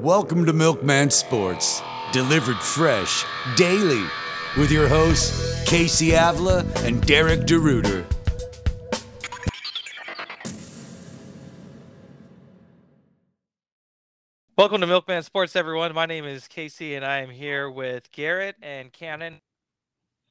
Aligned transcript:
Welcome 0.00 0.44
to 0.44 0.52
Milkman 0.52 1.08
Sports, 1.08 1.80
delivered 2.12 2.58
fresh, 2.58 3.24
daily, 3.56 4.04
with 4.58 4.70
your 4.70 4.88
hosts, 4.88 5.64
Casey 5.64 6.12
Avila 6.12 6.66
and 6.84 7.00
Derek 7.06 7.40
DeRuiter. 7.40 8.04
Welcome 14.58 14.82
to 14.82 14.86
Milkman 14.86 15.22
Sports, 15.22 15.56
everyone. 15.56 15.94
My 15.94 16.04
name 16.04 16.26
is 16.26 16.46
Casey, 16.46 16.94
and 16.94 17.02
I 17.02 17.20
am 17.20 17.30
here 17.30 17.70
with 17.70 18.12
Garrett 18.12 18.56
and 18.60 18.92
Cannon 18.92 19.40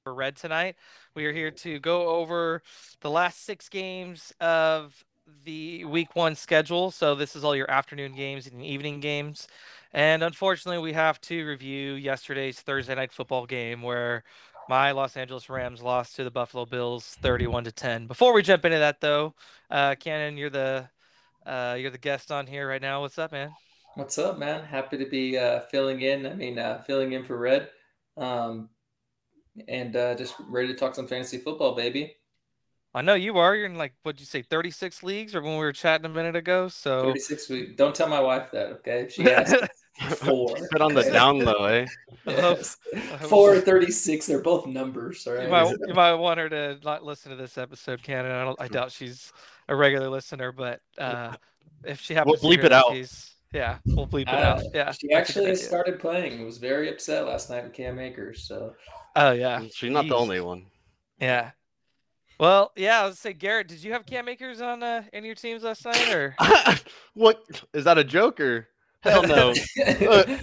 for 0.03 0.13
Red 0.13 0.35
tonight. 0.35 0.75
We 1.15 1.25
are 1.25 1.33
here 1.33 1.49
to 1.49 1.79
go 1.79 2.09
over 2.09 2.61
the 3.01 3.09
last 3.09 3.43
six 3.43 3.67
games 3.67 4.31
of 4.39 5.03
the 5.43 5.85
week 5.85 6.15
one 6.15 6.35
schedule. 6.35 6.91
So, 6.91 7.15
this 7.15 7.35
is 7.35 7.43
all 7.43 7.55
your 7.55 7.69
afternoon 7.69 8.15
games 8.15 8.47
and 8.47 8.63
evening 8.63 8.99
games. 8.99 9.47
And 9.93 10.23
unfortunately, 10.23 10.81
we 10.81 10.93
have 10.93 11.21
to 11.21 11.45
review 11.45 11.93
yesterday's 11.93 12.59
Thursday 12.59 12.95
night 12.95 13.13
football 13.13 13.45
game 13.45 13.81
where 13.81 14.23
my 14.67 14.91
Los 14.91 15.15
Angeles 15.15 15.49
Rams 15.49 15.81
lost 15.81 16.15
to 16.15 16.23
the 16.23 16.31
Buffalo 16.31 16.65
Bills 16.65 17.15
31 17.21 17.65
to 17.65 17.71
10. 17.71 18.07
Before 18.07 18.33
we 18.33 18.41
jump 18.41 18.65
into 18.65 18.79
that, 18.79 18.99
though, 18.99 19.33
uh, 19.69 19.95
Cannon, 19.95 20.37
you're 20.37 20.49
the 20.49 20.89
uh, 21.45 21.77
you're 21.79 21.91
the 21.91 21.97
guest 21.97 22.31
on 22.31 22.47
here 22.47 22.67
right 22.67 22.81
now. 22.81 23.01
What's 23.01 23.19
up, 23.19 23.31
man? 23.31 23.51
What's 23.95 24.17
up, 24.17 24.37
man? 24.37 24.65
Happy 24.65 24.97
to 24.97 25.05
be 25.05 25.37
uh, 25.37 25.61
filling 25.71 26.01
in. 26.01 26.25
I 26.25 26.33
mean, 26.33 26.59
uh, 26.59 26.81
filling 26.81 27.13
in 27.13 27.23
for 27.23 27.37
Red, 27.37 27.69
um, 28.17 28.69
and 29.67 29.95
uh, 29.95 30.15
just 30.15 30.35
ready 30.49 30.67
to 30.67 30.73
talk 30.73 30.95
some 30.95 31.07
fantasy 31.07 31.37
football, 31.37 31.75
baby. 31.75 32.15
I 32.95 33.01
know 33.01 33.13
you 33.13 33.37
are. 33.37 33.53
You're 33.55 33.65
in 33.65 33.75
like 33.75 33.93
what'd 34.03 34.21
you 34.21 34.25
say, 34.25 34.41
36 34.41 35.03
leagues, 35.03 35.35
or 35.35 35.41
when 35.41 35.51
we 35.53 35.57
were 35.59 35.73
chatting 35.73 36.05
a 36.05 36.09
minute 36.09 36.35
ago. 36.37 36.69
So 36.69 37.03
36 37.03 37.49
weeks. 37.49 37.71
Don't 37.75 37.93
tell 37.93 38.07
my 38.07 38.21
wife 38.21 38.49
that, 38.51 38.67
okay? 38.67 39.07
She 39.09 39.23
has 39.23 39.53
four. 40.17 40.55
Put 40.71 40.81
on 40.81 40.93
the 40.93 41.03
down 41.03 41.39
low, 41.39 41.65
eh? 41.65 41.85
Yes. 42.25 42.77
Four 43.27 43.59
thirty 43.59 43.91
six. 43.91 44.25
They're 44.25 44.41
both 44.41 44.65
numbers, 44.65 45.27
all 45.27 45.33
right? 45.33 45.43
You 45.43 45.49
might, 45.49 45.69
you 45.87 45.93
might 45.93 46.13
want 46.15 46.39
her 46.39 46.49
to 46.49 46.79
not 46.83 47.03
listen 47.03 47.31
to 47.31 47.35
this 47.37 47.57
episode, 47.57 48.01
Cannon. 48.01 48.31
I 48.31 48.43
don't. 48.45 48.61
I 48.61 48.67
doubt 48.69 48.91
she's 48.91 49.31
a 49.67 49.75
regular 49.75 50.09
listener, 50.09 50.51
but 50.53 50.79
uh, 50.97 51.33
if 51.83 51.99
she 52.01 52.13
happens, 52.13 52.41
We'll 52.41 52.51
to 52.51 52.57
bleep 52.57 52.61
hear 52.61 52.65
it 52.67 52.71
out. 52.73 52.91
she's- 52.93 53.35
Yeah, 53.53 53.77
we'll 53.85 54.07
bleep 54.07 54.23
it 54.23 54.29
Uh, 54.29 54.37
out. 54.37 54.63
Yeah, 54.73 54.91
She 54.91 55.07
that's 55.09 55.29
a 55.31 55.33
good 55.33 55.49
actually 55.49 55.55
started 55.57 55.99
playing. 55.99 56.43
Was 56.45 56.57
very 56.57 56.89
upset 56.89 57.25
last 57.25 57.49
night 57.49 57.63
with 57.63 57.73
Cam 57.73 57.99
Akers. 57.99 58.43
So 58.47 58.73
Oh 59.15 59.31
yeah, 59.31 59.61
She's 59.73 59.91
not 59.91 60.07
the 60.07 60.15
only 60.15 60.39
one. 60.41 60.65
Yeah. 61.19 61.51
Well, 62.39 62.71
yeah. 62.75 63.01
I 63.03 63.05
was 63.07 63.19
say, 63.19 63.33
Garrett, 63.33 63.67
did 63.67 63.83
you 63.83 63.93
have 63.93 64.05
Cam 64.05 64.27
Akers 64.27 64.61
on 64.61 64.83
uh, 64.83 65.03
any 65.13 65.19
of 65.19 65.25
your 65.25 65.35
teams 65.35 65.63
last 65.63 65.85
night, 65.85 66.13
or 66.13 66.35
what 67.13 67.41
is 67.73 67.83
that 67.85 67.97
a 67.97 68.03
joke 68.03 68.39
or 68.39 68.67
hell 69.03 69.23
no? 69.23 69.53
Uh, 69.85 70.37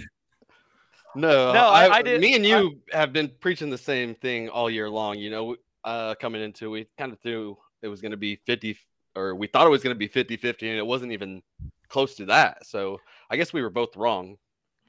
No, 1.15 1.53
No, 1.53 1.67
I- 1.67 1.97
I 1.97 2.01
did- 2.01 2.21
Me 2.21 2.33
and 2.35 2.43
you 2.45 2.79
have 2.91 3.13
been 3.13 3.29
preaching 3.39 3.69
the 3.69 3.77
same 3.77 4.15
thing 4.15 4.49
all 4.49 4.69
year 4.69 4.89
long. 4.89 5.19
You 5.19 5.29
know, 5.29 5.55
uh, 5.83 6.15
coming 6.15 6.41
into 6.41 6.71
we 6.71 6.87
kind 6.97 7.11
of 7.13 7.19
threw 7.19 7.55
it 7.83 7.87
was 7.87 8.01
going 8.01 8.11
to 8.11 8.17
be 8.17 8.37
50 8.47 8.75
or 9.15 9.35
we 9.35 9.45
thought 9.45 9.67
it 9.67 9.69
was 9.69 9.83
going 9.83 9.93
to 9.93 9.99
be 9.99 10.07
50 10.07 10.37
50 10.37 10.69
and 10.69 10.77
it 10.79 10.85
wasn't 10.85 11.11
even 11.11 11.43
close 11.89 12.15
to 12.15 12.25
that. 12.25 12.65
So 12.65 12.99
I 13.29 13.35
guess 13.37 13.53
we 13.53 13.61
were 13.61 13.69
both 13.69 13.95
wrong. 13.95 14.37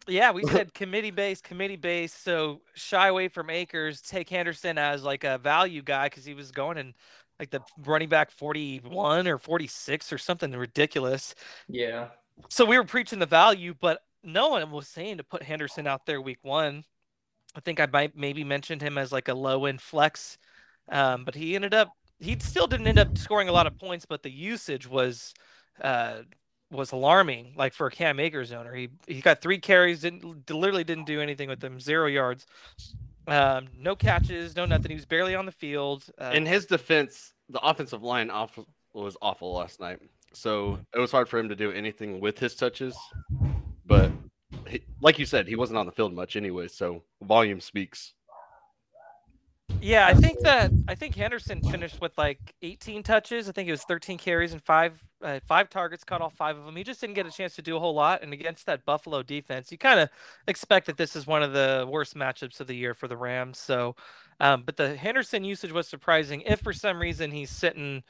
Yeah, 0.06 0.32
we 0.32 0.44
said 0.50 0.74
committee 0.74 1.10
based, 1.10 1.44
committee 1.44 1.76
based. 1.76 2.22
So 2.22 2.62
shy 2.74 3.08
away 3.08 3.28
from 3.28 3.50
Akers, 3.50 4.00
take 4.00 4.28
Henderson 4.28 4.78
as 4.78 5.02
like 5.02 5.24
a 5.24 5.38
value 5.38 5.82
guy 5.82 6.06
because 6.08 6.24
he 6.24 6.34
was 6.34 6.50
going 6.50 6.78
in 6.78 6.94
like 7.38 7.50
the 7.50 7.60
running 7.84 8.08
back 8.08 8.30
41 8.30 9.26
or 9.26 9.38
46 9.38 10.12
or 10.12 10.18
something 10.18 10.52
ridiculous. 10.52 11.34
yeah, 11.68 12.08
So 12.48 12.64
we 12.64 12.78
were 12.78 12.84
preaching 12.84 13.18
the 13.18 13.26
value, 13.26 13.74
but 13.80 14.00
no 14.22 14.48
one 14.50 14.70
was 14.70 14.88
saying 14.88 15.18
to 15.18 15.24
put 15.24 15.42
Henderson 15.42 15.86
out 15.86 16.06
there 16.06 16.20
week 16.20 16.38
one. 16.42 16.84
I 17.54 17.60
think 17.60 17.80
I 17.80 17.86
might 17.86 18.16
maybe 18.16 18.44
mentioned 18.44 18.82
him 18.82 18.98
as 18.98 19.12
like 19.12 19.28
a 19.28 19.34
low 19.34 19.66
end 19.66 19.80
flex, 19.80 20.38
um, 20.88 21.24
but 21.24 21.34
he 21.34 21.54
ended 21.54 21.74
up 21.74 21.92
he 22.20 22.38
still 22.40 22.66
didn't 22.66 22.86
end 22.86 22.98
up 22.98 23.16
scoring 23.18 23.48
a 23.48 23.52
lot 23.52 23.66
of 23.66 23.78
points, 23.78 24.06
but 24.06 24.22
the 24.22 24.30
usage 24.30 24.86
was 24.88 25.34
uh, 25.82 26.22
was 26.74 26.92
alarming. 26.92 27.54
Like 27.56 27.72
for 27.72 27.86
a 27.86 27.90
Cam 27.90 28.20
Akers 28.20 28.52
owner, 28.52 28.74
he 28.74 28.90
he 29.06 29.20
got 29.20 29.40
three 29.40 29.58
carries, 29.58 30.00
didn't 30.00 30.50
literally 30.50 30.84
didn't 30.84 31.04
do 31.04 31.20
anything 31.20 31.48
with 31.48 31.60
them, 31.60 31.80
zero 31.80 32.06
yards, 32.06 32.46
um, 33.26 33.68
no 33.78 33.96
catches, 33.96 34.56
no 34.56 34.66
nothing. 34.66 34.90
He 34.90 34.96
was 34.96 35.06
barely 35.06 35.34
on 35.34 35.46
the 35.46 35.52
field. 35.52 36.04
Uh, 36.20 36.32
In 36.34 36.44
his 36.44 36.66
defense, 36.66 37.32
the 37.48 37.60
offensive 37.60 38.02
line 38.02 38.30
off 38.30 38.58
was 38.92 39.16
awful 39.22 39.54
last 39.54 39.80
night. 39.80 40.00
So 40.32 40.78
it 40.94 40.98
was 40.98 41.10
hard 41.10 41.28
for 41.28 41.38
him 41.38 41.48
to 41.48 41.56
do 41.56 41.70
anything 41.70 42.20
with 42.20 42.38
his 42.38 42.54
touches. 42.54 42.96
But 43.86 44.10
he, 44.66 44.82
like 45.00 45.18
you 45.18 45.26
said, 45.26 45.46
he 45.46 45.56
wasn't 45.56 45.78
on 45.78 45.86
the 45.86 45.92
field 45.92 46.12
much 46.12 46.36
anyway. 46.36 46.68
So 46.68 47.02
volume 47.22 47.60
speaks. 47.60 48.14
Yeah, 49.84 50.06
I 50.06 50.14
think 50.14 50.40
that 50.40 50.70
I 50.88 50.94
think 50.94 51.14
Henderson 51.14 51.60
finished 51.60 52.00
with 52.00 52.16
like 52.16 52.38
18 52.62 53.02
touches. 53.02 53.50
I 53.50 53.52
think 53.52 53.68
it 53.68 53.70
was 53.70 53.82
13 53.82 54.16
carries 54.16 54.54
and 54.54 54.62
five 54.62 54.98
uh, 55.22 55.40
five 55.46 55.68
targets, 55.68 56.04
caught 56.04 56.22
all 56.22 56.30
five 56.30 56.56
of 56.56 56.64
them. 56.64 56.74
He 56.74 56.84
just 56.84 57.02
didn't 57.02 57.16
get 57.16 57.26
a 57.26 57.30
chance 57.30 57.54
to 57.56 57.62
do 57.62 57.76
a 57.76 57.78
whole 57.78 57.92
lot. 57.94 58.22
And 58.22 58.32
against 58.32 58.64
that 58.64 58.86
Buffalo 58.86 59.22
defense, 59.22 59.70
you 59.70 59.76
kind 59.76 60.00
of 60.00 60.08
expect 60.48 60.86
that 60.86 60.96
this 60.96 61.14
is 61.14 61.26
one 61.26 61.42
of 61.42 61.52
the 61.52 61.86
worst 61.86 62.14
matchups 62.16 62.60
of 62.60 62.66
the 62.66 62.74
year 62.74 62.94
for 62.94 63.08
the 63.08 63.16
Rams. 63.18 63.58
So, 63.58 63.94
um, 64.40 64.62
but 64.64 64.78
the 64.78 64.96
Henderson 64.96 65.44
usage 65.44 65.70
was 65.72 65.86
surprising. 65.86 66.40
If 66.46 66.62
for 66.62 66.72
some 66.72 66.98
reason 66.98 67.30
he's 67.30 67.50
sitting 67.50 68.04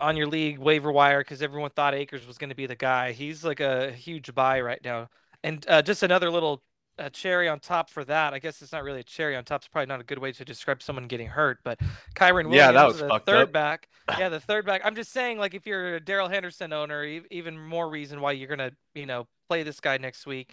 on 0.00 0.16
your 0.16 0.28
league 0.28 0.58
waiver 0.58 0.90
wire 0.90 1.20
because 1.20 1.42
everyone 1.42 1.72
thought 1.72 1.92
Akers 1.92 2.26
was 2.26 2.38
going 2.38 2.48
to 2.48 2.56
be 2.56 2.66
the 2.66 2.74
guy, 2.74 3.12
he's 3.12 3.44
like 3.44 3.60
a 3.60 3.92
huge 3.92 4.34
buy 4.34 4.62
right 4.62 4.80
now. 4.82 5.10
And 5.44 5.62
uh, 5.68 5.82
just 5.82 6.02
another 6.02 6.30
little 6.30 6.62
a 6.98 7.10
cherry 7.10 7.48
on 7.48 7.60
top 7.60 7.90
for 7.90 8.04
that. 8.04 8.32
I 8.32 8.38
guess 8.38 8.62
it's 8.62 8.72
not 8.72 8.82
really 8.82 9.00
a 9.00 9.04
cherry 9.04 9.36
on 9.36 9.44
top. 9.44 9.60
It's 9.60 9.68
probably 9.68 9.86
not 9.86 10.00
a 10.00 10.04
good 10.04 10.18
way 10.18 10.32
to 10.32 10.44
describe 10.44 10.82
someone 10.82 11.06
getting 11.06 11.28
hurt. 11.28 11.58
But 11.64 11.78
Kyren 12.14 12.44
Williams, 12.44 12.54
Yeah, 12.56 12.72
that 12.72 12.86
was 12.86 12.98
the 12.98 13.20
third 13.26 13.42
up. 13.48 13.52
back. 13.52 13.88
Yeah, 14.18 14.28
the 14.28 14.40
third 14.40 14.64
back. 14.64 14.82
I'm 14.84 14.94
just 14.94 15.12
saying, 15.12 15.38
like, 15.38 15.54
if 15.54 15.66
you're 15.66 15.96
a 15.96 16.00
Darrell 16.00 16.28
Henderson 16.28 16.72
owner, 16.72 17.04
even 17.30 17.58
more 17.58 17.88
reason 17.90 18.20
why 18.20 18.32
you're 18.32 18.48
gonna, 18.48 18.70
you 18.94 19.04
know, 19.04 19.26
play 19.48 19.62
this 19.64 19.80
guy 19.80 19.98
next 19.98 20.26
week 20.26 20.52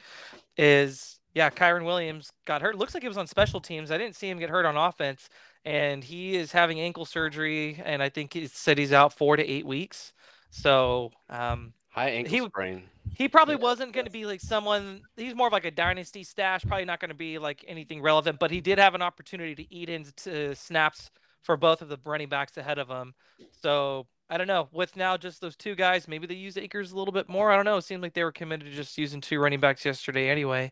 is 0.57 1.19
yeah, 1.33 1.49
Kyren 1.49 1.85
Williams 1.85 2.31
got 2.45 2.61
hurt. 2.61 2.77
Looks 2.77 2.93
like 2.93 3.03
he 3.03 3.07
was 3.09 3.17
on 3.17 3.27
special 3.27 3.59
teams. 3.59 3.91
I 3.91 3.97
didn't 3.97 4.15
see 4.15 4.29
him 4.29 4.37
get 4.39 4.49
hurt 4.49 4.65
on 4.65 4.77
offense, 4.77 5.29
and 5.65 6.03
he 6.03 6.35
is 6.35 6.51
having 6.51 6.79
ankle 6.79 7.05
surgery, 7.05 7.81
and 7.83 8.03
I 8.03 8.09
think 8.09 8.33
he 8.33 8.47
said 8.47 8.77
he's 8.77 8.93
out 8.93 9.13
four 9.13 9.35
to 9.37 9.47
eight 9.47 9.65
weeks. 9.65 10.13
So 10.51 11.11
um, 11.29 11.73
High 11.93 12.09
ankle 12.09 12.31
He- 12.39 12.45
sprain. 12.45 12.83
he 13.15 13.27
probably 13.29 13.55
Yeah, 13.55 13.61
wasn't 13.61 13.93
going 13.93 14.05
to 14.05 14.11
be 14.11 14.25
like 14.25 14.41
someone. 14.41 15.01
He's 15.15 15.35
more 15.35 15.47
of 15.47 15.53
like 15.53 15.65
a 15.65 15.71
dynasty 15.71 16.23
stash. 16.23 16.63
Probably 16.65 16.85
not 16.85 16.99
going 16.99 17.09
to 17.09 17.15
be 17.15 17.37
like 17.37 17.63
anything 17.67 18.01
relevant. 18.01 18.39
But 18.39 18.51
he 18.51 18.61
did 18.61 18.79
have 18.79 18.95
an 18.95 19.01
opportunity 19.01 19.53
to 19.55 19.73
eat 19.73 19.89
into 19.89 20.55
snaps 20.55 21.11
for 21.41 21.55
both 21.57 21.81
of 21.81 21.89
the 21.89 21.97
running 22.05 22.29
backs 22.29 22.57
ahead 22.57 22.79
of 22.79 22.87
him. 22.89 23.13
So 23.61 24.07
I 24.29 24.37
don't 24.37 24.47
know. 24.47 24.69
With 24.71 24.95
now 24.95 25.17
just 25.17 25.41
those 25.41 25.55
two 25.55 25.75
guys, 25.75 26.07
maybe 26.07 26.25
they 26.25 26.33
use 26.33 26.57
Akers 26.57 26.91
a 26.93 26.97
little 26.97 27.11
bit 27.11 27.29
more. 27.29 27.51
I 27.51 27.55
don't 27.55 27.65
know. 27.65 27.77
It 27.77 27.83
seemed 27.83 28.01
like 28.01 28.13
they 28.13 28.23
were 28.23 28.31
committed 28.31 28.65
to 28.67 28.73
just 28.73 28.97
using 28.97 29.21
two 29.21 29.39
running 29.39 29.59
backs 29.59 29.85
yesterday 29.85 30.29
anyway. 30.29 30.71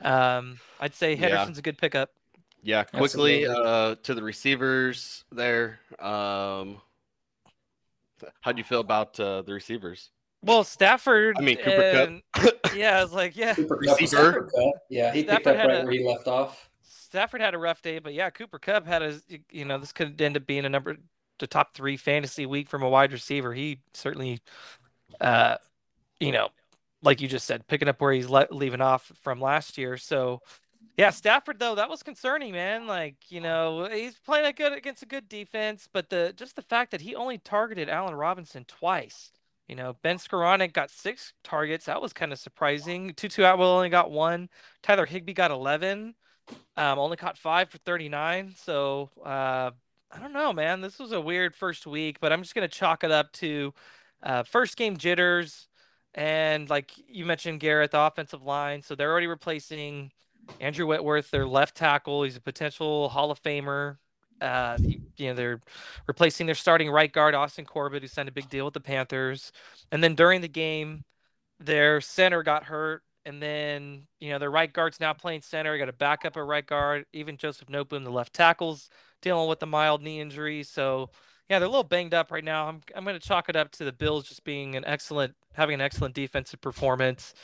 Um, 0.00 0.58
I'd 0.80 0.94
say 0.94 1.12
Yeah. 1.14 1.28
Henderson's 1.28 1.58
a 1.58 1.62
good 1.62 1.76
pickup. 1.76 2.10
Yeah, 2.62 2.84
quickly 2.84 3.44
uh, 3.46 3.96
to 4.04 4.14
the 4.14 4.22
receivers 4.22 5.24
there. 5.32 5.80
Um, 5.98 6.80
how 8.40 8.52
do 8.52 8.58
you 8.58 8.64
feel 8.64 8.78
about 8.80 9.18
uh, 9.18 9.42
the 9.42 9.52
receivers? 9.52 10.10
Well, 10.42 10.64
Stafford. 10.64 11.36
I 11.38 11.40
mean, 11.42 11.56
Cooper 11.58 11.92
Kupp. 11.92 12.08
and- 12.08 12.22
Yeah, 12.76 12.98
I 12.98 13.02
was 13.02 13.12
like, 13.12 13.36
yeah. 13.36 13.54
Cooper 13.54 13.76
Kupp 13.76 13.98
Receiver. 14.00 14.32
Cooper 14.32 14.50
Kupp. 14.54 14.74
Yeah, 14.90 15.12
he 15.12 15.24
picked 15.24 15.46
up 15.46 15.56
right 15.56 15.80
a- 15.80 15.82
where 15.84 15.92
he 15.92 16.04
left 16.04 16.26
off. 16.26 16.68
Stafford 16.82 17.40
had 17.42 17.54
a 17.54 17.58
rough 17.58 17.82
day, 17.82 17.98
but 17.98 18.14
yeah, 18.14 18.30
Cooper 18.30 18.58
Kupp 18.58 18.86
had 18.86 19.02
a 19.02 19.20
you 19.50 19.64
know 19.66 19.78
this 19.78 19.92
could 19.92 20.20
end 20.20 20.36
up 20.36 20.46
being 20.46 20.64
a 20.64 20.68
number 20.68 20.96
the 21.38 21.46
top 21.46 21.74
three 21.74 21.96
fantasy 21.96 22.46
week 22.46 22.68
from 22.68 22.82
a 22.82 22.88
wide 22.88 23.12
receiver. 23.12 23.52
He 23.52 23.80
certainly, 23.92 24.40
uh, 25.20 25.56
you 26.20 26.32
know, 26.32 26.48
like 27.02 27.20
you 27.20 27.28
just 27.28 27.46
said, 27.46 27.66
picking 27.66 27.88
up 27.88 28.00
where 28.00 28.12
he's 28.12 28.28
le- 28.30 28.46
leaving 28.50 28.80
off 28.80 29.12
from 29.20 29.40
last 29.40 29.76
year. 29.76 29.96
So, 29.98 30.40
yeah, 30.96 31.10
Stafford 31.10 31.58
though 31.58 31.74
that 31.74 31.90
was 31.90 32.02
concerning, 32.02 32.52
man. 32.52 32.86
Like 32.86 33.16
you 33.28 33.40
know 33.42 33.86
he's 33.92 34.14
playing 34.18 34.46
a 34.46 34.52
good 34.52 34.72
against 34.72 35.02
a 35.02 35.06
good 35.06 35.28
defense, 35.28 35.88
but 35.92 36.08
the 36.08 36.32
just 36.34 36.56
the 36.56 36.62
fact 36.62 36.90
that 36.92 37.02
he 37.02 37.14
only 37.14 37.36
targeted 37.38 37.88
Allen 37.90 38.14
Robinson 38.14 38.64
twice. 38.66 39.30
You 39.68 39.76
know, 39.76 39.96
Ben 40.02 40.18
Skowronek 40.18 40.72
got 40.72 40.90
six 40.90 41.32
targets. 41.44 41.86
That 41.86 42.02
was 42.02 42.12
kind 42.12 42.32
of 42.32 42.38
surprising. 42.38 43.14
Tutu 43.14 43.42
Atwell 43.42 43.68
only 43.68 43.88
got 43.88 44.10
one. 44.10 44.48
Tyler 44.82 45.06
Higbee 45.06 45.32
got 45.32 45.50
11. 45.50 46.14
Um, 46.76 46.98
only 46.98 47.16
caught 47.16 47.38
five 47.38 47.70
for 47.70 47.78
39. 47.78 48.54
So 48.56 49.10
uh, 49.24 49.70
I 50.10 50.18
don't 50.18 50.32
know, 50.32 50.52
man. 50.52 50.80
This 50.80 50.98
was 50.98 51.12
a 51.12 51.20
weird 51.20 51.54
first 51.54 51.86
week, 51.86 52.18
but 52.20 52.32
I'm 52.32 52.42
just 52.42 52.54
gonna 52.54 52.68
chalk 52.68 53.02
it 53.04 53.10
up 53.10 53.32
to 53.34 53.72
uh, 54.22 54.42
first 54.42 54.76
game 54.76 54.96
jitters, 54.96 55.68
and 56.14 56.68
like 56.68 56.92
you 57.08 57.24
mentioned, 57.24 57.60
Garrett, 57.60 57.92
the 57.92 58.00
offensive 58.00 58.42
line. 58.42 58.82
So 58.82 58.94
they're 58.94 59.10
already 59.10 59.26
replacing 59.26 60.12
Andrew 60.60 60.86
Whitworth, 60.86 61.30
their 61.30 61.46
left 61.46 61.76
tackle. 61.76 62.24
He's 62.24 62.36
a 62.36 62.40
potential 62.40 63.08
Hall 63.08 63.30
of 63.30 63.42
Famer. 63.42 63.96
Uh, 64.42 64.78
he- 64.78 65.02
you 65.16 65.28
know, 65.28 65.34
they're 65.34 65.60
replacing 66.08 66.46
their 66.46 66.54
starting 66.56 66.90
right 66.90 67.12
guard, 67.12 67.34
Austin 67.34 67.64
Corbett, 67.64 68.02
who 68.02 68.08
signed 68.08 68.28
a 68.28 68.32
big 68.32 68.48
deal 68.50 68.64
with 68.66 68.74
the 68.74 68.80
Panthers. 68.80 69.52
And 69.92 70.02
then 70.02 70.14
during 70.16 70.40
the 70.40 70.48
game, 70.48 71.04
their 71.60 72.00
center 72.00 72.42
got 72.42 72.64
hurt, 72.64 73.02
and 73.24 73.42
then 73.42 74.06
you 74.20 74.30
know 74.30 74.38
their 74.38 74.50
right 74.50 74.72
guard's 74.72 75.00
now 75.00 75.12
playing 75.12 75.42
center. 75.42 75.76
Got 75.78 75.88
a 75.88 75.92
backup 75.92 76.36
at 76.36 76.44
right 76.44 76.66
guard. 76.66 77.06
Even 77.12 77.36
Joseph 77.36 77.68
Noteboom, 77.68 78.04
the 78.04 78.10
left 78.10 78.32
tackles, 78.34 78.90
dealing 79.22 79.48
with 79.48 79.62
a 79.62 79.66
mild 79.66 80.02
knee 80.02 80.20
injury. 80.20 80.62
So 80.64 81.10
yeah, 81.48 81.58
they're 81.58 81.66
a 81.68 81.70
little 81.70 81.84
banged 81.84 82.14
up 82.14 82.30
right 82.32 82.44
now. 82.44 82.68
I'm 82.68 82.80
I'm 82.96 83.04
going 83.04 83.18
to 83.18 83.26
chalk 83.26 83.48
it 83.48 83.56
up 83.56 83.70
to 83.72 83.84
the 83.84 83.92
Bills 83.92 84.28
just 84.28 84.44
being 84.44 84.74
an 84.76 84.84
excellent, 84.86 85.34
having 85.54 85.74
an 85.74 85.80
excellent 85.80 86.14
defensive 86.14 86.60
performance. 86.60 87.34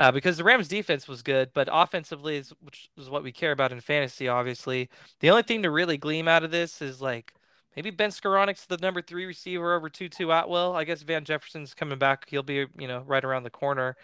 Uh, 0.00 0.10
because 0.10 0.38
the 0.38 0.44
Rams 0.44 0.66
defense 0.66 1.06
was 1.06 1.20
good, 1.20 1.50
but 1.52 1.68
offensively, 1.70 2.38
is, 2.38 2.54
which 2.62 2.88
is 2.96 3.10
what 3.10 3.22
we 3.22 3.32
care 3.32 3.52
about 3.52 3.70
in 3.70 3.82
fantasy, 3.82 4.28
obviously. 4.28 4.88
The 5.20 5.28
only 5.28 5.42
thing 5.42 5.62
to 5.62 5.70
really 5.70 5.98
gleam 5.98 6.26
out 6.26 6.42
of 6.42 6.50
this 6.50 6.80
is 6.80 7.02
like 7.02 7.34
maybe 7.76 7.90
Ben 7.90 8.08
Skowronek's 8.08 8.64
the 8.64 8.78
number 8.78 9.02
three 9.02 9.26
receiver 9.26 9.76
over 9.76 9.90
Tutu 9.90 10.30
Atwell. 10.30 10.74
I 10.74 10.84
guess 10.84 11.02
Van 11.02 11.22
Jefferson's 11.22 11.74
coming 11.74 11.98
back. 11.98 12.30
He'll 12.30 12.42
be, 12.42 12.64
you 12.78 12.88
know, 12.88 13.02
right 13.06 13.22
around 13.22 13.42
the 13.42 13.50
corner. 13.50 13.94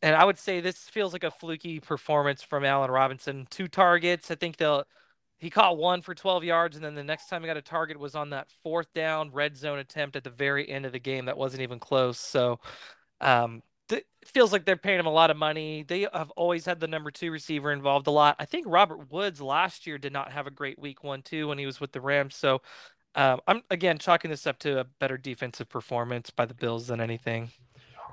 And 0.00 0.16
I 0.16 0.24
would 0.24 0.38
say 0.38 0.60
this 0.60 0.88
feels 0.88 1.12
like 1.12 1.24
a 1.24 1.30
fluky 1.30 1.80
performance 1.80 2.42
from 2.42 2.64
Allen 2.64 2.90
Robinson. 2.90 3.46
Two 3.50 3.68
targets. 3.68 4.30
I 4.30 4.36
think 4.36 4.56
they'll 4.56 4.84
he 5.36 5.50
caught 5.50 5.76
one 5.76 6.00
for 6.00 6.14
12 6.14 6.44
yards, 6.44 6.76
and 6.76 6.84
then 6.84 6.94
the 6.94 7.04
next 7.04 7.28
time 7.28 7.42
he 7.42 7.46
got 7.46 7.58
a 7.58 7.62
target 7.62 8.00
was 8.00 8.14
on 8.14 8.30
that 8.30 8.48
fourth 8.62 8.90
down 8.94 9.30
red 9.32 9.54
zone 9.54 9.80
attempt 9.80 10.16
at 10.16 10.24
the 10.24 10.30
very 10.30 10.66
end 10.66 10.86
of 10.86 10.92
the 10.92 10.98
game 10.98 11.26
that 11.26 11.36
wasn't 11.36 11.60
even 11.60 11.78
close. 11.78 12.18
So 12.18 12.58
um, 13.20 13.62
it 13.90 14.06
feels 14.24 14.52
like 14.52 14.64
they're 14.64 14.76
paying 14.76 15.00
him 15.00 15.06
a 15.06 15.12
lot 15.12 15.30
of 15.30 15.36
money. 15.36 15.84
They 15.86 16.06
have 16.12 16.30
always 16.30 16.64
had 16.64 16.80
the 16.80 16.88
number 16.88 17.10
two 17.10 17.30
receiver 17.30 17.72
involved 17.72 18.06
a 18.06 18.10
lot. 18.10 18.36
I 18.38 18.44
think 18.44 18.66
Robert 18.68 19.10
Woods 19.10 19.40
last 19.40 19.86
year 19.86 19.98
did 19.98 20.12
not 20.12 20.32
have 20.32 20.46
a 20.46 20.50
great 20.50 20.78
week 20.78 21.04
one 21.04 21.22
too 21.22 21.48
when 21.48 21.58
he 21.58 21.66
was 21.66 21.80
with 21.80 21.92
the 21.92 22.00
Rams. 22.00 22.36
So 22.36 22.62
um, 23.14 23.40
I'm 23.46 23.62
again 23.70 23.98
chalking 23.98 24.30
this 24.30 24.46
up 24.46 24.58
to 24.60 24.80
a 24.80 24.84
better 24.84 25.16
defensive 25.16 25.68
performance 25.68 26.30
by 26.30 26.46
the 26.46 26.54
Bills 26.54 26.86
than 26.88 27.00
anything. 27.00 27.50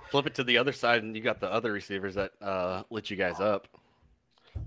Flip 0.09 0.27
it 0.27 0.35
to 0.35 0.43
the 0.43 0.57
other 0.57 0.73
side, 0.73 1.03
and 1.03 1.15
you 1.15 1.21
got 1.21 1.39
the 1.39 1.51
other 1.51 1.71
receivers 1.71 2.15
that 2.15 2.31
uh, 2.41 2.83
lit 2.89 3.09
you 3.09 3.17
guys 3.17 3.39
up. 3.39 3.67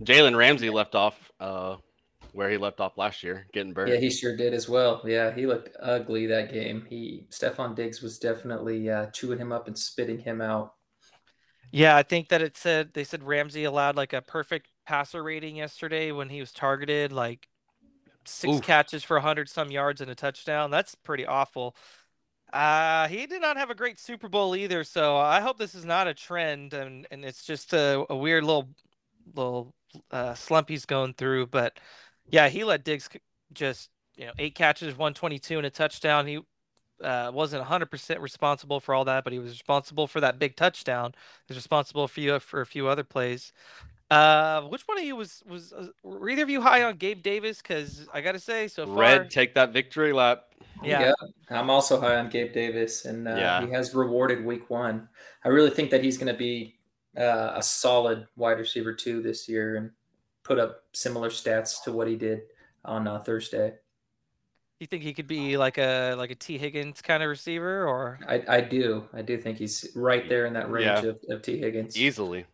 Jalen 0.02 0.36
Ramsey 0.36 0.70
left 0.70 0.94
off 0.94 1.14
uh, 1.40 1.76
where 2.32 2.50
he 2.50 2.58
left 2.58 2.80
off 2.80 2.98
last 2.98 3.22
year, 3.22 3.46
getting 3.52 3.72
burned. 3.72 3.92
Yeah, 3.92 3.98
he 3.98 4.10
sure 4.10 4.36
did 4.36 4.52
as 4.52 4.68
well. 4.68 5.02
Yeah, 5.04 5.34
he 5.34 5.46
looked 5.46 5.76
ugly 5.80 6.26
that 6.26 6.52
game. 6.52 6.86
He 6.88 7.26
Stefon 7.30 7.74
Diggs 7.74 8.02
was 8.02 8.18
definitely 8.18 8.90
uh, 8.90 9.06
chewing 9.06 9.38
him 9.38 9.52
up 9.52 9.68
and 9.68 9.78
spitting 9.78 10.18
him 10.18 10.40
out. 10.40 10.74
Yeah, 11.72 11.96
I 11.96 12.02
think 12.02 12.28
that 12.28 12.42
it 12.42 12.56
said 12.56 12.92
they 12.94 13.04
said 13.04 13.22
Ramsey 13.22 13.64
allowed 13.64 13.96
like 13.96 14.12
a 14.12 14.22
perfect 14.22 14.68
passer 14.86 15.22
rating 15.22 15.56
yesterday 15.56 16.12
when 16.12 16.28
he 16.28 16.40
was 16.40 16.52
targeted, 16.52 17.12
like 17.12 17.48
six 18.24 18.54
Oof. 18.54 18.62
catches 18.62 19.04
for 19.04 19.16
100 19.16 19.48
some 19.48 19.70
yards 19.70 20.00
and 20.00 20.10
a 20.10 20.14
touchdown. 20.14 20.70
That's 20.70 20.94
pretty 20.94 21.26
awful. 21.26 21.76
Uh, 22.52 23.08
he 23.08 23.26
did 23.26 23.42
not 23.42 23.56
have 23.56 23.70
a 23.70 23.74
great 23.74 23.98
Super 23.98 24.28
Bowl 24.28 24.54
either, 24.54 24.84
so 24.84 25.16
I 25.16 25.40
hope 25.40 25.58
this 25.58 25.74
is 25.74 25.84
not 25.84 26.06
a 26.06 26.14
trend 26.14 26.74
and, 26.74 27.06
and 27.10 27.24
it's 27.24 27.44
just 27.44 27.72
a, 27.72 28.04
a 28.08 28.16
weird 28.16 28.44
little 28.44 28.68
little 29.34 29.74
uh, 30.10 30.34
slump 30.34 30.68
he's 30.68 30.86
going 30.86 31.14
through. 31.14 31.46
But 31.48 31.78
yeah, 32.30 32.48
he 32.48 32.64
let 32.64 32.84
Diggs 32.84 33.08
just 33.52 33.90
you 34.16 34.26
know 34.26 34.32
eight 34.38 34.54
catches, 34.54 34.96
122 34.96 35.58
and 35.58 35.66
a 35.66 35.70
touchdown. 35.70 36.26
He 36.26 36.40
uh, 37.02 37.30
wasn't 37.32 37.64
100% 37.64 38.20
responsible 38.20 38.80
for 38.80 38.94
all 38.94 39.04
that, 39.04 39.24
but 39.24 39.32
he 39.32 39.38
was 39.38 39.50
responsible 39.50 40.06
for 40.06 40.20
that 40.20 40.38
big 40.38 40.56
touchdown. 40.56 41.12
He 41.46 41.52
was 41.52 41.56
responsible 41.58 42.08
for 42.08 42.20
you 42.20 42.38
for 42.40 42.60
a 42.60 42.66
few 42.66 42.88
other 42.88 43.04
plays. 43.04 43.52
Uh, 44.10 44.62
which 44.62 44.82
one 44.86 44.98
of 44.98 45.04
you 45.04 45.16
was 45.16 45.42
was 45.48 45.72
uh, 45.72 45.88
were 46.04 46.30
either 46.30 46.44
of 46.44 46.50
you 46.50 46.60
high 46.60 46.84
on 46.84 46.96
Gabe 46.96 47.22
Davis? 47.22 47.60
Because 47.60 48.06
I 48.14 48.20
gotta 48.20 48.38
say, 48.38 48.68
so 48.68 48.86
far, 48.86 48.94
Red, 48.94 49.30
take 49.30 49.54
that 49.54 49.72
victory 49.72 50.12
lap. 50.12 50.44
yeah, 50.84 51.12
I'm 51.50 51.70
also 51.70 52.00
high 52.00 52.16
on 52.16 52.28
Gabe 52.28 52.52
Davis, 52.52 53.04
and 53.04 53.26
uh, 53.26 53.34
Yeah. 53.36 53.66
he 53.66 53.72
has 53.72 53.94
rewarded 53.94 54.44
Week 54.44 54.70
One. 54.70 55.08
I 55.44 55.48
really 55.48 55.70
think 55.70 55.90
that 55.90 56.04
he's 56.04 56.18
going 56.18 56.32
to 56.32 56.38
be 56.38 56.78
uh, 57.18 57.54
a 57.56 57.62
solid 57.62 58.28
wide 58.36 58.58
receiver 58.58 58.92
too 58.94 59.22
this 59.22 59.48
year, 59.48 59.74
and 59.76 59.90
put 60.44 60.60
up 60.60 60.84
similar 60.92 61.28
stats 61.28 61.82
to 61.82 61.90
what 61.92 62.06
he 62.06 62.14
did 62.14 62.42
on 62.84 63.08
uh, 63.08 63.18
Thursday. 63.18 63.74
You 64.78 64.86
think 64.86 65.02
he 65.02 65.14
could 65.14 65.26
be 65.26 65.56
like 65.56 65.78
a 65.78 66.14
like 66.16 66.30
a 66.30 66.34
Tee 66.34 66.58
Higgins 66.58 67.00
kind 67.00 67.22
of 67.22 67.28
receiver, 67.30 67.86
or 67.86 68.18
I, 68.28 68.42
I 68.48 68.60
do, 68.60 69.08
I 69.12 69.22
do 69.22 69.38
think 69.38 69.58
he's 69.58 69.86
right 69.94 70.28
there 70.28 70.46
in 70.46 70.54
that 70.54 70.70
range 70.70 71.02
Yeah. 71.02 71.02
of, 71.02 71.18
of 71.28 71.42
Tee 71.42 71.58
Higgins. 71.58 71.96
Easily. 71.96 72.46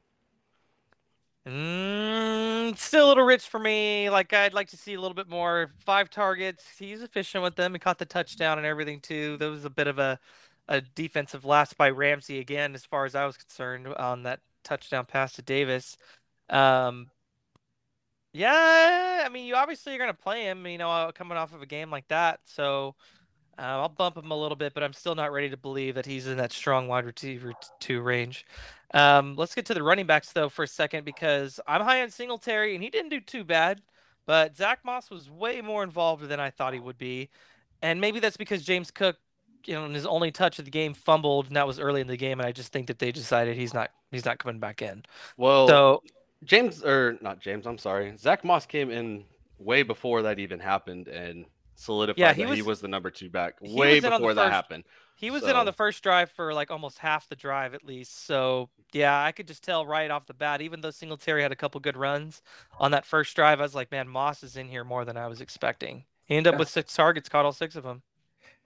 Mm, 1.47 2.77
still 2.79 3.07
a 3.07 3.09
little 3.09 3.25
rich 3.25 3.49
for 3.49 3.59
me. 3.59 4.09
Like 4.11 4.33
I'd 4.33 4.55
like 4.55 4.69
to 4.69 4.77
see 4.77 4.95
a 4.95 5.01
little 5.01 5.15
bit 5.15 5.29
more. 5.29 5.73
Five 5.85 6.09
targets. 6.11 6.65
He's 6.79 7.03
efficient 7.03 7.43
with 7.43 7.57
them. 7.57 7.73
He 7.73 7.79
caught 7.81 7.99
the 7.99 8.07
touchdown 8.07 8.59
and 8.59 8.67
everything 8.67 9.01
too. 9.01 9.37
There 9.39 9.51
was 9.51 9.65
a 9.65 9.71
bit 9.71 9.89
of 9.89 9.99
a 9.99 10.19
a 10.69 10.81
defensive 10.81 11.45
lapse 11.45 11.73
by 11.75 11.91
Ramsey 11.91 12.39
again, 12.39 12.75
as 12.75 12.85
far 12.85 13.05
as 13.05 13.15
I 13.17 13.27
was 13.27 13.37
concerned, 13.37 13.89
on 13.89 14.23
that 14.23 14.41
touchdown 14.63 15.05
pass 15.07 15.33
to 15.35 15.43
Davis. 15.43 15.97
Um, 16.51 17.11
yeah, 18.33 19.23
I 19.25 19.29
mean, 19.29 19.47
you 19.47 19.55
obviously 19.55 19.95
are 19.95 19.99
going 19.99 20.11
to 20.11 20.15
play 20.15 20.45
him. 20.45 20.67
You 20.67 20.79
know, 20.79 20.91
uh, 20.91 21.13
coming 21.13 21.39
off 21.39 21.55
of 21.55 21.63
a 21.63 21.67
game 21.67 21.91
like 21.91 22.09
that, 22.09 22.41
so. 22.45 22.95
Uh, 23.59 23.85
I'll 23.85 23.89
bump 23.91 24.17
him 24.17 24.31
a 24.31 24.37
little 24.37 24.57
bit, 24.57 24.73
but 24.73 24.83
I'm 24.83 24.95
still 24.95 25.15
not 25.15 25.31
ready 25.31 25.51
to 25.51 25.59
believe 25.59 25.95
that 25.97 26.07
he's 26.07 26.27
in 26.27 26.39
that 26.39 26.53
strong 26.55 26.89
wide 26.89 27.05
receiver 27.05 27.53
two 27.81 28.01
range. 28.01 28.47
Um, 28.95 29.37
let's 29.37 29.55
get 29.55 29.67
to 29.67 29.75
the 29.75 29.83
running 29.83 30.07
backs 30.07 30.33
though 30.33 30.49
for 30.49 30.63
a 30.63 30.67
second 30.67 31.05
because 31.05 31.61
I'm 31.67 31.83
high 31.83 32.03
on 32.03 32.11
Singletary 32.11 32.75
and 32.75 32.83
he 32.83 32.89
didn't 32.89 33.11
do 33.11 33.21
too 33.21 33.45
bad, 33.45 33.83
but 34.27 34.57
Zach 34.57 34.81
Moss 34.85 35.11
was 35.11 35.31
way 35.31 35.61
more 35.61 35.83
involved 35.83 36.27
than 36.29 36.41
I 36.41 36.49
thought 36.49 36.73
he 36.73 36.81
would 36.81 36.97
be, 36.97 37.29
and 37.83 38.01
maybe 38.01 38.21
that's 38.21 38.39
because 38.39 38.63
James 38.63 38.91
Cook, 38.91 39.17
you 39.67 39.75
know, 39.75 39.85
in 39.85 39.93
his 39.93 40.07
only 40.07 40.31
touch 40.31 40.59
of 40.59 40.65
the 40.65 40.71
game 40.71 40.95
fumbled, 40.95 41.47
and 41.47 41.57
that 41.57 41.67
was 41.67 41.79
early 41.79 42.01
in 42.01 42.07
the 42.07 42.17
game, 42.17 42.41
and 42.41 42.47
I 42.47 42.53
just 42.53 42.73
think 42.73 42.87
that 42.87 42.99
they 42.99 43.13
decided 43.13 43.57
he's 43.57 43.75
not 43.75 43.91
he's 44.11 44.25
not 44.25 44.39
coming 44.39 44.61
back 44.61 44.81
in. 44.81 45.05
Well, 45.37 45.69
So 45.69 46.03
James 46.45 46.85
or 46.85 47.19
not 47.21 47.41
James, 47.41 47.67
I'm 47.67 47.79
sorry. 47.79 48.15
Zach 48.19 48.45
Moss 48.45 48.67
came 48.67 48.91
in 48.91 49.25
way 49.59 49.83
before 49.83 50.23
that 50.23 50.39
even 50.39 50.59
happened 50.61 51.09
and 51.09 51.47
solidified 51.77 52.19
Yeah, 52.21 52.33
he 52.33 52.43
that 52.45 52.55
he 52.55 52.63
was- 52.63 52.67
was 52.69 52.81
the 52.81 52.89
number 52.89 53.11
two 53.11 53.31
back 53.31 53.55
way 53.61 53.97
was 53.97 54.05
in 54.05 54.11
before 54.11 54.35
that 54.35 54.45
first- 54.47 54.53
happened. 54.53 54.85
He 55.15 55.31
was 55.31 55.45
in 55.45 55.55
on 55.55 55.67
the 55.67 55.73
first 55.73 56.03
drive 56.03 56.33
for 56.33 56.53
like 56.53 56.73
almost 56.73 56.99
half 56.99 57.29
the 57.29 57.37
drive 57.37 57.75
at 57.75 57.85
least. 57.85 58.25
So 58.27 58.71
yeah, 58.93 59.23
I 59.23 59.31
could 59.31 59.47
just 59.47 59.63
tell 59.63 59.87
right 59.87 60.11
off 60.11 60.27
the 60.27 60.35
bat, 60.35 60.61
even 60.61 60.81
though 60.81 60.91
Singletary 60.91 61.43
had 61.43 61.53
a 61.53 61.57
couple 61.57 61.81
good 61.81 61.97
runs 61.97 62.43
on 62.81 62.91
that 62.91 63.07
first 63.07 63.37
drive, 63.37 63.61
I 63.61 63.63
was 63.63 63.75
like, 63.75 63.93
man, 63.93 64.09
Moss 64.09 64.43
is 64.43 64.57
in 64.57 64.69
here 64.69 64.83
more 64.83 65.05
than 65.05 65.17
I 65.17 65.29
was 65.29 65.41
expecting. 65.41 66.05
He 66.25 66.37
ended 66.37 66.55
up 66.55 66.59
with 66.59 66.69
six 66.69 66.93
targets, 66.95 67.29
caught 67.29 67.45
all 67.45 67.53
six 67.53 67.77
of 67.77 67.85
them. 67.85 68.03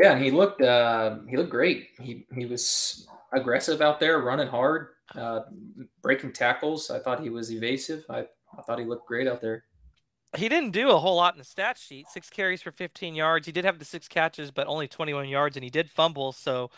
Yeah, 0.01 0.13
and 0.13 0.23
he 0.25 0.31
looked 0.31 0.63
uh, 0.63 1.19
he 1.29 1.37
looked 1.37 1.51
great. 1.51 1.89
He 2.01 2.27
he 2.35 2.47
was 2.47 3.07
aggressive 3.33 3.83
out 3.83 4.01
there, 4.01 4.19
running 4.21 4.49
hard, 4.49 4.89
uh, 5.15 5.41
breaking 6.03 6.33
tackles. 6.33 6.91
I 6.91 6.99
thought 6.99 7.21
he 7.21 7.31
was 7.31 7.53
evasive. 7.53 8.05
I, 8.11 8.27
I 8.57 8.63
thought 8.63 8.79
he 8.79 8.85
looked 8.85 9.07
great 9.07 9.29
out 9.29 9.41
there. 9.41 9.65
He 10.37 10.49
didn't 10.49 10.73
do 10.73 10.91
a 10.91 10.99
whole 10.99 11.17
lot 11.17 11.35
in 11.35 11.39
the 11.39 11.45
stat 11.45 11.79
sheet. 11.79 12.09
Six 12.09 12.29
carries 12.29 12.61
for 12.61 12.71
15 12.71 13.15
yards. 13.15 13.47
He 13.47 13.53
did 13.53 13.65
have 13.65 13.79
the 13.79 13.85
six 13.85 14.09
catches, 14.09 14.51
but 14.51 14.67
only 14.67 14.89
21 14.89 15.29
yards, 15.29 15.57
and 15.57 15.65
he 15.65 15.71
did 15.71 15.89
fumble. 15.89 16.33
So, 16.33 16.71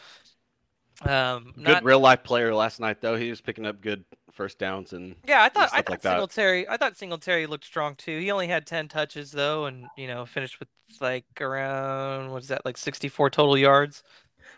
um, 1.03 1.53
Good 1.57 1.63
not, 1.65 1.85
real 1.85 2.01
life 2.01 2.23
player 2.23 2.55
last 2.55 2.81
night 2.81 3.01
though. 3.01 3.17
He 3.17 3.31
was 3.31 3.41
picking 3.41 3.67
up 3.67 3.81
good 3.81 4.05
first 4.33 4.59
downs 4.59 4.93
and 4.93 5.15
Yeah, 5.27 5.43
I 5.43 5.49
thought 5.49 5.71
I 5.73 5.77
thought 5.79 5.91
like 5.91 6.03
that. 6.03 6.13
Singletary 6.13 6.69
I 6.69 6.77
thought 6.77 6.97
Singletary 6.97 7.47
looked 7.47 7.65
strong 7.65 7.95
too. 7.95 8.19
He 8.19 8.31
only 8.31 8.49
had 8.49 8.67
ten 8.67 8.89
touches 8.89 9.31
though, 9.31 9.67
and 9.67 9.87
you 9.97 10.09
know 10.09 10.27
finished 10.27 10.59
with 10.59 10.69
like 11.01 11.25
around 11.41 12.31
what 12.31 12.43
is 12.43 12.49
that 12.49 12.65
like 12.65 12.77
sixty 12.77 13.09
four 13.09 13.31
total 13.31 13.57
yards. 13.57 14.03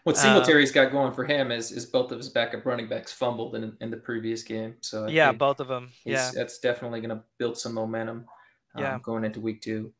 What 0.04 0.16
Uh, 0.16 0.23
Singletary's 0.23 0.73
got 0.73 0.90
going 0.92 1.12
for 1.12 1.25
him 1.25 1.50
is 1.52 1.73
is 1.73 1.87
both 1.87 2.11
of 2.11 2.19
his 2.19 2.28
backup 2.30 2.64
running 2.64 2.88
backs 2.88 3.12
fumbled 3.12 3.54
in 3.54 3.76
in 3.80 3.90
the 3.90 3.97
previous 3.97 4.42
game. 4.42 4.76
So 4.80 5.07
I 5.07 5.11
yeah, 5.11 5.33
both 5.33 5.61
of 5.61 5.69
them. 5.69 5.90
Yeah, 6.04 6.30
that's 6.35 6.59
definitely 6.59 7.00
going 7.00 7.16
to 7.16 7.23
build 7.38 7.59
some 7.59 7.75
momentum. 7.75 8.26
um, 8.75 8.83
Yeah. 8.83 8.99
going 9.02 9.25
into 9.25 9.40
week 9.40 9.61
two. 9.61 9.92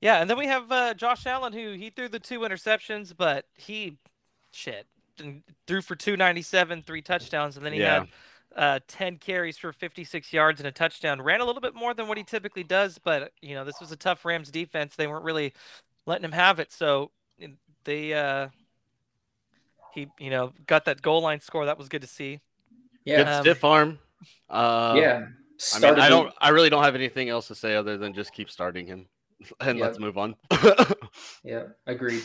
yeah, 0.00 0.20
and 0.20 0.28
then 0.28 0.36
we 0.38 0.46
have 0.46 0.70
uh, 0.70 0.94
Josh 0.94 1.26
Allen 1.26 1.52
who 1.52 1.72
he 1.72 1.90
threw 1.90 2.08
the 2.08 2.20
two 2.20 2.40
interceptions, 2.40 3.14
but 3.16 3.46
he 3.54 3.96
shit 4.52 4.86
and 5.18 5.42
threw 5.66 5.80
for 5.80 5.96
two 5.96 6.16
ninety 6.16 6.42
seven, 6.42 6.82
three 6.82 7.00
touchdowns, 7.02 7.56
and 7.56 7.64
then 7.64 7.72
he 7.72 7.80
Yeah. 7.80 8.00
had 8.00 8.08
uh, 8.54 8.80
ten 8.86 9.16
carries 9.16 9.56
for 9.56 9.72
fifty 9.72 10.04
six 10.04 10.32
yards 10.32 10.60
and 10.60 10.66
a 10.66 10.72
touchdown. 10.72 11.22
Ran 11.22 11.40
a 11.40 11.44
little 11.44 11.62
bit 11.62 11.74
more 11.74 11.94
than 11.94 12.06
what 12.08 12.18
he 12.18 12.24
typically 12.24 12.64
does, 12.64 12.98
but 12.98 13.32
you 13.40 13.54
know 13.54 13.64
this 13.64 13.80
was 13.80 13.92
a 13.92 13.96
tough 13.96 14.24
Rams 14.24 14.50
defense. 14.50 14.94
They 14.94 15.06
weren't 15.06 15.24
really 15.24 15.54
letting 16.06 16.24
him 16.24 16.32
have 16.32 16.60
it, 16.60 16.70
so 16.70 17.10
they. 17.84 18.12
Uh, 18.12 18.48
he, 19.96 20.06
you 20.20 20.30
know, 20.30 20.52
got 20.66 20.84
that 20.84 21.02
goal 21.02 21.20
line 21.22 21.40
score. 21.40 21.64
That 21.66 21.76
was 21.78 21.88
good 21.88 22.02
to 22.02 22.06
see. 22.08 22.40
Yeah, 23.04 23.16
good 23.16 23.28
Um, 23.28 23.42
stiff 23.42 23.64
arm. 23.64 23.98
Uh, 24.48 24.94
yeah. 24.96 25.26
I 25.74 25.78
mean, 25.80 25.98
I 25.98 26.08
don't. 26.08 26.32
I 26.38 26.50
really 26.50 26.70
don't 26.70 26.84
have 26.84 26.94
anything 26.94 27.28
else 27.28 27.48
to 27.48 27.54
say 27.54 27.74
other 27.74 27.96
than 27.98 28.12
just 28.14 28.32
keep 28.32 28.50
starting 28.50 28.86
him, 28.86 29.06
and 29.60 29.78
Yeah. 29.78 29.84
let's 29.84 29.98
move 29.98 30.16
on. 30.18 30.36
Yeah, 31.42 31.64
agreed. 31.86 32.22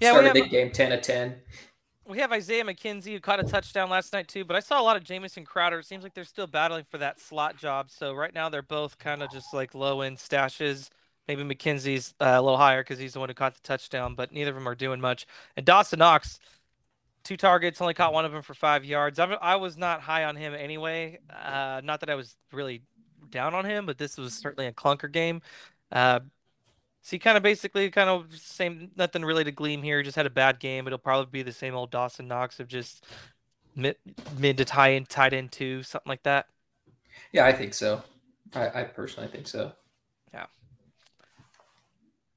Yeah, 0.00 0.12
we 0.12 0.18
Started 0.18 0.26
have- 0.26 0.34
the 0.34 0.48
game 0.48 0.70
ten 0.72 0.92
of 0.92 1.00
ten. 1.00 1.36
We 2.06 2.18
have 2.18 2.32
Isaiah 2.32 2.64
McKenzie 2.64 3.12
who 3.12 3.20
caught 3.20 3.40
a 3.40 3.44
touchdown 3.44 3.88
last 3.88 4.12
night 4.12 4.28
too, 4.28 4.44
but 4.44 4.56
I 4.56 4.60
saw 4.60 4.78
a 4.78 4.84
lot 4.84 4.96
of 4.96 5.04
Jamison 5.04 5.42
Crowder. 5.44 5.78
It 5.78 5.86
seems 5.86 6.02
like 6.02 6.12
they're 6.12 6.24
still 6.24 6.46
battling 6.46 6.84
for 6.90 6.98
that 6.98 7.18
slot 7.18 7.56
job. 7.56 7.90
So 7.90 8.12
right 8.12 8.34
now 8.34 8.50
they're 8.50 8.60
both 8.60 8.98
kind 8.98 9.22
of 9.22 9.30
just 9.32 9.54
like 9.54 9.74
low 9.74 10.02
end 10.02 10.18
stashes. 10.18 10.90
Maybe 11.28 11.42
McKenzie's 11.44 12.12
uh, 12.20 12.34
a 12.36 12.42
little 12.42 12.58
higher 12.58 12.82
because 12.82 12.98
he's 12.98 13.14
the 13.14 13.20
one 13.20 13.30
who 13.30 13.34
caught 13.34 13.54
the 13.54 13.62
touchdown, 13.62 14.14
but 14.14 14.32
neither 14.32 14.50
of 14.50 14.54
them 14.56 14.68
are 14.68 14.74
doing 14.74 15.00
much. 15.00 15.26
And 15.56 15.64
Dawson 15.64 15.98
Knox, 16.00 16.40
two 17.24 17.36
targets, 17.36 17.80
only 17.80 17.94
caught 17.94 18.12
one 18.12 18.24
of 18.24 18.32
them 18.32 18.42
for 18.42 18.54
five 18.54 18.84
yards. 18.84 19.18
I'm, 19.18 19.34
I 19.40 19.56
was 19.56 19.76
not 19.76 20.00
high 20.00 20.24
on 20.24 20.36
him 20.36 20.54
anyway. 20.54 21.18
Uh, 21.30 21.80
not 21.82 22.00
that 22.00 22.10
I 22.10 22.14
was 22.14 22.36
really 22.52 22.82
down 23.30 23.54
on 23.54 23.64
him, 23.64 23.86
but 23.86 23.98
this 23.98 24.16
was 24.16 24.34
certainly 24.34 24.68
a 24.68 24.72
clunker 24.72 25.10
game. 25.10 25.40
Uh, 25.90 26.20
so 27.02 27.10
he 27.10 27.18
kind 27.18 27.36
of 27.36 27.42
basically 27.42 27.90
kind 27.90 28.08
of 28.08 28.34
same, 28.36 28.90
nothing 28.96 29.24
really 29.24 29.44
to 29.44 29.52
gleam 29.52 29.82
here. 29.82 30.02
Just 30.02 30.16
had 30.16 30.26
a 30.26 30.30
bad 30.30 30.60
game. 30.60 30.86
It'll 30.86 30.98
probably 30.98 31.30
be 31.30 31.42
the 31.42 31.52
same 31.52 31.74
old 31.74 31.90
Dawson 31.90 32.28
Knox 32.28 32.60
of 32.60 32.68
just 32.68 33.04
mid, 33.74 33.96
mid 34.38 34.56
to 34.58 34.64
tie 34.64 34.90
in, 34.90 35.04
tied 35.04 35.32
into 35.32 35.82
something 35.82 36.08
like 36.08 36.22
that. 36.22 36.46
Yeah, 37.32 37.46
I 37.46 37.52
think 37.52 37.74
so. 37.74 38.02
I, 38.54 38.80
I 38.80 38.84
personally 38.84 39.28
think 39.28 39.46
so. 39.46 39.72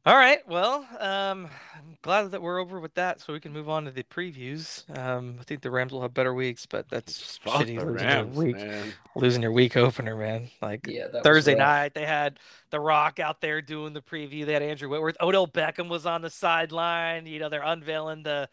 All 0.08 0.16
right. 0.16 0.40
Well, 0.48 0.88
um, 1.02 1.50
I'm 1.76 1.98
glad 2.02 2.32
that 2.32 2.42
we're 2.42 2.62
over 2.62 2.80
with 2.80 2.94
that, 2.94 3.20
so 3.20 3.34
we 3.34 3.42
can 3.42 3.52
move 3.52 3.68
on 3.68 3.84
to 3.84 3.92
the 3.92 4.04
previews. 4.04 4.86
Um, 4.98 5.36
I 5.38 5.44
think 5.44 5.62
the 5.62 5.70
Rams 5.70 5.92
will 5.92 6.02
have 6.02 6.14
better 6.14 6.34
weeks, 6.34 6.66
but 6.66 6.88
that's 6.88 7.20
just 7.20 7.44
Fuck 7.44 7.56
shitty 7.56 7.78
the 7.78 7.86
losing 7.86 8.08
Rams, 8.08 8.38
your 8.38 8.46
week, 8.46 8.56
man. 8.56 8.94
losing 9.18 9.42
your 9.42 9.52
week 9.52 9.76
opener, 9.76 10.16
man. 10.16 10.50
Like 10.62 10.88
Yeah, 10.88 11.08
Thursday 11.24 11.56
night, 11.56 11.94
they 11.94 12.06
had 12.06 12.40
The 12.70 12.80
Rock 12.80 13.20
out 13.20 13.42
there 13.42 13.62
doing 13.62 13.92
the 13.92 14.00
preview. 14.00 14.46
They 14.46 14.54
had 14.54 14.64
Andrew 14.64 14.88
Whitworth. 14.88 15.18
Odell 15.20 15.46
Beckham 15.46 15.90
was 15.90 16.06
on 16.06 16.22
the 16.22 16.30
sideline. 16.30 17.26
You 17.26 17.40
know, 17.40 17.50
they're 17.50 17.62
unveiling 17.62 18.24
the 18.24 18.48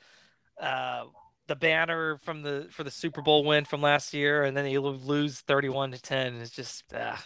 uh, 0.61 1.05
the 1.47 1.55
banner 1.55 2.19
from 2.25 2.43
the 2.43 2.67
for 2.73 2.83
the 2.83 2.91
Super 2.91 3.23
Bowl 3.23 3.45
win 3.45 3.65
from 3.65 3.81
last 3.81 4.13
year, 4.13 4.43
and 4.43 4.57
then 4.57 4.67
you 4.67 4.81
lose 4.81 5.39
thirty-one 5.43 5.93
to 5.93 6.03
ten. 6.03 6.35
It's 6.41 6.51
just 6.51 6.83
ah. 6.97 7.25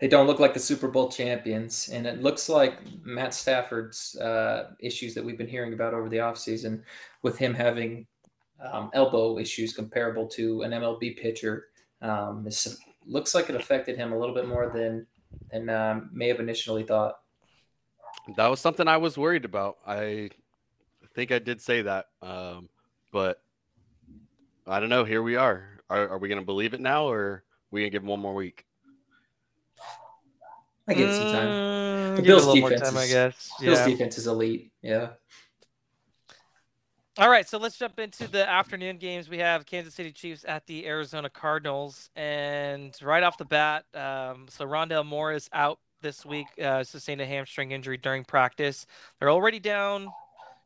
They 0.00 0.08
don't 0.08 0.26
look 0.26 0.40
like 0.40 0.54
the 0.54 0.60
Super 0.60 0.88
Bowl 0.88 1.08
champions, 1.08 1.88
and 1.88 2.06
it 2.06 2.20
looks 2.20 2.48
like 2.48 2.78
Matt 3.04 3.32
Stafford's 3.32 4.16
uh, 4.16 4.72
issues 4.80 5.14
that 5.14 5.24
we've 5.24 5.38
been 5.38 5.48
hearing 5.48 5.72
about 5.72 5.94
over 5.94 6.08
the 6.08 6.16
offseason 6.16 6.82
with 7.22 7.38
him 7.38 7.54
having 7.54 8.06
um, 8.60 8.90
elbow 8.92 9.38
issues 9.38 9.72
comparable 9.72 10.26
to 10.28 10.62
an 10.62 10.72
MLB 10.72 11.16
pitcher. 11.16 11.66
Um, 12.02 12.42
this 12.42 12.76
looks 13.06 13.34
like 13.34 13.48
it 13.48 13.56
affected 13.56 13.96
him 13.96 14.12
a 14.12 14.18
little 14.18 14.34
bit 14.34 14.48
more 14.48 14.68
than 14.68 15.06
than 15.50 15.68
um, 15.68 16.10
may 16.12 16.28
have 16.28 16.40
initially 16.40 16.82
thought. 16.82 17.18
That 18.36 18.48
was 18.48 18.60
something 18.60 18.88
I 18.88 18.96
was 18.96 19.18
worried 19.18 19.44
about. 19.44 19.78
I 19.86 20.30
think 21.14 21.30
I 21.30 21.38
did 21.38 21.60
say 21.60 21.82
that, 21.82 22.06
um, 22.22 22.68
but 23.12 23.42
I 24.66 24.80
don't 24.80 24.88
know. 24.88 25.04
Here 25.04 25.22
we 25.22 25.36
are. 25.36 25.80
Are, 25.90 26.08
are 26.08 26.18
we 26.18 26.28
going 26.28 26.40
to 26.40 26.46
believe 26.46 26.74
it 26.74 26.80
now, 26.80 27.06
or 27.06 27.44
we 27.70 27.80
going 27.80 27.90
to 27.90 27.94
give 27.94 28.02
him 28.02 28.08
one 28.08 28.20
more 28.20 28.34
week? 28.34 28.64
I 30.86 30.94
give 30.94 31.08
it 31.08 31.14
some 31.16 31.32
time. 31.32 31.48
Mm, 31.48 32.16
The 32.16 32.22
Bills' 32.22 32.44
a 32.44 32.46
little 32.46 32.60
more 32.60 32.70
defense 32.70 32.88
time, 32.90 32.98
I 32.98 33.02
is- 33.04 33.10
guess. 33.12 33.50
Bills 33.60 33.80
defense 33.80 34.18
is 34.18 34.26
elite. 34.26 34.70
Yeah. 34.82 35.10
All 37.16 37.30
right, 37.30 37.48
so 37.48 37.58
let's 37.58 37.78
jump 37.78 38.00
into 38.00 38.26
the 38.26 38.48
afternoon 38.48 38.98
games. 38.98 39.28
We 39.28 39.38
have 39.38 39.64
Kansas 39.66 39.94
City 39.94 40.10
Chiefs 40.10 40.44
at 40.48 40.66
the 40.66 40.84
Arizona 40.84 41.30
Cardinals, 41.30 42.10
and 42.16 42.92
right 43.00 43.22
off 43.22 43.38
the 43.38 43.44
bat, 43.44 43.84
um, 43.94 44.46
so 44.50 44.66
Rondale 44.66 45.06
Moore 45.06 45.32
is 45.32 45.48
out 45.52 45.78
this 46.02 46.26
week, 46.26 46.48
uh, 46.60 46.82
sustained 46.82 47.20
a 47.20 47.26
hamstring 47.26 47.70
injury 47.70 47.96
during 47.98 48.24
practice. 48.24 48.84
They're 49.20 49.30
already 49.30 49.60
down 49.60 50.08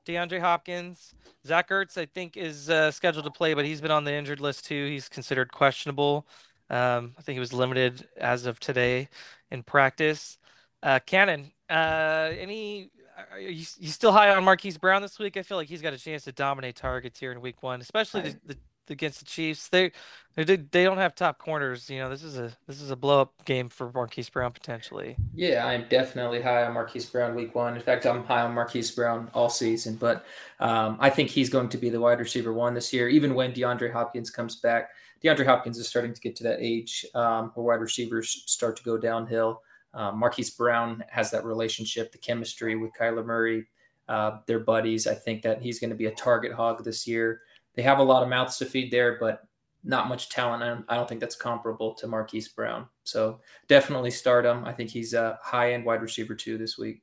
DeAndre 0.06 0.40
Hopkins. 0.40 1.12
Zach 1.46 1.68
Ertz, 1.68 1.98
I 1.98 2.06
think, 2.06 2.38
is 2.38 2.70
uh, 2.70 2.90
scheduled 2.92 3.26
to 3.26 3.30
play, 3.30 3.52
but 3.52 3.66
he's 3.66 3.82
been 3.82 3.90
on 3.90 4.04
the 4.04 4.12
injured 4.14 4.40
list 4.40 4.64
too. 4.64 4.86
He's 4.86 5.06
considered 5.08 5.52
questionable. 5.52 6.26
Um, 6.70 7.14
I 7.18 7.22
think 7.22 7.36
he 7.36 7.40
was 7.40 7.52
limited 7.52 8.06
as 8.16 8.46
of 8.46 8.60
today 8.60 9.08
in 9.50 9.62
practice. 9.62 10.38
Uh, 10.82 11.00
Cannon, 11.00 11.52
uh, 11.70 12.30
any 12.38 12.90
are 13.32 13.40
you, 13.40 13.64
you 13.78 13.88
still 13.88 14.12
high 14.12 14.34
on 14.34 14.44
Marquise 14.44 14.78
Brown 14.78 15.02
this 15.02 15.18
week? 15.18 15.36
I 15.36 15.42
feel 15.42 15.56
like 15.56 15.68
he's 15.68 15.82
got 15.82 15.92
a 15.92 15.98
chance 15.98 16.24
to 16.24 16.32
dominate 16.32 16.76
targets 16.76 17.18
here 17.18 17.32
in 17.32 17.40
Week 17.40 17.62
One, 17.62 17.80
especially 17.80 18.22
the, 18.22 18.40
the, 18.46 18.56
against 18.90 19.20
the 19.20 19.24
Chiefs. 19.24 19.68
They 19.68 19.92
they 20.36 20.56
they 20.56 20.84
don't 20.84 20.98
have 20.98 21.14
top 21.14 21.38
corners. 21.38 21.90
You 21.90 21.98
know, 21.98 22.10
this 22.10 22.22
is 22.22 22.38
a 22.38 22.52
this 22.66 22.80
is 22.80 22.90
a 22.90 22.96
blow 22.96 23.20
up 23.20 23.44
game 23.44 23.68
for 23.68 23.90
Marquise 23.92 24.30
Brown 24.30 24.52
potentially. 24.52 25.16
Yeah, 25.34 25.66
I'm 25.66 25.86
definitely 25.88 26.42
high 26.42 26.64
on 26.64 26.74
Marquise 26.74 27.06
Brown 27.06 27.34
week 27.34 27.54
one. 27.54 27.74
In 27.74 27.82
fact, 27.82 28.06
I'm 28.06 28.24
high 28.24 28.42
on 28.42 28.54
Marquise 28.54 28.90
Brown 28.90 29.30
all 29.34 29.50
season, 29.50 29.96
but 29.96 30.24
um, 30.60 30.96
I 31.00 31.10
think 31.10 31.30
he's 31.30 31.50
going 31.50 31.68
to 31.70 31.78
be 31.78 31.90
the 31.90 32.00
wide 32.00 32.20
receiver 32.20 32.52
one 32.52 32.74
this 32.74 32.92
year, 32.92 33.08
even 33.08 33.34
when 33.34 33.52
DeAndre 33.52 33.92
Hopkins 33.92 34.30
comes 34.30 34.56
back. 34.56 34.90
DeAndre 35.22 35.46
Hopkins 35.46 35.78
is 35.78 35.88
starting 35.88 36.12
to 36.12 36.20
get 36.20 36.36
to 36.36 36.44
that 36.44 36.58
age 36.60 37.04
um, 37.14 37.50
where 37.54 37.66
wide 37.66 37.82
receivers 37.82 38.44
start 38.46 38.76
to 38.76 38.82
go 38.84 38.96
downhill. 38.96 39.62
Um, 39.94 40.18
Marquise 40.18 40.50
Brown 40.50 41.02
has 41.10 41.30
that 41.32 41.44
relationship, 41.44 42.12
the 42.12 42.18
chemistry 42.18 42.76
with 42.76 42.92
Kyler 42.98 43.24
Murray. 43.24 43.66
Uh, 44.08 44.38
they're 44.46 44.60
buddies. 44.60 45.06
I 45.06 45.14
think 45.14 45.42
that 45.42 45.60
he's 45.60 45.80
going 45.80 45.90
to 45.90 45.96
be 45.96 46.06
a 46.06 46.14
target 46.14 46.52
hog 46.52 46.84
this 46.84 47.06
year. 47.06 47.42
They 47.78 47.84
have 47.84 48.00
a 48.00 48.02
lot 48.02 48.24
of 48.24 48.28
mouths 48.28 48.58
to 48.58 48.64
feed 48.64 48.90
there, 48.90 49.18
but 49.20 49.46
not 49.84 50.08
much 50.08 50.30
talent. 50.30 50.64
I 50.64 50.66
don't, 50.66 50.84
I 50.88 50.96
don't 50.96 51.08
think 51.08 51.20
that's 51.20 51.36
comparable 51.36 51.94
to 51.94 52.08
Marquise 52.08 52.48
Brown. 52.48 52.86
So 53.04 53.38
definitely 53.68 54.10
start 54.10 54.44
him. 54.44 54.64
I 54.64 54.72
think 54.72 54.90
he's 54.90 55.14
a 55.14 55.38
high 55.40 55.74
end 55.74 55.84
wide 55.84 56.02
receiver 56.02 56.34
two 56.34 56.58
this 56.58 56.76
week. 56.76 57.02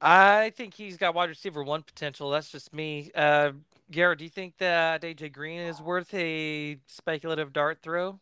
I 0.00 0.50
think 0.56 0.74
he's 0.74 0.96
got 0.96 1.14
wide 1.14 1.28
receiver 1.28 1.62
one 1.62 1.84
potential. 1.84 2.28
That's 2.30 2.50
just 2.50 2.74
me. 2.74 3.12
Uh, 3.14 3.52
Garrett, 3.92 4.18
do 4.18 4.24
you 4.24 4.30
think 4.30 4.58
that 4.58 5.02
AJ 5.02 5.32
Green 5.32 5.60
is 5.60 5.80
worth 5.80 6.12
a 6.12 6.78
speculative 6.88 7.52
dart 7.52 7.78
throw? 7.84 8.18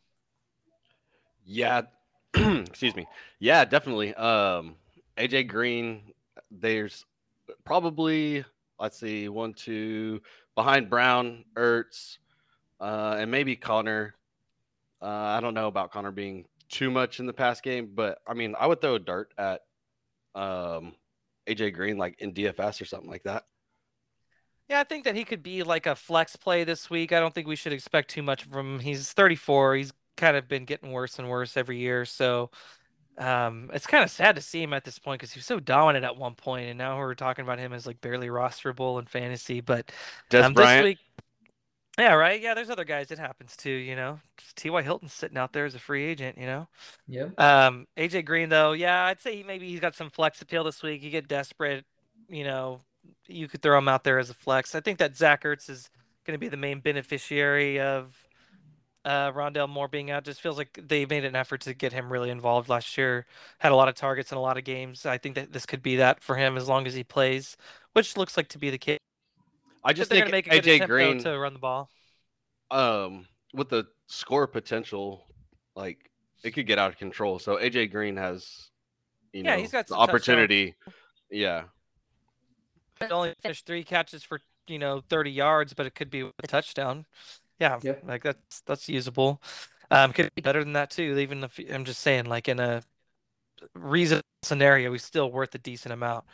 Yeah. 1.46 1.84
Excuse 2.34 2.94
me. 2.94 3.06
Yeah, 3.38 3.64
definitely. 3.64 4.14
Um, 4.14 4.74
AJ 5.16 5.48
Green, 5.48 6.02
there's 6.50 7.06
probably 7.64 8.44
let's 8.78 8.98
see, 8.98 9.28
one, 9.28 9.54
two 9.54 10.20
behind 10.58 10.90
Brown, 10.90 11.44
Ertz, 11.54 12.18
uh, 12.80 13.14
and 13.16 13.30
maybe 13.30 13.54
Conner. 13.54 14.16
Uh, 15.00 15.06
I 15.06 15.38
don't 15.40 15.54
know 15.54 15.68
about 15.68 15.92
Conner 15.92 16.10
being 16.10 16.46
too 16.68 16.90
much 16.90 17.20
in 17.20 17.26
the 17.26 17.32
past 17.32 17.62
game, 17.62 17.92
but 17.94 18.18
I 18.26 18.34
mean, 18.34 18.56
I 18.58 18.66
would 18.66 18.80
throw 18.80 18.96
a 18.96 18.98
dart 18.98 19.32
at 19.38 19.60
um, 20.34 20.96
AJ 21.46 21.74
Green 21.74 21.96
like 21.96 22.16
in 22.18 22.34
DFS 22.34 22.80
or 22.80 22.86
something 22.86 23.08
like 23.08 23.22
that. 23.22 23.44
Yeah, 24.68 24.80
I 24.80 24.82
think 24.82 25.04
that 25.04 25.14
he 25.14 25.24
could 25.24 25.44
be 25.44 25.62
like 25.62 25.86
a 25.86 25.94
flex 25.94 26.34
play 26.34 26.64
this 26.64 26.90
week. 26.90 27.12
I 27.12 27.20
don't 27.20 27.32
think 27.32 27.46
we 27.46 27.54
should 27.54 27.72
expect 27.72 28.10
too 28.10 28.24
much 28.24 28.42
from 28.42 28.74
him. 28.74 28.80
He's 28.80 29.12
34. 29.12 29.76
He's 29.76 29.92
kind 30.16 30.36
of 30.36 30.48
been 30.48 30.64
getting 30.64 30.90
worse 30.90 31.20
and 31.20 31.30
worse 31.30 31.56
every 31.56 31.78
year. 31.78 32.04
So 32.04 32.50
um, 33.18 33.70
it's 33.72 33.86
kind 33.86 34.04
of 34.04 34.10
sad 34.10 34.36
to 34.36 34.42
see 34.42 34.62
him 34.62 34.72
at 34.72 34.84
this 34.84 34.98
point 34.98 35.20
because 35.20 35.32
he 35.32 35.38
was 35.38 35.46
so 35.46 35.60
dominant 35.60 36.04
at 36.04 36.16
one 36.16 36.34
point, 36.34 36.68
and 36.68 36.78
now 36.78 36.98
we're 36.98 37.14
talking 37.14 37.44
about 37.44 37.58
him 37.58 37.72
as 37.72 37.86
like 37.86 38.00
barely 38.00 38.28
rosterable 38.28 38.98
in 38.98 39.06
fantasy. 39.06 39.60
But 39.60 39.90
Des 40.30 40.42
um, 40.42 40.54
this 40.54 40.82
week, 40.82 40.98
yeah, 41.98 42.14
right. 42.14 42.40
Yeah, 42.40 42.54
there's 42.54 42.70
other 42.70 42.84
guys 42.84 43.10
it 43.10 43.18
happens 43.18 43.56
to. 43.58 43.70
You 43.70 43.96
know, 43.96 44.20
T.Y. 44.54 44.82
Hilton's 44.82 45.12
sitting 45.12 45.36
out 45.36 45.52
there 45.52 45.64
as 45.64 45.74
a 45.74 45.80
free 45.80 46.04
agent. 46.04 46.38
You 46.38 46.46
know. 46.46 46.68
Yeah. 47.08 47.28
Um, 47.38 47.88
AJ 47.96 48.24
Green 48.24 48.48
though, 48.48 48.72
yeah, 48.72 49.04
I'd 49.06 49.20
say 49.20 49.36
he, 49.36 49.42
maybe 49.42 49.68
he's 49.68 49.80
got 49.80 49.96
some 49.96 50.10
flex 50.10 50.40
appeal 50.40 50.62
this 50.62 50.82
week. 50.82 51.02
You 51.02 51.10
get 51.10 51.26
desperate, 51.26 51.84
you 52.28 52.44
know, 52.44 52.80
you 53.26 53.48
could 53.48 53.62
throw 53.62 53.76
him 53.76 53.88
out 53.88 54.04
there 54.04 54.20
as 54.20 54.30
a 54.30 54.34
flex. 54.34 54.76
I 54.76 54.80
think 54.80 54.98
that 54.98 55.16
Zach 55.16 55.42
Ertz 55.42 55.68
is 55.68 55.90
going 56.24 56.34
to 56.34 56.38
be 56.38 56.48
the 56.48 56.56
main 56.56 56.80
beneficiary 56.80 57.80
of 57.80 58.14
uh, 59.08 59.32
Rondale 59.32 59.68
Moore 59.68 59.88
being 59.88 60.10
out. 60.10 60.24
Just 60.24 60.40
feels 60.40 60.58
like 60.58 60.78
they 60.86 61.06
made 61.06 61.24
an 61.24 61.34
effort 61.34 61.60
to 61.62 61.74
get 61.74 61.92
him 61.92 62.12
really 62.12 62.30
involved 62.30 62.68
last 62.68 62.96
year. 62.98 63.26
Had 63.58 63.72
a 63.72 63.76
lot 63.76 63.88
of 63.88 63.94
targets 63.94 64.32
in 64.32 64.38
a 64.38 64.40
lot 64.40 64.58
of 64.58 64.64
games. 64.64 65.06
I 65.06 65.18
think 65.18 65.34
that 65.34 65.52
this 65.52 65.66
could 65.66 65.82
be 65.82 65.96
that 65.96 66.22
for 66.22 66.36
him 66.36 66.56
as 66.56 66.68
long 66.68 66.86
as 66.86 66.94
he 66.94 67.04
plays, 67.04 67.56
which 67.94 68.16
looks 68.16 68.36
like 68.36 68.48
to 68.48 68.58
be 68.58 68.70
the 68.70 68.78
case. 68.78 68.98
I 69.84 69.92
just 69.92 70.10
think 70.10 70.30
make 70.30 70.46
a 70.46 70.50
AJ 70.50 70.86
Green 70.86 71.18
to 71.20 71.38
run 71.38 71.54
the 71.54 71.58
ball. 71.58 71.90
um 72.70 73.26
with 73.54 73.68
the 73.70 73.86
score 74.08 74.46
potential 74.46 75.24
like 75.74 76.10
it 76.44 76.50
could 76.50 76.66
get 76.66 76.78
out 76.78 76.90
of 76.90 76.98
control 76.98 77.38
so 77.38 77.56
aj 77.56 77.90
green 77.90 78.16
has 78.16 78.68
you 79.32 79.42
Yeah, 79.42 79.56
know 79.56 79.62
he's 79.62 79.72
got 79.72 79.86
the 79.88 79.94
some 79.94 79.98
touchdown- 79.98 80.10
opportunity 80.10 80.74
yeah 81.30 81.64
only 83.10 83.34
finished 83.42 83.66
three 83.66 83.84
catches 83.84 84.22
for 84.22 84.40
you 84.66 84.78
know 84.78 85.02
30 85.08 85.30
yards, 85.30 85.72
but 85.74 85.86
it 85.86 85.94
could 85.94 86.10
be 86.10 86.30
a 86.42 86.46
touchdown. 86.46 87.06
Yeah, 87.58 87.80
Yep. 87.82 88.04
like 88.04 88.22
that's 88.22 88.60
that's 88.66 88.88
usable. 88.88 89.42
Um, 89.90 90.12
could 90.12 90.30
be 90.34 90.42
better 90.42 90.62
than 90.62 90.74
that 90.74 90.90
too. 90.90 91.18
Even 91.18 91.42
if 91.44 91.58
I'm 91.72 91.84
just 91.84 92.00
saying, 92.00 92.26
like 92.26 92.48
in 92.48 92.60
a 92.60 92.82
reasonable 93.74 94.24
scenario, 94.42 94.92
he's 94.92 95.04
still 95.04 95.32
worth 95.32 95.54
a 95.54 95.58
decent 95.58 95.92
amount 95.92 96.24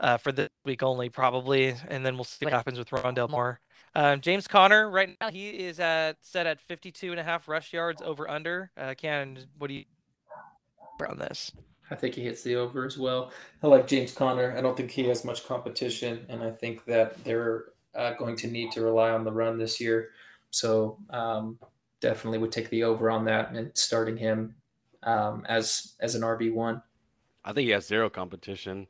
uh, 0.00 0.16
for 0.18 0.32
this 0.32 0.50
week 0.64 0.82
only, 0.82 1.08
probably, 1.10 1.74
and 1.88 2.04
then 2.06 2.16
we'll 2.16 2.24
see 2.24 2.46
what 2.46 2.54
happens 2.54 2.78
with 2.78 2.90
Rondale 2.90 3.30
Moore. 3.30 3.60
Um, 3.94 4.20
James 4.20 4.46
Conner, 4.48 4.90
right 4.90 5.16
now, 5.20 5.30
he 5.30 5.50
is 5.50 5.80
at 5.80 6.16
set 6.22 6.46
at 6.46 6.60
52 6.60 7.10
and 7.12 7.20
a 7.20 7.24
half 7.24 7.48
rush 7.48 7.72
yards 7.72 8.02
over 8.02 8.28
under. 8.28 8.70
Uh, 8.76 8.94
Cannon, 8.96 9.38
what 9.58 9.68
do 9.68 9.74
you 9.74 9.84
around 11.00 11.18
this? 11.18 11.52
I 11.90 11.94
think 11.94 12.14
he 12.14 12.22
hits 12.22 12.42
the 12.42 12.56
over 12.56 12.84
as 12.84 12.98
well. 12.98 13.32
I 13.62 13.66
like 13.66 13.86
James 13.86 14.12
Conner. 14.12 14.54
I 14.56 14.60
don't 14.60 14.76
think 14.76 14.90
he 14.90 15.04
has 15.08 15.24
much 15.24 15.46
competition, 15.46 16.26
and 16.28 16.42
I 16.42 16.50
think 16.50 16.84
that 16.84 17.22
they're 17.24 17.66
uh, 17.94 18.12
going 18.14 18.36
to 18.36 18.46
need 18.46 18.72
to 18.72 18.82
rely 18.82 19.10
on 19.10 19.24
the 19.24 19.32
run 19.32 19.58
this 19.58 19.80
year. 19.80 20.10
So 20.50 20.98
um, 21.10 21.58
definitely 22.00 22.38
would 22.38 22.52
take 22.52 22.70
the 22.70 22.84
over 22.84 23.10
on 23.10 23.24
that 23.26 23.50
and 23.50 23.70
starting 23.74 24.16
him 24.16 24.54
um, 25.02 25.44
as 25.48 25.94
as 26.00 26.14
an 26.14 26.22
RB 26.22 26.52
one. 26.52 26.82
i 27.44 27.52
think 27.52 27.66
he 27.66 27.70
has 27.70 27.86
zero 27.86 28.10
competition 28.10 28.84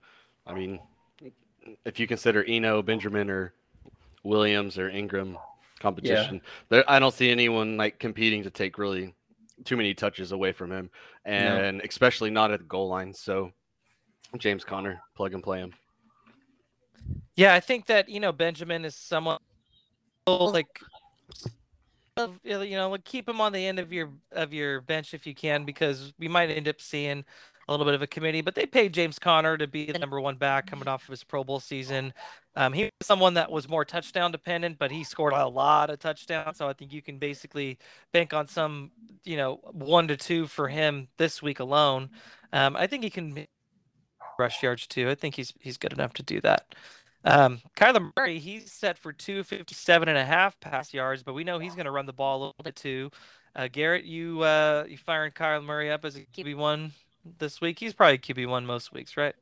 i 0.46 0.54
mean 0.54 0.80
if 1.84 2.00
you 2.00 2.06
consider 2.06 2.42
eno 2.44 2.80
benjamin 2.80 3.28
or 3.28 3.52
Williams 4.24 4.78
or 4.78 4.90
Ingram 4.90 5.38
competition. 5.80 6.36
Yeah. 6.36 6.40
There, 6.68 6.90
I 6.90 6.98
don't 6.98 7.14
see 7.14 7.30
anyone 7.30 7.76
like 7.76 7.98
competing 7.98 8.42
to 8.44 8.50
take 8.50 8.78
really 8.78 9.14
too 9.64 9.76
many 9.76 9.94
touches 9.94 10.32
away 10.32 10.52
from 10.52 10.70
him, 10.70 10.90
and 11.24 11.78
no. 11.78 11.84
especially 11.88 12.30
not 12.30 12.50
at 12.50 12.60
the 12.60 12.66
goal 12.66 12.88
line. 12.88 13.12
So 13.12 13.50
James 14.36 14.64
Conner, 14.64 15.00
plug 15.16 15.34
and 15.34 15.42
play 15.42 15.58
him. 15.58 15.72
Yeah, 17.36 17.54
I 17.54 17.60
think 17.60 17.86
that 17.86 18.08
you 18.08 18.20
know 18.20 18.32
Benjamin 18.32 18.84
is 18.84 18.94
someone 18.94 19.38
like 20.26 20.66
you 22.42 22.76
know 22.76 22.96
keep 23.04 23.28
him 23.28 23.40
on 23.40 23.52
the 23.52 23.64
end 23.64 23.78
of 23.78 23.92
your 23.92 24.10
of 24.32 24.52
your 24.52 24.80
bench 24.80 25.14
if 25.14 25.26
you 25.26 25.34
can 25.34 25.64
because 25.64 26.12
we 26.18 26.28
might 26.28 26.50
end 26.50 26.68
up 26.68 26.80
seeing 26.80 27.24
a 27.68 27.72
little 27.72 27.84
bit 27.84 27.94
of 27.94 28.02
a 28.02 28.06
committee. 28.06 28.40
But 28.40 28.54
they 28.54 28.66
paid 28.66 28.94
James 28.94 29.18
Conner 29.18 29.56
to 29.58 29.66
be 29.66 29.86
the 29.92 29.98
number 29.98 30.20
one 30.20 30.36
back 30.36 30.66
coming 30.66 30.88
off 30.88 31.02
of 31.04 31.10
his 31.10 31.22
Pro 31.22 31.44
Bowl 31.44 31.60
season. 31.60 32.12
Um, 32.56 32.72
he 32.72 32.84
was 32.84 32.92
someone 33.02 33.34
that 33.34 33.50
was 33.50 33.68
more 33.68 33.84
touchdown 33.84 34.32
dependent, 34.32 34.78
but 34.78 34.90
he 34.90 35.04
scored 35.04 35.34
a 35.34 35.46
lot 35.46 35.90
of 35.90 35.98
touchdowns. 35.98 36.56
So 36.56 36.68
I 36.68 36.72
think 36.72 36.92
you 36.92 37.02
can 37.02 37.18
basically 37.18 37.78
bank 38.12 38.32
on 38.32 38.48
some, 38.48 38.90
you 39.24 39.36
know, 39.36 39.60
one 39.72 40.08
to 40.08 40.16
two 40.16 40.46
for 40.46 40.66
him 40.66 41.08
this 41.18 41.42
week 41.42 41.60
alone. 41.60 42.10
Um, 42.52 42.74
I 42.74 42.86
think 42.86 43.04
he 43.04 43.10
can 43.10 43.46
rush 44.38 44.62
yards 44.62 44.86
too. 44.86 45.10
I 45.10 45.14
think 45.14 45.34
he's 45.34 45.52
he's 45.60 45.76
good 45.76 45.92
enough 45.92 46.14
to 46.14 46.22
do 46.22 46.40
that. 46.40 46.74
Um, 47.24 47.60
Kyler 47.76 48.12
Murray, 48.16 48.38
he's 48.38 48.70
set 48.70 48.96
for 48.96 49.12
257 49.12 50.08
and 50.08 50.16
a 50.16 50.24
half 50.24 50.58
pass 50.60 50.94
yards, 50.94 51.22
but 51.22 51.34
we 51.34 51.44
know 51.44 51.58
he's 51.58 51.74
going 51.74 51.86
to 51.86 51.90
run 51.90 52.06
the 52.06 52.12
ball 52.12 52.36
a 52.36 52.40
little 52.40 52.54
bit 52.62 52.76
too. 52.76 53.10
Uh, 53.56 53.68
Garrett, 53.70 54.04
you 54.04 54.42
uh, 54.42 54.84
you 54.88 54.96
firing 54.96 55.32
Kyler 55.32 55.64
Murray 55.64 55.90
up 55.90 56.04
as 56.04 56.16
a 56.16 56.20
QB 56.20 56.56
one 56.56 56.92
this 57.38 57.60
week? 57.60 57.78
He's 57.78 57.92
probably 57.92 58.18
QB 58.18 58.48
one 58.48 58.64
most 58.64 58.92
weeks, 58.92 59.16
right? 59.16 59.34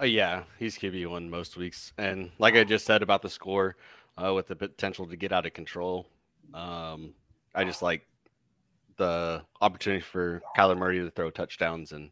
Uh, 0.00 0.04
yeah, 0.04 0.42
he's 0.58 0.76
QB 0.76 1.08
one 1.08 1.30
most 1.30 1.56
weeks, 1.56 1.92
and 1.96 2.30
like 2.38 2.54
I 2.54 2.64
just 2.64 2.84
said 2.84 3.02
about 3.02 3.22
the 3.22 3.30
score, 3.30 3.76
uh, 4.22 4.32
with 4.34 4.48
the 4.48 4.56
potential 4.56 5.06
to 5.06 5.16
get 5.16 5.32
out 5.32 5.46
of 5.46 5.54
control, 5.54 6.06
um, 6.52 7.14
I 7.54 7.64
just 7.64 7.82
like 7.82 8.06
the 8.96 9.42
opportunity 9.60 10.02
for 10.02 10.42
Kyler 10.56 10.76
Murray 10.76 10.98
to 10.98 11.10
throw 11.10 11.30
touchdowns 11.30 11.92
and 11.92 12.10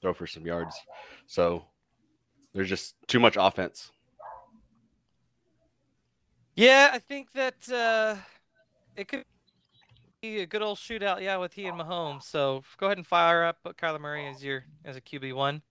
throw 0.00 0.14
for 0.14 0.26
some 0.26 0.46
yards. 0.46 0.76
So 1.26 1.64
there's 2.52 2.68
just 2.68 2.94
too 3.08 3.18
much 3.18 3.36
offense. 3.38 3.90
Yeah, 6.56 6.90
I 6.92 6.98
think 6.98 7.32
that 7.32 7.68
uh, 7.70 8.16
it 8.96 9.08
could 9.08 9.24
be 10.22 10.40
a 10.40 10.46
good 10.46 10.62
old 10.62 10.78
shootout. 10.78 11.20
Yeah, 11.20 11.36
with 11.36 11.52
he 11.52 11.66
and 11.66 11.78
Mahomes. 11.78 12.22
So 12.24 12.62
go 12.78 12.86
ahead 12.86 12.98
and 12.98 13.06
fire 13.06 13.44
up 13.44 13.58
Kyler 13.76 14.00
Murray 14.00 14.26
as 14.28 14.42
your 14.42 14.64
as 14.84 14.96
a 14.96 15.00
QB 15.00 15.34
one. 15.34 15.62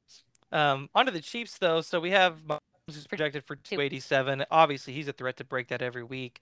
Um, 0.52 0.90
onto 0.94 1.12
the 1.12 1.22
Chiefs 1.22 1.58
though. 1.58 1.82
So 1.82 2.00
we 2.00 2.12
have 2.12 2.42
Mahomes 2.48 2.60
who's 2.88 3.08
projected 3.08 3.44
for 3.46 3.56
287. 3.56 4.44
Obviously, 4.52 4.94
he's 4.94 5.08
a 5.08 5.13
threat 5.13 5.38
to 5.38 5.44
break 5.44 5.70
that 5.70 5.82
every 5.82 6.04
week. 6.04 6.42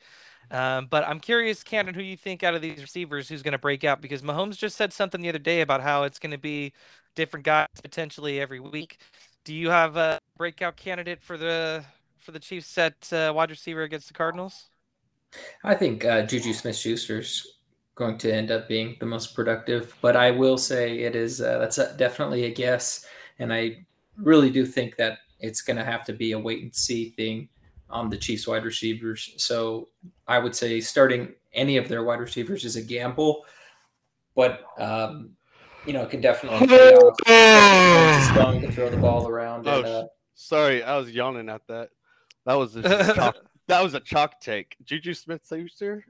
Um, 0.49 0.87
but 0.89 1.07
I'm 1.07 1.19
curious, 1.19 1.63
Cannon, 1.63 1.93
who 1.93 2.01
you 2.01 2.17
think 2.17 2.43
out 2.43 2.55
of 2.55 2.61
these 2.61 2.81
receivers 2.81 3.29
who's 3.29 3.43
going 3.43 3.51
to 3.53 3.57
break 3.59 3.83
out? 3.83 4.01
Because 4.01 4.21
Mahomes 4.23 4.57
just 4.57 4.75
said 4.75 4.91
something 4.91 5.21
the 5.21 5.29
other 5.29 5.39
day 5.39 5.61
about 5.61 5.81
how 5.81 6.03
it's 6.03 6.19
going 6.19 6.31
to 6.31 6.37
be 6.37 6.73
different 7.15 7.45
guys 7.45 7.67
potentially 7.81 8.41
every 8.41 8.59
week. 8.59 8.97
Do 9.45 9.53
you 9.53 9.69
have 9.69 9.97
a 9.97 10.19
breakout 10.37 10.75
candidate 10.75 11.21
for 11.21 11.37
the 11.37 11.85
for 12.21 12.31
the 12.31 12.39
Chiefs 12.39 12.77
at 12.77 13.11
uh, 13.11 13.33
wide 13.35 13.49
receiver 13.49 13.83
against 13.83 14.07
the 14.07 14.13
Cardinals? 14.13 14.69
I 15.63 15.75
think 15.75 16.05
uh, 16.05 16.23
Juju 16.23 16.53
Smith-Schuster's 16.53 17.59
going 17.95 18.17
to 18.17 18.33
end 18.33 18.51
up 18.51 18.67
being 18.67 18.97
the 18.99 19.05
most 19.05 19.35
productive, 19.35 19.93
but 20.01 20.15
I 20.15 20.31
will 20.31 20.57
say 20.57 20.99
it 20.99 21.15
is 21.15 21.41
uh, 21.41 21.57
that's 21.59 21.77
a, 21.77 21.95
definitely 21.97 22.45
a 22.45 22.51
guess, 22.51 23.05
and 23.39 23.53
I 23.53 23.85
really 24.17 24.49
do 24.49 24.65
think 24.65 24.95
that 24.97 25.19
it's 25.39 25.61
going 25.61 25.77
to 25.77 25.83
have 25.83 26.03
to 26.05 26.13
be 26.13 26.31
a 26.33 26.39
wait 26.39 26.63
and 26.63 26.73
see 26.73 27.09
thing 27.09 27.49
on 27.89 28.09
the 28.09 28.17
Chiefs 28.17 28.47
wide 28.47 28.63
receivers. 28.63 29.33
So 29.37 29.89
I 30.27 30.39
would 30.39 30.55
say 30.55 30.79
starting 30.79 31.33
any 31.53 31.77
of 31.77 31.87
their 31.87 32.03
wide 32.03 32.19
receivers 32.19 32.63
is 32.65 32.75
a 32.75 32.81
gamble, 32.81 33.45
but 34.35 34.63
um, 34.77 35.31
you 35.85 35.93
know, 35.93 36.03
it 36.03 36.09
can 36.09 36.21
definitely. 36.21 36.67
Just 36.67 38.35
going 38.35 38.61
to 38.61 38.71
throw 38.71 38.89
the 38.89 38.97
ball 38.97 39.27
around. 39.27 39.67
Oh, 39.67 39.79
and, 39.79 39.85
uh, 39.85 40.07
sorry, 40.35 40.83
I 40.83 40.97
was 40.97 41.11
yawning 41.11 41.49
at 41.49 41.65
that. 41.67 41.89
That 42.45 42.55
was 42.55 42.75
a 42.75 42.81
chalk, 43.15 43.35
that 43.67 43.83
was 43.83 43.93
a 43.93 43.99
chalk 43.99 44.39
take. 44.41 44.75
Juju 44.83 45.13
Smith 45.13 45.41
Schuster. 45.47 46.05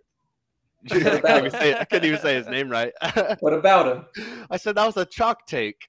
I 0.92 1.00
couldn't, 1.00 1.38
even 1.38 1.52
say, 1.52 1.76
I 1.76 1.86
couldn't 1.86 2.08
even 2.08 2.20
say 2.20 2.36
his 2.36 2.48
name 2.48 2.70
right. 2.70 2.92
what 3.40 3.54
about 3.54 3.88
him? 3.88 4.46
I 4.50 4.58
said 4.58 4.76
that 4.76 4.86
was 4.86 4.98
a 4.98 5.06
chalk 5.06 5.46
take 5.46 5.88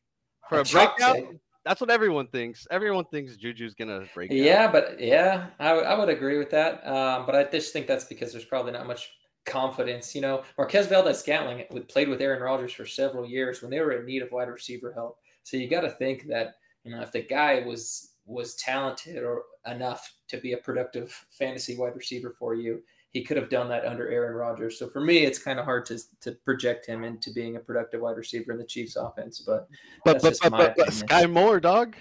for 0.50 0.59
a, 0.59 0.61
a 0.61 0.64
breakout. 0.64 1.16
Take? 1.16 1.28
That's 1.64 1.81
what 1.81 1.90
everyone 1.90 2.26
thinks. 2.26 2.66
Everyone 2.70 3.05
thinks 3.07 3.37
Juju's 3.37 3.74
gonna 3.74 4.05
break. 4.14 4.31
Yeah, 4.31 4.64
out. 4.64 4.72
but 4.72 5.00
yeah, 5.00 5.46
I, 5.59 5.68
w- 5.68 5.87
I 5.87 5.98
would 5.98 6.09
agree 6.09 6.37
with 6.37 6.50
that. 6.50 6.87
Um, 6.87 7.24
but 7.24 7.35
I 7.35 7.44
just 7.44 7.72
think 7.72 7.87
that's 7.87 8.05
because 8.05 8.33
there's 8.33 8.44
probably 8.44 8.72
not 8.72 8.87
much 8.87 9.11
confidence. 9.46 10.14
You 10.14 10.20
know, 10.22 10.42
Marquez 10.59 10.88
Valdes 10.88 11.20
Scantling 11.20 11.64
played 11.88 12.09
with 12.09 12.20
Aaron 12.20 12.42
Rodgers 12.42 12.72
for 12.72 12.85
several 12.85 13.26
years 13.26 13.62
when 13.62 13.70
they 13.70 13.81
were 13.81 13.92
in 13.92 14.05
need 14.05 14.22
of 14.22 14.33
wide 14.33 14.48
receiver 14.48 14.92
help. 14.92 15.18
So 15.44 15.57
you 15.57 15.68
got 15.68 15.83
to 15.83 15.90
think 15.90 16.26
that 16.28 16.57
you 16.85 16.90
know 16.90 17.00
if 17.00 17.12
the 17.12 17.22
guy 17.22 17.62
was 17.64 18.12
was 18.26 18.54
talented 18.56 19.22
or 19.22 19.42
enough 19.66 20.14
to 20.28 20.38
be 20.38 20.52
a 20.52 20.56
productive 20.56 21.12
fantasy 21.30 21.76
wide 21.76 21.96
receiver 21.96 22.30
for 22.30 22.54
you, 22.54 22.82
he 23.11 23.22
could 23.22 23.37
have 23.37 23.50
done 23.50 23.68
that 23.68 23.85
under 23.85 24.08
Aaron 24.08 24.35
Rodgers. 24.35 24.78
So 24.78 24.88
for 24.88 25.00
me, 25.00 25.24
it's 25.24 25.38
kind 25.38 25.58
of 25.58 25.64
hard 25.64 25.85
to 25.87 25.98
to 26.22 26.32
project 26.44 26.87
him 26.87 27.04
into 27.04 27.30
being 27.30 27.56
a 27.56 27.61
productive 27.61 28.00
wide 28.00 28.16
receiver 28.16 28.52
in 28.52 28.58
the 28.58 28.64
Chiefs 28.64 28.96
offense. 28.96 29.40
But 29.40 29.68
but 30.04 30.22
but, 30.22 30.38
but, 30.50 30.76
but 30.76 30.92
Sky 30.92 31.26
Moore, 31.26 31.61
dog. 31.61 31.96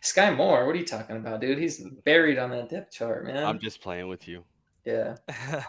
Sky 0.00 0.34
Moore, 0.34 0.66
what 0.66 0.74
are 0.74 0.78
you 0.78 0.84
talking 0.84 1.16
about, 1.16 1.40
dude? 1.40 1.58
He's 1.58 1.84
buried 2.04 2.38
on 2.38 2.50
that 2.50 2.68
depth 2.68 2.92
chart, 2.92 3.24
man. 3.24 3.44
I'm 3.44 3.60
just 3.60 3.80
playing 3.80 4.08
with 4.08 4.26
you. 4.26 4.42
Yeah. 4.84 5.16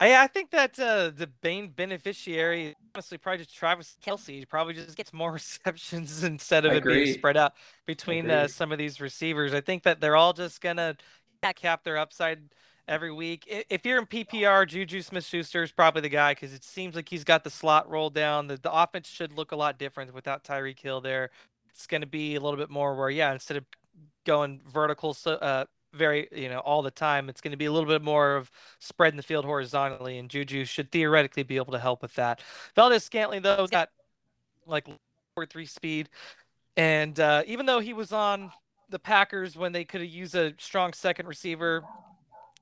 I, 0.00 0.16
I 0.16 0.26
think 0.26 0.50
that 0.50 0.78
uh, 0.78 1.10
the 1.10 1.28
main 1.42 1.68
beneficiary, 1.68 2.74
honestly, 2.94 3.18
probably 3.18 3.44
just 3.44 3.54
Travis 3.54 3.96
Kelce. 4.04 4.38
He 4.38 4.44
probably 4.44 4.74
just 4.74 4.96
gets 4.96 5.12
more 5.12 5.32
receptions 5.32 6.24
instead 6.24 6.64
of 6.64 6.72
it 6.72 6.84
being 6.84 7.12
spread 7.14 7.36
out 7.36 7.52
between 7.86 8.30
uh, 8.30 8.48
some 8.48 8.72
of 8.72 8.78
these 8.78 9.00
receivers. 9.00 9.52
I 9.52 9.60
think 9.60 9.82
that 9.82 10.00
they're 10.00 10.16
all 10.16 10.32
just 10.32 10.60
gonna 10.60 10.96
cap 11.56 11.84
their 11.84 11.98
upside 11.98 12.40
every 12.88 13.12
week. 13.12 13.44
If 13.68 13.84
you're 13.84 13.98
in 13.98 14.06
PPR, 14.06 14.66
Juju 14.66 15.02
Smith-Schuster 15.02 15.62
is 15.62 15.70
probably 15.70 16.00
the 16.00 16.08
guy 16.08 16.32
because 16.32 16.54
it 16.54 16.64
seems 16.64 16.96
like 16.96 17.08
he's 17.08 17.24
got 17.24 17.44
the 17.44 17.50
slot 17.50 17.88
rolled 17.88 18.14
down. 18.14 18.46
The, 18.46 18.56
the 18.56 18.72
offense 18.72 19.08
should 19.08 19.32
look 19.32 19.52
a 19.52 19.56
lot 19.56 19.78
different 19.78 20.14
without 20.14 20.42
Tyreek 20.42 20.80
Hill 20.80 21.00
there. 21.00 21.30
It's 21.70 21.86
going 21.86 22.00
to 22.00 22.06
be 22.06 22.34
a 22.34 22.40
little 22.40 22.58
bit 22.58 22.70
more 22.70 22.96
where, 22.96 23.10
yeah, 23.10 23.32
instead 23.32 23.58
of 23.58 23.64
going 24.24 24.60
vertical, 24.66 25.12
so 25.14 25.32
uh, 25.34 25.66
very 25.92 26.28
you 26.32 26.48
know 26.48 26.58
all 26.60 26.82
the 26.82 26.90
time. 26.90 27.28
It's 27.28 27.40
going 27.40 27.52
to 27.52 27.56
be 27.56 27.66
a 27.66 27.72
little 27.72 27.88
bit 27.88 28.02
more 28.02 28.36
of 28.36 28.50
spreading 28.78 29.16
the 29.16 29.22
field 29.22 29.44
horizontally, 29.44 30.18
and 30.18 30.28
Juju 30.28 30.64
should 30.64 30.90
theoretically 30.90 31.42
be 31.42 31.56
able 31.56 31.72
to 31.72 31.78
help 31.78 32.02
with 32.02 32.14
that. 32.14 32.40
Valdes-Scantling 32.74 33.42
though 33.42 33.56
has 33.56 33.70
got 33.70 33.90
like 34.66 34.86
four 35.34 35.46
three 35.46 35.66
speed, 35.66 36.08
and 36.76 37.18
uh, 37.18 37.42
even 37.46 37.66
though 37.66 37.80
he 37.80 37.92
was 37.92 38.12
on 38.12 38.52
the 38.90 38.98
Packers 38.98 39.56
when 39.56 39.72
they 39.72 39.84
could 39.84 40.00
have 40.00 40.10
used 40.10 40.34
a 40.34 40.54
strong 40.58 40.92
second 40.92 41.26
receiver, 41.26 41.82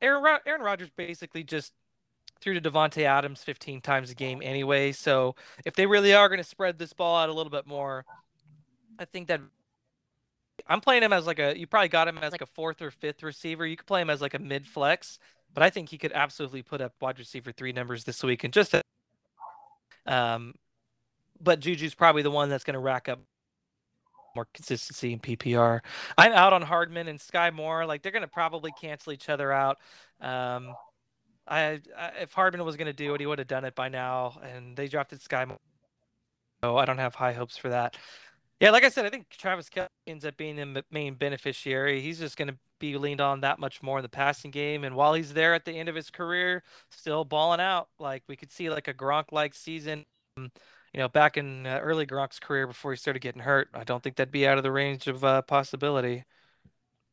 Aaron 0.00 0.38
Aaron 0.46 0.62
Rodgers 0.62 0.90
basically 0.96 1.44
just 1.44 1.72
threw 2.40 2.58
to 2.58 2.60
Davante 2.60 3.02
Adams 3.02 3.42
15 3.42 3.80
times 3.80 4.10
a 4.10 4.14
game 4.14 4.40
anyway. 4.44 4.92
So 4.92 5.34
if 5.64 5.74
they 5.74 5.86
really 5.86 6.14
are 6.14 6.28
going 6.28 6.38
to 6.38 6.44
spread 6.44 6.78
this 6.78 6.92
ball 6.92 7.16
out 7.16 7.28
a 7.28 7.32
little 7.32 7.50
bit 7.50 7.66
more, 7.66 8.04
I 8.98 9.04
think 9.04 9.28
that 9.28 9.40
I'm 10.68 10.80
playing 10.80 11.02
him 11.02 11.12
as 11.12 11.26
like 11.26 11.38
a. 11.38 11.58
You 11.58 11.66
probably 11.66 11.88
got 11.88 12.08
him 12.08 12.18
as 12.18 12.32
like 12.32 12.42
a 12.42 12.46
fourth 12.46 12.82
or 12.82 12.90
fifth 12.90 13.22
receiver. 13.22 13.66
You 13.66 13.76
could 13.76 13.86
play 13.86 14.00
him 14.00 14.10
as 14.10 14.20
like 14.20 14.34
a 14.34 14.38
mid 14.38 14.66
flex, 14.66 15.18
but 15.54 15.62
I 15.62 15.70
think 15.70 15.88
he 15.88 15.98
could 15.98 16.12
absolutely 16.12 16.62
put 16.62 16.80
up 16.80 16.94
wide 17.00 17.18
receiver 17.18 17.52
three 17.52 17.72
numbers 17.72 18.04
this 18.04 18.22
week 18.22 18.44
and 18.44 18.52
just. 18.52 18.74
A, 18.74 18.82
Um, 20.06 20.54
but 21.40 21.60
Juju's 21.60 21.94
probably 21.94 22.22
the 22.22 22.30
one 22.30 22.48
that's 22.48 22.64
going 22.64 22.74
to 22.74 22.80
rack 22.80 23.08
up 23.08 23.20
more 24.34 24.46
consistency 24.54 25.12
in 25.12 25.18
PPR. 25.18 25.80
I'm 26.16 26.32
out 26.32 26.52
on 26.52 26.62
Hardman 26.62 27.08
and 27.08 27.20
Sky 27.20 27.50
Moore. 27.50 27.86
Like 27.86 28.02
they're 28.02 28.12
going 28.12 28.22
to 28.22 28.28
probably 28.28 28.72
cancel 28.72 29.12
each 29.12 29.28
other 29.28 29.52
out. 29.52 29.78
Um, 30.20 30.74
I, 31.48 31.80
I 31.98 32.08
if 32.20 32.32
Hardman 32.32 32.64
was 32.64 32.76
going 32.76 32.86
to 32.86 32.92
do 32.92 33.14
it, 33.14 33.20
he 33.20 33.26
would 33.26 33.38
have 33.38 33.48
done 33.48 33.64
it 33.64 33.74
by 33.74 33.88
now. 33.88 34.38
And 34.42 34.76
they 34.76 34.88
drafted 34.88 35.22
Sky 35.22 35.44
Moore. 35.44 35.58
So 36.62 36.76
I 36.76 36.84
don't 36.84 36.98
have 36.98 37.14
high 37.14 37.32
hopes 37.32 37.56
for 37.56 37.70
that. 37.70 37.96
Yeah, 38.60 38.70
like 38.70 38.84
I 38.84 38.88
said, 38.88 39.04
I 39.04 39.10
think 39.10 39.28
Travis 39.28 39.68
Kelce 39.68 39.88
ends 40.06 40.24
up 40.24 40.36
being 40.36 40.56
the 40.56 40.82
main 40.90 41.14
beneficiary. 41.14 42.00
He's 42.00 42.18
just 42.18 42.38
going 42.38 42.48
to 42.48 42.56
be 42.78 42.96
leaned 42.96 43.20
on 43.20 43.40
that 43.42 43.58
much 43.58 43.82
more 43.82 43.98
in 43.98 44.02
the 44.02 44.08
passing 44.08 44.50
game, 44.50 44.84
and 44.84 44.94
while 44.94 45.12
he's 45.12 45.34
there 45.34 45.52
at 45.54 45.64
the 45.66 45.72
end 45.72 45.88
of 45.90 45.94
his 45.94 46.10
career, 46.10 46.62
still 46.90 47.24
balling 47.24 47.60
out. 47.60 47.88
Like 47.98 48.22
we 48.28 48.36
could 48.36 48.50
see 48.50 48.70
like 48.70 48.88
a 48.88 48.94
Gronk-like 48.94 49.52
season, 49.52 50.06
um, 50.38 50.50
you 50.94 51.00
know, 51.00 51.08
back 51.08 51.36
in 51.36 51.66
uh, 51.66 51.80
early 51.82 52.06
Gronk's 52.06 52.38
career 52.38 52.66
before 52.66 52.92
he 52.92 52.96
started 52.96 53.20
getting 53.20 53.42
hurt. 53.42 53.68
I 53.74 53.84
don't 53.84 54.02
think 54.02 54.16
that'd 54.16 54.32
be 54.32 54.46
out 54.46 54.56
of 54.56 54.64
the 54.64 54.72
range 54.72 55.06
of 55.06 55.22
uh, 55.22 55.42
possibility. 55.42 56.24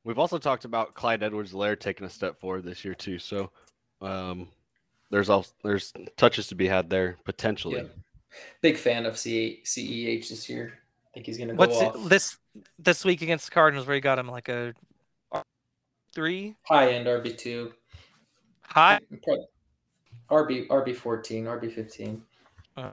We've 0.05 0.19
also 0.19 0.37
talked 0.37 0.63
about 0.63 0.93
Clyde 0.93 1.23
Edwards 1.23 1.53
Lair 1.53 1.75
taking 1.75 2.05
a 2.05 2.09
step 2.09 2.39
forward 2.39 2.63
this 2.63 2.85
year 2.85 2.93
too. 2.93 3.19
So 3.19 3.51
um, 4.01 4.47
there's 5.11 5.29
also 5.29 5.51
there's 5.61 5.91
touches 6.15 6.47
to 6.47 6.55
be 6.55 6.67
had 6.67 6.89
there 6.89 7.17
potentially. 7.25 7.81
Yeah. 7.81 7.87
Big 8.61 8.77
fan 8.77 9.05
of 9.05 9.17
C- 9.17 9.61
CEH 9.63 10.29
this 10.29 10.49
year 10.49 10.79
think 11.13 11.25
he's 11.25 11.37
going 11.37 11.49
to 11.49 11.53
go 11.55 11.59
What's 11.59 11.75
off. 11.77 11.95
It, 11.95 12.09
this 12.09 12.37
this 12.79 13.05
week 13.05 13.21
against 13.21 13.45
the 13.45 13.51
Cardinals 13.51 13.85
where 13.87 13.95
he 13.95 14.01
got 14.01 14.19
him 14.19 14.27
like 14.27 14.49
a 14.49 14.73
three, 16.13 16.55
High 16.67 16.91
end 16.93 17.07
RB 17.07 17.37
two. 17.37 17.73
high. 18.63 18.99
RB 20.29 20.67
RB 20.67 20.95
fourteen, 20.95 21.45
RB 21.45 21.71
fifteen. 21.71 22.23
Uh, 22.77 22.91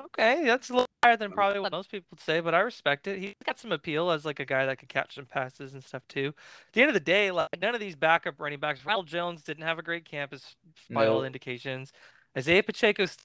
okay, 0.00 0.44
that's 0.44 0.70
a 0.70 0.72
little 0.72 0.86
higher 1.02 1.16
than 1.16 1.32
probably 1.32 1.60
what 1.60 1.72
most 1.72 1.90
people 1.90 2.06
would 2.10 2.20
say, 2.20 2.40
but 2.40 2.54
I 2.54 2.60
respect 2.60 3.06
it. 3.06 3.18
He's 3.18 3.34
got 3.44 3.58
some 3.58 3.72
appeal 3.72 4.10
as 4.10 4.24
like 4.24 4.38
a 4.40 4.44
guy 4.44 4.66
that 4.66 4.78
could 4.78 4.88
catch 4.88 5.14
some 5.14 5.24
passes 5.26 5.72
and 5.74 5.82
stuff 5.82 6.02
too. 6.08 6.34
At 6.68 6.72
the 6.74 6.82
end 6.82 6.90
of 6.90 6.94
the 6.94 7.00
day, 7.00 7.30
like 7.30 7.48
none 7.60 7.74
of 7.74 7.80
these 7.80 7.96
backup 7.96 8.38
running 8.38 8.60
backs, 8.60 8.84
Ronald 8.84 9.06
Jones 9.06 9.42
didn't 9.42 9.64
have 9.64 9.78
a 9.78 9.82
great 9.82 10.04
camp, 10.04 10.32
as 10.32 10.56
by 10.90 11.06
all 11.06 11.20
No. 11.20 11.24
indications. 11.24 11.92
Isaiah 12.36 12.62
Pacheco's 12.62 13.16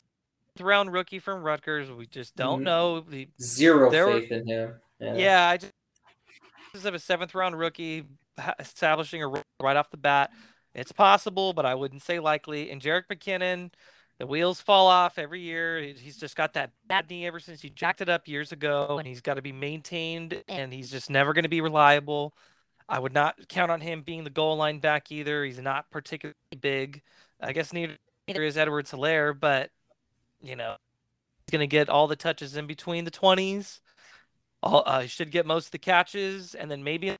round 0.62 0.91
rookie 0.94 1.20
from 1.20 1.44
Rutgers. 1.44 1.91
We 1.91 2.06
just 2.08 2.36
don't 2.36 2.62
Mhm. 2.62 2.63
know. 2.63 3.06
Zero 3.41 3.89
There 3.91 4.08
were- 4.08 4.20
faith 4.22 4.32
in 4.32 4.48
him. 4.48 4.80
Yeah. 5.00 5.15
yeah, 5.15 5.50
I 5.50 5.58
just 5.58 6.86
of 6.86 6.94
a 6.94 7.00
seventh 7.00 7.34
round 7.34 7.58
rookie 7.58 8.06
establishing 8.60 9.24
a 9.24 9.28
right 9.28 9.78
off 9.78 9.89
the 9.91 9.98
bat. 9.98 10.32
It's 10.74 10.91
possible, 10.91 11.54
but 11.54 11.65
I 11.65 11.74
wouldn't 11.76 12.02
say 12.02 12.20
likely. 12.20 12.70
And 12.70 12.82
Jerick 12.82 13.08
McKinnon, 13.08 13.72
the 14.20 14.28
wheels 14.28 14.60
fall 14.60 14.88
off 14.88 15.18
every 15.18 15.39
year. 15.39 15.80
He's 15.80 16.18
just 16.18 16.36
got 16.36 16.54
that 16.54 16.72
bad 16.86 17.10
knee 17.10 17.26
ever 17.26 17.39
since 17.39 17.62
he 17.62 17.70
jacked 17.70 18.02
it 18.02 18.10
up 18.10 18.28
years 18.28 18.52
ago, 18.52 18.98
and 19.00 19.08
he's 19.08 19.22
got 19.22 19.36
to 19.36 19.41
be 19.41 19.54
maintained, 19.54 20.44
and 20.50 20.74
he's 20.74 20.91
just 20.91 21.10
never 21.10 21.32
going 21.34 21.44
to 21.44 21.50
be 21.50 21.62
reliable. 21.62 22.36
I 22.89 23.00
would 23.00 23.13
not 23.13 23.48
count 23.48 23.72
on 23.72 23.80
him 23.82 24.02
being 24.02 24.26
the 24.26 24.30
goal 24.30 24.58
line 24.58 24.80
back 24.80 25.12
either. 25.12 25.46
He's 25.46 25.60
not 25.60 25.89
particularly 25.91 26.36
big. 26.60 27.02
I 27.39 27.54
guess 27.54 27.72
neither 27.74 27.98
is 28.28 28.58
Edwards 28.58 28.91
Helaire, 28.91 29.38
but 29.38 29.72
you 30.41 30.56
know, 30.56 30.76
he's 31.45 31.52
going 31.52 31.67
to 31.67 31.67
get 31.67 31.89
all 31.89 32.08
the 32.08 32.15
touches 32.15 32.58
in 32.58 32.67
between 32.67 33.06
the 33.06 33.12
20s. 33.12 33.80
All, 34.63 34.84
uh, 34.86 35.02
he 35.02 35.08
should 35.08 35.32
get 35.32 35.45
most 35.45 35.67
of 35.67 35.71
the 35.71 35.78
catches, 35.78 36.56
and 36.56 36.69
then 36.71 36.84
maybe 36.84 37.15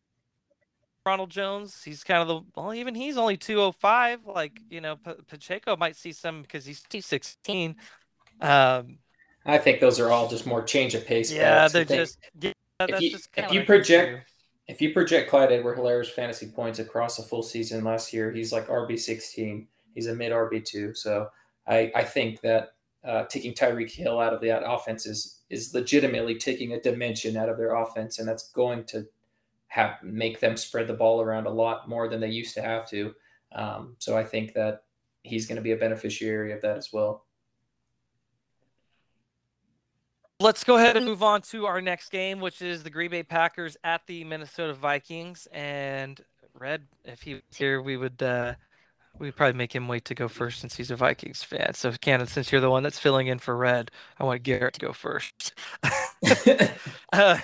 Ronald 1.06 1.30
Jones. 1.30 1.84
He's 1.84 2.04
kind 2.04 2.21
of 2.21 2.28
the 2.28 2.41
well, 2.60 2.73
even 2.73 2.95
he's 2.95 3.17
only 3.17 3.38
205. 3.38 4.25
Like 4.25 4.60
you 4.69 4.82
know, 4.82 4.95
P- 4.95 5.13
Pacheco 5.28 5.75
might 5.78 5.95
see 5.95 6.12
some 6.12 6.41
because 6.41 6.65
he's 6.65 6.82
216. 6.89 7.75
Um, 8.41 8.97
I 9.45 9.60
think 9.60 9.80
those 9.80 9.99
are 9.99 10.10
all 10.10 10.28
just 10.28 10.47
more 10.47 10.63
change 10.63 10.95
of 10.95 11.06
pace. 11.06 11.32
yeah, 11.32 11.67
bets. 11.67 11.73
They're 11.73 11.86
just 11.86 12.17
yeah, 12.41 12.51
that's 12.80 13.01
you- 13.01 13.12
just 13.12 13.30
if 13.38 13.38
you 13.38 13.43
what 13.43 13.49
I 13.49 13.54
think 13.54 13.65
project- 13.67 14.32
if 14.67 14.82
you 14.82 14.93
project 14.93 15.30
Clyde 15.30 15.51
Edward 15.51 15.78
Helaire's 15.78 16.10
fantasy 16.10 16.47
points 16.47 16.80
across 16.80 17.19
a 17.19 17.23
full 17.23 17.43
season 17.43 17.84
last 17.84 18.12
year, 18.12 18.32
he's 18.32 18.51
like 18.51 18.67
RB 18.67 18.97
sixteen. 18.97 19.67
He's 19.93 20.08
a 20.08 20.15
mid 20.15 20.32
RB 20.32 20.65
two. 20.65 20.95
So 20.95 21.30
I 21.67 21.91
I 21.93 22.04
think 22.04 22.41
that 22.41 22.73
uh, 23.06 23.26
taking 23.26 23.54
Tyreek 23.54 23.91
Hill 23.91 24.20
out 24.20 24.34
of 24.34 24.41
that 24.41 24.63
offense 24.68 25.06
is 25.06 25.41
is 25.50 25.74
legitimately 25.74 26.36
taking 26.36 26.74
a 26.74 26.82
dimension 26.82 27.38
out 27.38 27.50
of 27.50 27.58
their 27.58 27.76
offense, 27.76 28.20
and 28.20 28.28
that's 28.28 28.50
going 28.50 28.84
to 28.86 29.06
have 29.68 30.02
make 30.02 30.39
them 30.39 30.58
spread 30.58 30.88
the 30.88 30.94
ball 30.94 31.22
around 31.22 31.46
a 31.46 31.52
lot 31.52 31.88
more 31.88 32.08
than 32.08 32.20
they 32.20 32.30
used 32.30 32.56
to 32.56 32.62
have 32.62 32.88
to. 32.89 33.13
Um, 33.54 33.96
so 34.00 34.18
I 34.18 34.24
think 34.24 34.54
that 34.54 34.84
he's 35.24 35.48
going 35.48 35.58
to 35.58 35.62
be 35.62 35.72
a 35.72 35.78
beneficiary 35.78 36.52
of 36.52 36.62
that 36.62 36.78
as 36.78 36.91
well. 36.91 37.26
Let's 40.39 40.63
go 40.63 40.76
ahead 40.76 40.98
and 40.98 41.06
move 41.06 41.24
on 41.24 41.41
to 41.44 41.65
our 41.65 41.82
next 41.82 42.10
game, 42.10 42.41
which 42.41 42.62
is 42.62 42.84
the 42.84 42.89
Green 42.89 43.10
Bay 43.10 43.24
Packers 43.24 43.78
at 43.84 44.06
the 44.06 44.24
Minnesota 44.26 44.74
Vikings. 44.74 45.48
And 45.54 46.20
Red, 46.54 46.84
if 47.06 47.22
he 47.22 47.36
was 47.36 47.44
here, 47.56 47.82
we 47.82 47.96
would 47.96 48.22
uh, 48.22 48.56
we'd 49.19 49.36
probably 49.36 49.58
make 49.58 49.73
him 49.73 49.88
wait 49.88 50.06
to 50.06 50.15
go 50.15 50.28
first 50.28 50.60
since 50.60 50.75
he's 50.75 50.91
a 50.91 50.95
Vikings 50.95 51.43
fan. 51.43 51.73
So, 51.73 51.91
Cannon, 51.91 52.28
since 52.28 52.51
you're 52.51 52.62
the 52.62 52.69
one 52.69 52.84
that's 52.84 52.99
filling 52.99 53.28
in 53.28 53.39
for 53.39 53.56
Red, 53.56 53.91
I 54.19 54.23
want 54.23 54.43
Garrett 54.43 54.73
to 54.75 54.80
go 54.80 54.93
first. 54.93 55.54
uh, 57.13 57.38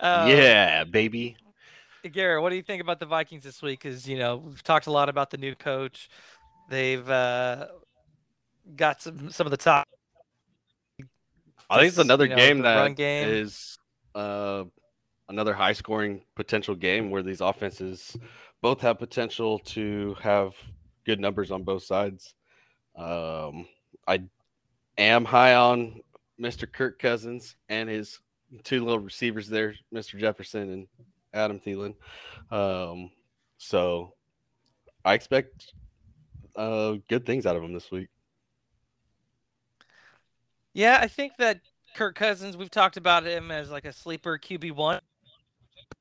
um, 0.00 0.28
yeah, 0.28 0.84
baby. 0.84 1.36
Garrett, 2.12 2.42
what 2.42 2.50
do 2.50 2.56
you 2.56 2.62
think 2.62 2.80
about 2.80 2.98
the 2.98 3.06
Vikings 3.06 3.44
this 3.44 3.60
week? 3.60 3.80
Because 3.82 4.08
you 4.08 4.18
know 4.18 4.36
we've 4.38 4.62
talked 4.62 4.86
a 4.86 4.92
lot 4.92 5.08
about 5.08 5.30
the 5.30 5.36
new 5.36 5.54
coach. 5.54 6.08
They've 6.70 7.08
uh, 7.08 7.66
got 8.76 9.02
some 9.02 9.30
some 9.30 9.46
of 9.46 9.50
the 9.50 9.56
top. 9.56 9.86
I 11.68 11.78
think 11.78 11.88
it's 11.88 11.98
another 11.98 12.24
you 12.24 12.30
know, 12.30 12.36
game 12.36 12.58
the 12.58 12.62
that 12.62 12.96
game. 12.96 13.28
is 13.28 13.78
uh, 14.14 14.64
another 15.28 15.52
high 15.52 15.72
scoring 15.72 16.22
potential 16.34 16.74
game 16.74 17.10
where 17.10 17.22
these 17.22 17.40
offenses 17.40 18.16
both 18.62 18.80
have 18.80 18.98
potential 18.98 19.58
to 19.60 20.16
have 20.20 20.54
good 21.04 21.20
numbers 21.20 21.50
on 21.50 21.62
both 21.62 21.82
sides. 21.82 22.34
Um, 22.96 23.66
I 24.06 24.22
am 24.98 25.24
high 25.24 25.54
on 25.54 26.00
Mr. 26.40 26.70
Kirk 26.70 26.98
Cousins 26.98 27.56
and 27.68 27.88
his 27.88 28.18
two 28.64 28.84
little 28.84 29.00
receivers 29.00 29.48
there, 29.48 29.74
Mr. 29.94 30.18
Jefferson 30.18 30.70
and 30.70 30.86
Adam 31.32 31.60
Thielen. 31.60 31.94
Um, 32.50 33.10
so 33.58 34.14
I 35.04 35.14
expect 35.14 35.72
uh, 36.56 36.94
good 37.08 37.24
things 37.24 37.46
out 37.46 37.56
of 37.56 37.62
him 37.62 37.72
this 37.72 37.90
week. 37.90 38.08
Yeah, 40.72 40.98
I 41.00 41.08
think 41.08 41.36
that 41.38 41.60
Kirk 41.94 42.14
Cousins, 42.14 42.56
we've 42.56 42.70
talked 42.70 42.96
about 42.96 43.24
him 43.24 43.50
as 43.50 43.70
like 43.70 43.84
a 43.84 43.92
sleeper 43.92 44.38
QB1, 44.38 45.00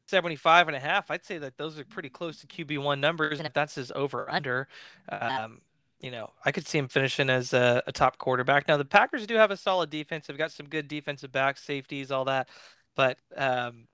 75 0.08 0.68
and 0.68 0.76
a 0.76 0.80
half. 0.80 1.12
I'd 1.12 1.26
say 1.26 1.38
that 1.38 1.58
those 1.58 1.80
are 1.80 1.86
pretty 1.86 2.10
close 2.10 2.40
to 2.42 2.48
QB1 2.48 3.00
numbers. 3.00 3.40
And 3.40 3.48
if 3.48 3.54
that's 3.54 3.76
his 3.76 3.92
over 3.92 4.30
under, 4.30 4.68
um, 5.10 5.62
you 6.00 6.12
know, 6.12 6.32
I 6.46 6.52
could 6.52 6.68
see 6.68 6.78
him 6.78 6.88
finishing 6.88 7.30
as 7.30 7.54
a, 7.54 7.84
a 7.86 7.92
top 7.92 8.18
quarterback. 8.18 8.68
Now, 8.68 8.78
the 8.78 8.86
Packers 8.86 9.28
do 9.28 9.36
have 9.36 9.52
a 9.52 9.58
solid 9.58 9.90
defense. 9.90 10.28
They've 10.28 10.38
got 10.38 10.52
some 10.52 10.68
good 10.68 10.88
defensive 10.88 11.32
backs, 11.32 11.64
safeties, 11.64 12.12
all 12.12 12.26
that. 12.26 12.50
But 12.96 13.18
um, 13.36 13.88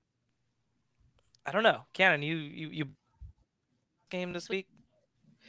I 1.44 1.52
don't 1.52 1.62
know. 1.62 1.82
Cannon, 1.92 2.22
you, 2.22 2.36
you, 2.36 2.68
you 2.70 2.84
game 4.10 4.32
this 4.32 4.48
week? 4.48 4.66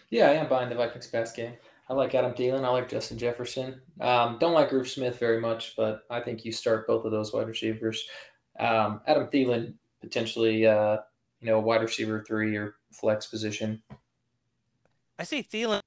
Yeah, 0.09 0.29
I 0.29 0.33
am 0.33 0.47
buying 0.47 0.69
the 0.69 0.75
Vikings 0.75 1.07
pass 1.07 1.31
game. 1.33 1.53
I 1.89 1.93
like 1.93 2.13
Adam 2.15 2.33
Thielen. 2.33 2.65
I 2.65 2.69
like 2.69 2.89
Justin 2.89 3.17
Jefferson. 3.17 3.81
Um, 4.01 4.37
don't 4.39 4.53
like 4.53 4.71
Roof 4.71 4.89
Smith 4.89 5.19
very 5.19 5.39
much, 5.39 5.73
but 5.77 6.01
I 6.09 6.19
think 6.19 6.43
you 6.43 6.51
start 6.51 6.87
both 6.87 7.05
of 7.05 7.11
those 7.11 7.31
wide 7.31 7.47
receivers. 7.47 8.05
Um, 8.59 9.01
Adam 9.07 9.27
Thielen 9.27 9.75
potentially, 10.01 10.65
uh, 10.65 10.97
you 11.41 11.47
know, 11.47 11.59
wide 11.59 11.81
receiver 11.81 12.23
three 12.27 12.55
or 12.57 12.75
flex 12.93 13.27
position. 13.27 13.81
I 15.19 15.23
see 15.23 15.43
Thielen. 15.43 15.81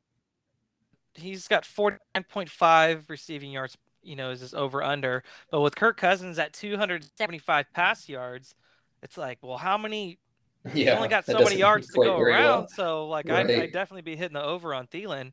He's 1.15 1.49
got 1.49 1.65
49.5 1.65 3.11
receiving 3.11 3.51
yards, 3.51 3.77
you 4.03 4.17
know, 4.17 4.31
is 4.31 4.41
this 4.41 4.55
over 4.55 4.83
under. 4.83 5.25
But 5.51 5.61
with 5.61 5.77
Kirk 5.77 5.97
Cousins 5.97 6.39
at 6.39 6.53
275 6.53 7.67
pass 7.73 8.09
yards, 8.09 8.55
it's 9.03 9.17
like, 9.19 9.39
well, 9.43 9.59
how 9.59 9.77
many? 9.79 10.19
He's 10.77 10.93
Yeah, 10.93 10.95
only 10.95 11.09
got 11.09 11.27
so 11.27 11.43
many 11.43 11.57
yards 11.57 11.89
to 11.91 11.99
go 11.99 12.19
around. 12.19 12.69
well. 12.69 12.69
So, 12.69 13.09
like, 13.09 13.31
I'd, 13.31 13.51
I'd 13.55 13.73
definitely 13.73 14.03
be 14.03 14.17
hitting 14.17 14.35
the 14.35 14.43
over 14.43 14.75
on 14.75 14.87
Thielen. 14.87 15.33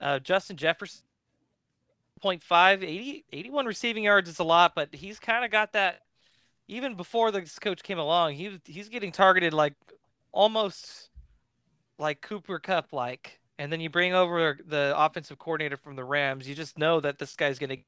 Uh, 0.00 0.18
Justin 0.20 0.56
Jefferson, 0.56 1.02
0.5, 2.20 2.82
80, 2.82 3.24
81 3.32 3.66
receiving 3.66 4.04
yards 4.04 4.28
is 4.28 4.38
a 4.40 4.44
lot, 4.44 4.74
but 4.74 4.94
he's 4.94 5.18
kind 5.20 5.44
of 5.44 5.50
got 5.50 5.72
that. 5.74 6.00
Even 6.68 6.94
before 6.94 7.30
this 7.30 7.58
coach 7.58 7.82
came 7.82 7.98
along, 7.98 8.34
he 8.34 8.60
he's 8.64 8.88
getting 8.88 9.12
targeted 9.12 9.52
like 9.52 9.74
almost 10.32 11.10
like 11.98 12.20
Cooper 12.20 12.58
Kupp 12.58 12.92
like. 12.92 13.40
And 13.58 13.72
then 13.72 13.80
you 13.80 13.90
bring 13.90 14.14
over 14.14 14.56
the 14.66 14.94
offensive 14.96 15.38
coordinator 15.38 15.76
from 15.76 15.96
the 15.96 16.04
Rams, 16.04 16.48
you 16.48 16.54
just 16.54 16.78
know 16.78 17.00
that 17.00 17.18
this 17.18 17.34
guy's 17.34 17.58
going 17.58 17.70
to 17.70 17.76
get 17.76 17.84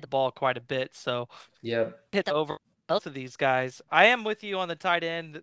the 0.00 0.06
ball 0.06 0.30
quite 0.30 0.56
a 0.56 0.60
bit. 0.60 0.94
So 0.94 1.28
yeah, 1.60 1.86
hit 2.12 2.28
over 2.28 2.58
both 2.86 3.06
of 3.06 3.14
these 3.14 3.36
guys. 3.36 3.82
I 3.90 4.06
am 4.06 4.24
with 4.24 4.44
you 4.44 4.58
on 4.58 4.68
the 4.68 4.76
tight 4.76 5.02
end. 5.04 5.42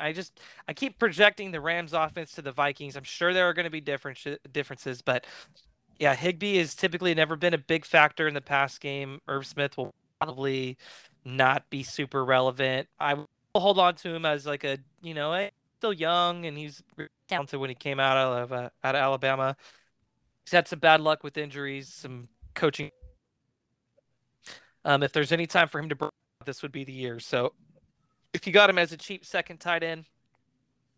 I 0.00 0.12
just 0.12 0.40
I 0.68 0.72
keep 0.72 0.98
projecting 0.98 1.50
the 1.50 1.60
Rams 1.60 1.92
offense 1.92 2.32
to 2.32 2.42
the 2.42 2.52
Vikings. 2.52 2.96
I'm 2.96 3.04
sure 3.04 3.32
there 3.32 3.48
are 3.48 3.54
going 3.54 3.64
to 3.64 3.70
be 3.70 3.80
different 3.80 4.18
differences, 4.52 5.02
but 5.02 5.26
yeah, 5.98 6.14
Higbee 6.14 6.58
has 6.58 6.74
typically 6.74 7.14
never 7.14 7.36
been 7.36 7.54
a 7.54 7.58
big 7.58 7.84
factor 7.84 8.28
in 8.28 8.34
the 8.34 8.40
pass 8.40 8.78
game. 8.78 9.20
Irv 9.28 9.46
Smith 9.46 9.76
will 9.76 9.94
probably 10.20 10.76
not 11.26 11.68
be 11.68 11.82
super 11.82 12.24
relevant. 12.24 12.88
I 12.98 13.14
will 13.14 13.26
hold 13.54 13.78
on 13.78 13.96
to 13.96 14.14
him 14.14 14.24
as 14.24 14.46
like 14.46 14.64
a 14.64 14.78
you 15.02 15.12
know 15.12 15.32
eh, 15.32 15.50
still 15.78 15.92
young 15.92 16.46
and 16.46 16.56
he's 16.56 16.82
talented 17.28 17.60
when 17.60 17.68
he 17.68 17.74
came 17.74 18.00
out 18.00 18.16
of 18.16 18.52
uh, 18.52 18.70
out 18.84 18.94
of 18.94 19.00
Alabama. 19.00 19.56
He's 20.44 20.52
had 20.52 20.68
some 20.68 20.78
bad 20.78 21.00
luck 21.00 21.24
with 21.24 21.36
injuries, 21.36 21.92
some 21.92 22.28
coaching. 22.54 22.90
Um, 24.84 25.02
if 25.02 25.12
there's 25.12 25.32
any 25.32 25.46
time 25.46 25.66
for 25.66 25.80
him 25.80 25.88
to 25.88 25.96
break, 25.96 26.12
this 26.44 26.62
would 26.62 26.70
be 26.70 26.84
the 26.84 26.92
year. 26.92 27.18
So 27.18 27.52
if 28.32 28.46
you 28.46 28.52
got 28.52 28.70
him 28.70 28.78
as 28.78 28.92
a 28.92 28.96
cheap 28.96 29.24
second 29.24 29.58
tight 29.58 29.82
end, 29.82 30.04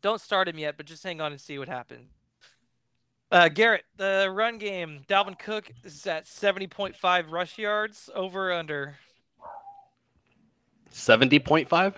don't 0.02 0.20
start 0.20 0.48
him 0.48 0.58
yet, 0.58 0.76
but 0.76 0.84
just 0.84 1.02
hang 1.02 1.22
on 1.22 1.32
and 1.32 1.40
see 1.40 1.58
what 1.58 1.68
happens. 1.68 2.10
Uh, 3.30 3.48
Garrett, 3.48 3.84
the 3.96 4.30
run 4.32 4.58
game, 4.58 5.00
Dalvin 5.08 5.38
Cook 5.38 5.70
is 5.84 6.06
at 6.06 6.24
70.5 6.24 7.30
rush 7.30 7.58
yards, 7.58 8.08
over 8.14 8.50
or 10.94 11.12
under. 11.12 11.28
70.5? 11.30 11.94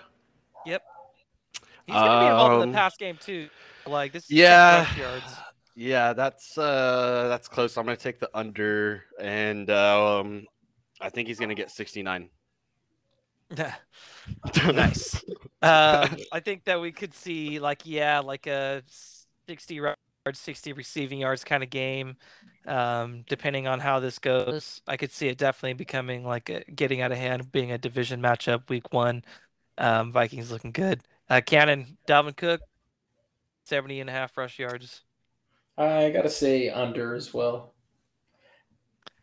He's 1.91 1.99
going 1.99 2.11
to 2.11 2.19
be 2.19 2.25
involved 2.25 2.63
in 2.63 2.71
the 2.71 2.75
pass 2.75 2.95
game 2.97 3.17
too. 3.19 3.49
Like 3.85 4.13
this 4.13 4.25
is 4.25 4.31
yeah. 4.31 4.87
yards. 4.97 5.35
Yeah, 5.75 6.13
that's 6.13 6.57
uh 6.57 7.27
that's 7.29 7.47
close. 7.47 7.77
I'm 7.77 7.85
gonna 7.85 7.97
take 7.97 8.19
the 8.19 8.29
under 8.33 9.05
and 9.19 9.69
um 9.69 10.45
I 10.99 11.09
think 11.09 11.27
he's 11.27 11.39
gonna 11.39 11.55
get 11.55 11.71
69. 11.71 12.29
nice. 14.73 15.15
um, 15.61 16.15
I 16.31 16.39
think 16.43 16.65
that 16.65 16.79
we 16.79 16.91
could 16.91 17.13
see 17.13 17.59
like 17.59 17.81
yeah, 17.85 18.19
like 18.19 18.47
a 18.47 18.83
60 19.47 19.75
yards, 19.75 19.99
60 20.33 20.73
receiving 20.73 21.19
yards 21.19 21.43
kind 21.43 21.63
of 21.63 21.69
game. 21.69 22.15
Um, 22.67 23.23
depending 23.27 23.67
on 23.67 23.79
how 23.79 23.99
this 23.99 24.19
goes, 24.19 24.81
I 24.87 24.95
could 24.97 25.11
see 25.11 25.27
it 25.27 25.37
definitely 25.37 25.73
becoming 25.73 26.23
like 26.23 26.49
a, 26.49 26.63
getting 26.75 27.01
out 27.01 27.11
of 27.11 27.17
hand, 27.17 27.51
being 27.51 27.71
a 27.71 27.77
division 27.77 28.21
matchup 28.21 28.69
week 28.69 28.93
one. 28.93 29.23
Um, 29.77 30.11
Vikings 30.11 30.51
looking 30.51 30.71
good. 30.71 31.01
Uh, 31.29 31.41
Cannon, 31.43 31.97
Dalvin 32.07 32.35
Cook, 32.35 32.61
70 33.65 34.01
and 34.01 34.09
a 34.09 34.13
half 34.13 34.37
rush 34.37 34.59
yards. 34.59 35.01
I 35.77 36.11
gotta 36.11 36.29
say 36.29 36.69
under 36.69 37.15
as 37.15 37.33
well. 37.33 37.73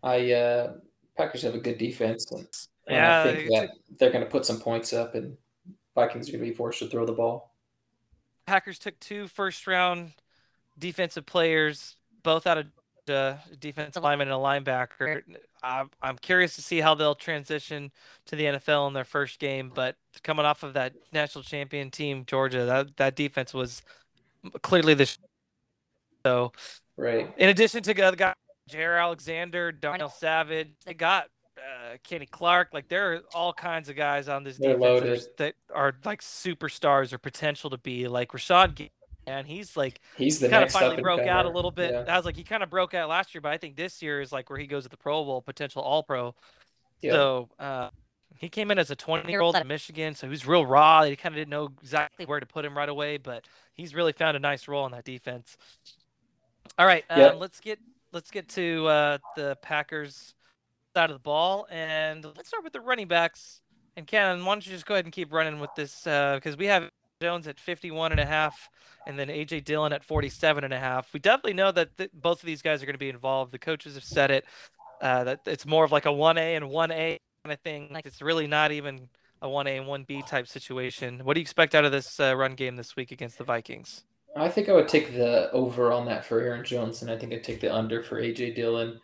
I 0.02 0.32
uh 0.32 0.72
Packers 1.16 1.42
have 1.42 1.54
a 1.54 1.58
good 1.58 1.78
defense, 1.78 2.30
and, 2.32 2.46
and 2.86 2.96
Yeah, 2.96 3.20
I 3.20 3.34
think 3.34 3.50
that 3.50 3.70
they're 3.98 4.12
going 4.12 4.24
to 4.24 4.30
put 4.30 4.46
some 4.46 4.60
points 4.60 4.92
up, 4.92 5.16
and 5.16 5.36
Vikings 5.96 6.28
are 6.28 6.32
going 6.32 6.44
to 6.44 6.50
be 6.50 6.56
forced 6.56 6.78
to 6.78 6.86
throw 6.86 7.04
the 7.04 7.12
ball. 7.12 7.52
Packers 8.46 8.78
took 8.78 8.98
two 9.00 9.26
first 9.26 9.66
round 9.66 10.12
defensive 10.78 11.26
players, 11.26 11.96
both 12.22 12.46
out 12.46 12.58
of 12.58 12.66
uh, 13.08 13.36
defensive 13.60 14.02
lineman 14.02 14.28
and 14.28 14.34
a 14.34 14.38
linebacker. 14.38 15.22
I'm, 15.62 15.90
I'm 16.02 16.16
curious 16.18 16.54
to 16.56 16.62
see 16.62 16.80
how 16.80 16.94
they'll 16.94 17.14
transition 17.14 17.90
to 18.26 18.36
the 18.36 18.44
NFL 18.44 18.88
in 18.88 18.92
their 18.92 19.04
first 19.04 19.38
game. 19.38 19.72
But 19.74 19.96
coming 20.22 20.44
off 20.46 20.62
of 20.62 20.74
that 20.74 20.92
national 21.12 21.44
champion 21.44 21.90
team, 21.90 22.24
Georgia, 22.26 22.64
that, 22.64 22.96
that 22.96 23.16
defense 23.16 23.54
was 23.54 23.82
clearly 24.62 24.94
the. 24.94 25.06
sh- 25.06 25.18
So, 26.24 26.52
Right. 26.96 27.32
in 27.36 27.48
addition 27.48 27.82
to 27.84 27.94
the 27.94 28.14
guy, 28.16 28.34
Jaire 28.70 29.00
Alexander, 29.00 29.72
Darnell 29.72 30.10
Savage, 30.10 30.68
they 30.84 30.94
got 30.94 31.28
uh, 31.56 31.96
Kenny 32.04 32.26
Clark. 32.26 32.68
Like 32.72 32.88
there 32.88 33.14
are 33.14 33.20
all 33.34 33.52
kinds 33.52 33.88
of 33.88 33.96
guys 33.96 34.28
on 34.28 34.44
this 34.44 34.58
They're 34.58 34.76
defense 34.76 35.00
that 35.00 35.08
are, 35.08 35.34
that 35.38 35.54
are 35.74 35.94
like 36.04 36.20
superstars 36.22 37.12
or 37.12 37.18
potential 37.18 37.70
to 37.70 37.78
be. 37.78 38.08
Like 38.08 38.30
Rashad, 38.32 38.88
and 39.28 39.46
he's 39.46 39.76
like 39.76 40.00
He's 40.16 40.38
the 40.40 40.48
kind 40.48 40.64
of 40.64 40.70
finally 40.70 40.92
up 40.92 40.98
and 40.98 41.02
broke 41.04 41.20
out 41.26 41.46
a 41.46 41.50
little 41.50 41.70
bit. 41.70 41.92
Yeah. 41.92 42.12
I 42.12 42.16
was 42.16 42.24
like, 42.24 42.36
he 42.36 42.44
kind 42.44 42.62
of 42.62 42.70
broke 42.70 42.94
out 42.94 43.08
last 43.08 43.34
year, 43.34 43.40
but 43.40 43.52
I 43.52 43.58
think 43.58 43.76
this 43.76 44.02
year 44.02 44.20
is 44.20 44.32
like 44.32 44.50
where 44.50 44.58
he 44.58 44.66
goes 44.66 44.84
to 44.84 44.88
the 44.88 44.96
Pro 44.96 45.24
Bowl, 45.24 45.42
potential 45.42 45.82
All 45.82 46.02
Pro. 46.02 46.34
Yeah. 47.00 47.12
So 47.12 47.48
uh, 47.58 47.90
he 48.36 48.48
came 48.48 48.70
in 48.70 48.78
as 48.78 48.90
a 48.90 48.96
20 48.96 49.30
year 49.30 49.40
old 49.40 49.56
at 49.56 49.66
Michigan, 49.66 50.14
so 50.14 50.28
he's 50.28 50.46
real 50.46 50.64
raw. 50.66 51.02
They 51.02 51.16
kind 51.16 51.34
of 51.34 51.38
didn't 51.38 51.50
know 51.50 51.70
exactly 51.80 52.26
where 52.26 52.40
to 52.40 52.46
put 52.46 52.64
him 52.64 52.76
right 52.76 52.88
away, 52.88 53.16
but 53.16 53.44
he's 53.74 53.94
really 53.94 54.12
found 54.12 54.36
a 54.36 54.40
nice 54.40 54.68
role 54.68 54.86
in 54.86 54.92
that 54.92 55.04
defense. 55.04 55.56
All 56.78 56.86
right, 56.86 57.04
um, 57.10 57.20
Yeah. 57.20 57.32
let's 57.32 57.60
get 57.60 57.78
let's 58.12 58.30
get 58.30 58.48
to 58.50 58.86
uh, 58.86 59.18
the 59.36 59.56
Packers 59.62 60.34
side 60.94 61.10
of 61.10 61.14
the 61.14 61.20
ball, 61.20 61.66
and 61.70 62.24
let's 62.24 62.48
start 62.48 62.64
with 62.64 62.72
the 62.72 62.80
running 62.80 63.08
backs. 63.08 63.60
And 63.96 64.06
Cannon, 64.06 64.44
why 64.44 64.54
don't 64.54 64.64
you 64.64 64.72
just 64.72 64.86
go 64.86 64.94
ahead 64.94 65.06
and 65.06 65.12
keep 65.12 65.32
running 65.32 65.58
with 65.58 65.70
this 65.74 66.04
because 66.04 66.56
we 66.56 66.66
have 66.66 66.88
Jones 67.20 67.48
at 67.48 67.58
51 67.58 68.12
and 68.12 68.20
a 68.20 68.26
half 68.26 68.68
and 69.06 69.18
then 69.18 69.26
AJ 69.26 69.64
Dillon 69.64 69.92
at 69.92 70.04
47 70.04 70.62
and 70.62 70.72
a 70.72 70.78
half. 70.78 71.12
We 71.12 71.18
definitely 71.18 71.54
know 71.54 71.72
that 71.72 71.96
th- 71.96 72.10
both 72.14 72.40
of 72.40 72.46
these 72.46 72.62
guys 72.62 72.80
are 72.80 72.86
going 72.86 72.94
to 72.94 72.98
be 72.98 73.08
involved. 73.08 73.50
The 73.50 73.58
coaches 73.58 73.94
have 73.94 74.04
said 74.04 74.30
it 74.30 74.44
uh, 75.00 75.24
that 75.24 75.40
it's 75.46 75.66
more 75.66 75.84
of 75.84 75.90
like 75.90 76.06
a 76.06 76.10
1A 76.10 76.56
and 76.56 76.66
1A 76.66 77.18
kind 77.42 77.52
of 77.52 77.58
thing. 77.60 77.88
Like 77.90 78.06
it's 78.06 78.22
really 78.22 78.46
not 78.46 78.70
even 78.70 79.08
a 79.42 79.48
1A 79.48 79.80
and 79.80 80.06
1B 80.06 80.28
type 80.28 80.46
situation. 80.46 81.20
What 81.24 81.34
do 81.34 81.40
you 81.40 81.42
expect 81.42 81.74
out 81.74 81.84
of 81.84 81.90
this 81.90 82.20
uh, 82.20 82.36
run 82.36 82.54
game 82.54 82.76
this 82.76 82.94
week 82.94 83.10
against 83.10 83.38
the 83.38 83.44
Vikings? 83.44 84.04
I 84.36 84.48
think 84.48 84.68
I 84.68 84.72
would 84.72 84.88
take 84.88 85.12
the 85.14 85.50
over 85.50 85.90
on 85.90 86.06
that 86.06 86.24
for 86.24 86.40
Aaron 86.40 86.64
Jones, 86.64 87.02
and 87.02 87.10
I 87.10 87.18
think 87.18 87.32
I'd 87.32 87.42
take 87.42 87.60
the 87.60 87.74
under 87.74 88.02
for 88.02 88.22
AJ 88.22 88.54
Dillon. 88.54 89.00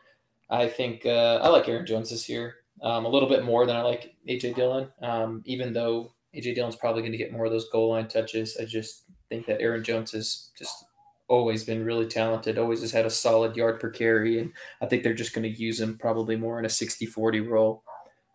I 0.50 0.68
think 0.68 1.04
uh, 1.04 1.40
I 1.42 1.48
like 1.48 1.68
Aaron 1.68 1.86
Jones 1.86 2.10
this 2.10 2.28
year 2.28 2.56
um, 2.82 3.06
a 3.06 3.08
little 3.08 3.28
bit 3.28 3.44
more 3.44 3.66
than 3.66 3.74
I 3.74 3.82
like 3.82 4.14
AJ 4.28 4.54
Dillon. 4.54 4.88
Um, 5.02 5.42
even 5.46 5.72
though 5.72 6.13
AJ 6.36 6.54
Dillon's 6.54 6.76
probably 6.76 7.02
going 7.02 7.12
to 7.12 7.18
get 7.18 7.32
more 7.32 7.46
of 7.46 7.52
those 7.52 7.68
goal 7.70 7.90
line 7.90 8.08
touches, 8.08 8.56
I 8.60 8.64
just 8.64 9.04
think 9.28 9.46
that 9.46 9.60
Aaron 9.60 9.84
Jones 9.84 10.12
has 10.12 10.50
just 10.58 10.84
always 11.28 11.64
been 11.64 11.84
really 11.84 12.06
talented. 12.06 12.58
Always 12.58 12.80
has 12.80 12.92
had 12.92 13.06
a 13.06 13.10
solid 13.10 13.56
yard 13.56 13.80
per 13.80 13.90
carry, 13.90 14.40
and 14.40 14.52
I 14.80 14.86
think 14.86 15.02
they're 15.02 15.14
just 15.14 15.34
going 15.34 15.50
to 15.50 15.60
use 15.60 15.80
him 15.80 15.98
probably 15.98 16.36
more 16.36 16.58
in 16.58 16.64
a 16.64 16.68
60-40 16.68 17.48
role. 17.48 17.82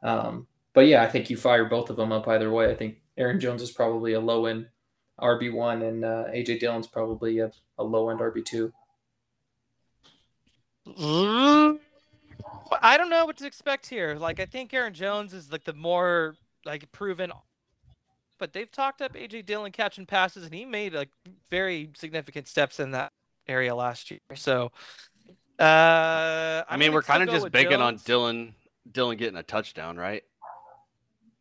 Um, 0.01 0.47
but 0.73 0.87
yeah, 0.87 1.03
I 1.03 1.07
think 1.07 1.29
you 1.29 1.37
fire 1.37 1.65
both 1.65 1.89
of 1.89 1.95
them 1.95 2.11
up 2.11 2.27
either 2.27 2.51
way. 2.51 2.71
I 2.71 2.75
think 2.75 2.97
Aaron 3.17 3.39
Jones 3.39 3.61
is 3.61 3.71
probably 3.71 4.13
a 4.13 4.19
low 4.19 4.45
end 4.45 4.67
RB 5.19 5.53
one, 5.53 5.81
and 5.81 6.05
uh, 6.05 6.25
AJ 6.33 6.59
Dillon's 6.59 6.87
probably 6.87 7.39
a, 7.39 7.51
a 7.77 7.83
low 7.83 8.09
end 8.09 8.19
RB 8.19 8.45
two. 8.45 8.71
I 12.81 12.97
don't 12.97 13.09
know 13.09 13.25
what 13.25 13.37
to 13.37 13.45
expect 13.45 13.87
here. 13.87 14.15
Like 14.15 14.39
I 14.39 14.45
think 14.45 14.73
Aaron 14.73 14.93
Jones 14.93 15.33
is 15.33 15.51
like 15.51 15.63
the 15.63 15.73
more 15.73 16.35
like 16.65 16.89
proven 16.91 17.31
but 18.39 18.53
they've 18.53 18.71
talked 18.71 19.01
up 19.01 19.13
AJ 19.13 19.45
Dillon 19.45 19.71
catching 19.71 20.05
passes 20.05 20.45
and 20.45 20.53
he 20.53 20.65
made 20.65 20.93
like 20.93 21.09
very 21.51 21.89
significant 21.95 22.47
steps 22.47 22.79
in 22.79 22.91
that 22.91 23.11
area 23.47 23.75
last 23.75 24.09
year. 24.09 24.19
So 24.35 24.71
uh 25.59 26.63
I 26.69 26.77
mean, 26.77 26.93
we're 26.93 27.01
kind 27.03 27.21
of 27.23 27.29
just 27.29 27.51
big 27.51 27.67
banking 27.67 27.81
on 27.81 27.97
Dillon 28.05 28.55
Dillon 28.91 29.17
getting 29.17 29.37
a 29.37 29.43
touchdown, 29.43 29.97
right? 29.97 30.23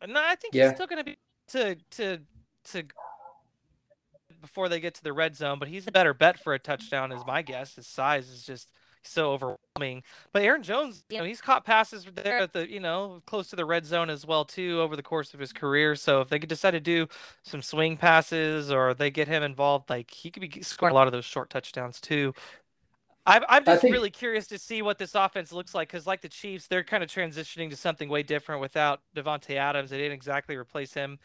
No, 0.07 0.21
I 0.21 0.35
think 0.35 0.53
Yeah. 0.53 0.65
he's 0.65 0.75
still 0.75 0.87
going 0.87 1.03
to 1.03 1.03
be 1.03 1.17
to 1.49 1.75
to 1.91 2.19
to 2.65 2.83
before 4.41 4.69
they 4.69 4.79
get 4.79 4.93
to 4.95 5.03
the 5.03 5.13
red 5.13 5.35
zone, 5.35 5.59
but 5.59 5.67
he's 5.67 5.87
a 5.87 5.91
better 5.91 6.13
bet 6.13 6.39
for 6.39 6.53
a 6.53 6.59
touchdown, 6.59 7.11
is 7.11 7.25
my 7.25 7.41
guess. 7.41 7.75
His 7.75 7.87
size 7.87 8.29
is 8.29 8.43
just 8.43 8.69
so 9.03 9.31
overwhelming. 9.31 10.03
But 10.33 10.43
Aaron 10.43 10.63
Jones, 10.63 11.03
you 11.09 11.17
know, 11.17 11.23
he's 11.23 11.41
caught 11.41 11.65
passes 11.65 12.05
there 12.15 12.39
at 12.39 12.53
the 12.53 12.69
you 12.69 12.79
know 12.79 13.21
close 13.25 13.49
to 13.49 13.55
the 13.55 13.65
red 13.65 13.85
zone 13.85 14.09
as 14.09 14.25
well 14.25 14.45
too 14.45 14.79
over 14.81 14.95
the 14.95 15.03
course 15.03 15.33
of 15.33 15.39
his 15.39 15.53
career. 15.53 15.95
So 15.95 16.21
if 16.21 16.29
they 16.29 16.39
could 16.39 16.49
decide 16.49 16.71
to 16.71 16.79
do 16.79 17.07
some 17.43 17.61
swing 17.61 17.97
passes 17.97 18.71
or 18.71 18.93
they 18.93 19.11
get 19.11 19.27
him 19.27 19.43
involved, 19.43 19.89
like 19.89 20.11
he 20.11 20.31
could 20.31 20.41
be 20.41 20.61
scoring 20.61 20.91
a 20.91 20.95
lot 20.95 21.07
of 21.07 21.13
those 21.13 21.25
short 21.25 21.49
touchdowns 21.49 21.99
too. 22.01 22.33
I'm, 23.25 23.43
I'm 23.47 23.63
just 23.63 23.81
think- 23.81 23.93
really 23.93 24.09
curious 24.09 24.47
to 24.47 24.57
see 24.57 24.81
what 24.81 24.97
this 24.97 25.13
offense 25.13 25.51
looks 25.51 25.75
like 25.75 25.89
because, 25.89 26.07
like 26.07 26.21
the 26.21 26.29
Chiefs, 26.29 26.67
they're 26.67 26.83
kind 26.83 27.03
of 27.03 27.09
transitioning 27.09 27.69
to 27.69 27.75
something 27.75 28.09
way 28.09 28.23
different 28.23 28.59
without 28.59 29.01
Davante 29.15 29.55
Adams. 29.55 29.91
They 29.91 29.97
didn't 29.97 30.13
exactly 30.13 30.55
replace 30.55 30.93
him. 30.93 31.19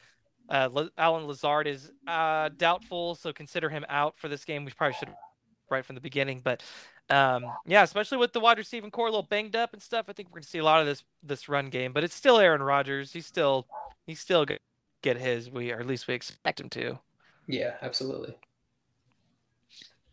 Uh, 0.51 0.69
La- 0.71 0.89
Allen 0.99 1.27
Lazard 1.27 1.67
is 1.67 1.91
uh, 2.07 2.51
doubtful, 2.59 3.15
so 3.15 3.33
consider 3.33 3.71
him 3.71 3.87
out 3.89 4.19
for 4.19 4.29
this 4.29 4.45
game. 4.45 4.67
We 4.67 4.73
probably 4.73 4.95
should 4.99 5.09
right 5.71 5.85
from 5.85 5.95
the 5.95 6.01
beginning, 6.03 6.43
but 6.45 6.63
um, 7.11 7.45
yeah, 7.67 7.83
especially 7.83 8.19
with 8.19 8.33
the 8.33 8.41
wide 8.41 8.59
receiving 8.59 8.91
core 8.91 9.09
a 9.09 9.11
little 9.11 9.23
banged 9.23 9.57
up 9.57 9.73
and 9.73 9.83
stuff, 9.83 10.07
I 10.09 10.13
think 10.13 10.29
we're 10.29 10.41
gonna 10.41 10.47
see 10.47 10.59
a 10.59 10.65
lot 10.65 10.81
of 10.81 10.87
this 10.87 11.05
this 11.23 11.49
run 11.49 11.69
game. 11.69 11.93
But 11.93 12.05
it's 12.05 12.15
still 12.15 12.39
Aaron 12.39 12.63
Rodgers. 12.63 13.13
He's 13.13 13.27
still 13.27 13.67
he's 14.07 14.21
still 14.21 14.45
gonna 14.45 14.61
get 15.03 15.19
his. 15.19 15.51
We 15.51 15.71
or 15.71 15.81
at 15.81 15.87
least 15.87 16.09
we 16.09 16.15
expect 16.15 16.61
him 16.61 16.71
to. 16.71 16.99
Yeah, 17.47 17.75
absolutely. 17.83 18.35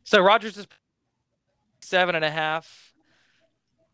So 0.04 0.22
Rodgers 0.22 0.58
is 0.58 0.68
seven 1.82 2.16
and 2.16 2.26
a 2.26 2.32
half. 2.32 2.94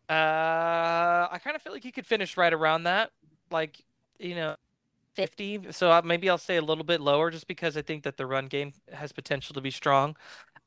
Uh, 0.08 1.28
I 1.30 1.38
kind 1.42 1.54
of 1.54 1.62
feel 1.62 1.72
like 1.72 1.82
he 1.82 1.92
could 1.92 2.06
finish 2.06 2.36
right 2.36 2.52
around 2.52 2.84
that, 2.84 3.10
like 3.50 3.80
you 4.18 4.34
know, 4.34 4.56
fifty. 5.14 5.60
So 5.70 6.00
maybe 6.04 6.30
I'll 6.30 6.38
say 6.38 6.56
a 6.56 6.62
little 6.62 6.84
bit 6.84 7.00
lower, 7.00 7.30
just 7.30 7.46
because 7.46 7.76
I 7.76 7.82
think 7.82 8.04
that 8.04 8.16
the 8.16 8.26
run 8.26 8.46
game 8.46 8.72
has 8.92 9.12
potential 9.12 9.54
to 9.54 9.60
be 9.60 9.70
strong. 9.70 10.16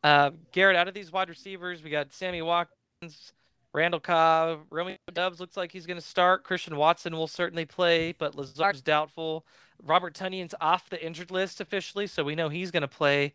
Uh, 0.03 0.31
Garrett, 0.51 0.75
out 0.75 0.87
of 0.87 0.93
these 0.93 1.11
wide 1.11 1.29
receivers, 1.29 1.83
we 1.83 1.89
got 1.89 2.11
Sammy 2.11 2.41
Watkins, 2.41 3.33
Randall 3.73 3.99
Cobb, 3.99 4.61
Romeo 4.69 4.97
Doubs 5.13 5.39
looks 5.39 5.55
like 5.55 5.71
he's 5.71 5.85
going 5.85 5.99
to 5.99 6.05
start. 6.05 6.43
Christian 6.43 6.75
Watson 6.75 7.15
will 7.15 7.27
certainly 7.27 7.65
play, 7.65 8.13
but 8.13 8.35
Lazard's 8.35 8.81
doubtful. 8.81 9.45
Robert 9.83 10.13
Tonyan's 10.13 10.55
off 10.59 10.89
the 10.89 11.03
injured 11.03 11.31
list 11.31 11.61
officially, 11.61 12.07
so 12.07 12.23
we 12.23 12.35
know 12.35 12.49
he's 12.49 12.71
going 12.71 12.81
to 12.81 12.87
play. 12.87 13.33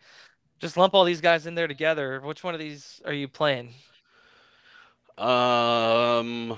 Just 0.58 0.76
lump 0.76 0.94
all 0.94 1.04
these 1.04 1.20
guys 1.20 1.46
in 1.46 1.54
there 1.54 1.68
together. 1.68 2.20
Which 2.20 2.42
one 2.44 2.54
of 2.54 2.60
these 2.60 3.00
are 3.04 3.12
you 3.12 3.28
playing? 3.28 3.74
Um. 5.18 6.56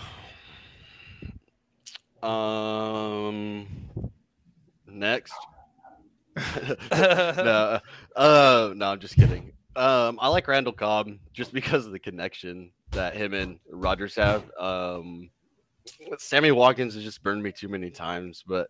Um. 2.23 3.67
Next. 4.87 5.35
no, 6.93 7.81
uh, 8.17 8.73
no, 8.75 8.87
I'm 8.87 9.01
just 9.01 9.17
kidding. 9.17 9.53
Um, 9.79 10.19
I 10.21 10.27
like 10.27 10.49
Randall 10.49 10.73
Cobb 10.73 11.09
just 11.33 11.53
because 11.53 11.87
of 11.87 11.93
the 11.93 12.01
connection 12.01 12.73
that 12.91 13.15
him 13.15 13.33
and 13.33 13.61
Rodgers 13.71 14.17
have. 14.17 14.51
Um, 14.59 15.31
Sammy 16.19 16.51
Watkins 16.51 16.95
has 16.95 17.05
just 17.05 17.23
burned 17.23 17.45
me 17.45 17.53
too 17.53 17.69
many 17.69 17.89
times, 17.89 18.43
but 18.45 18.69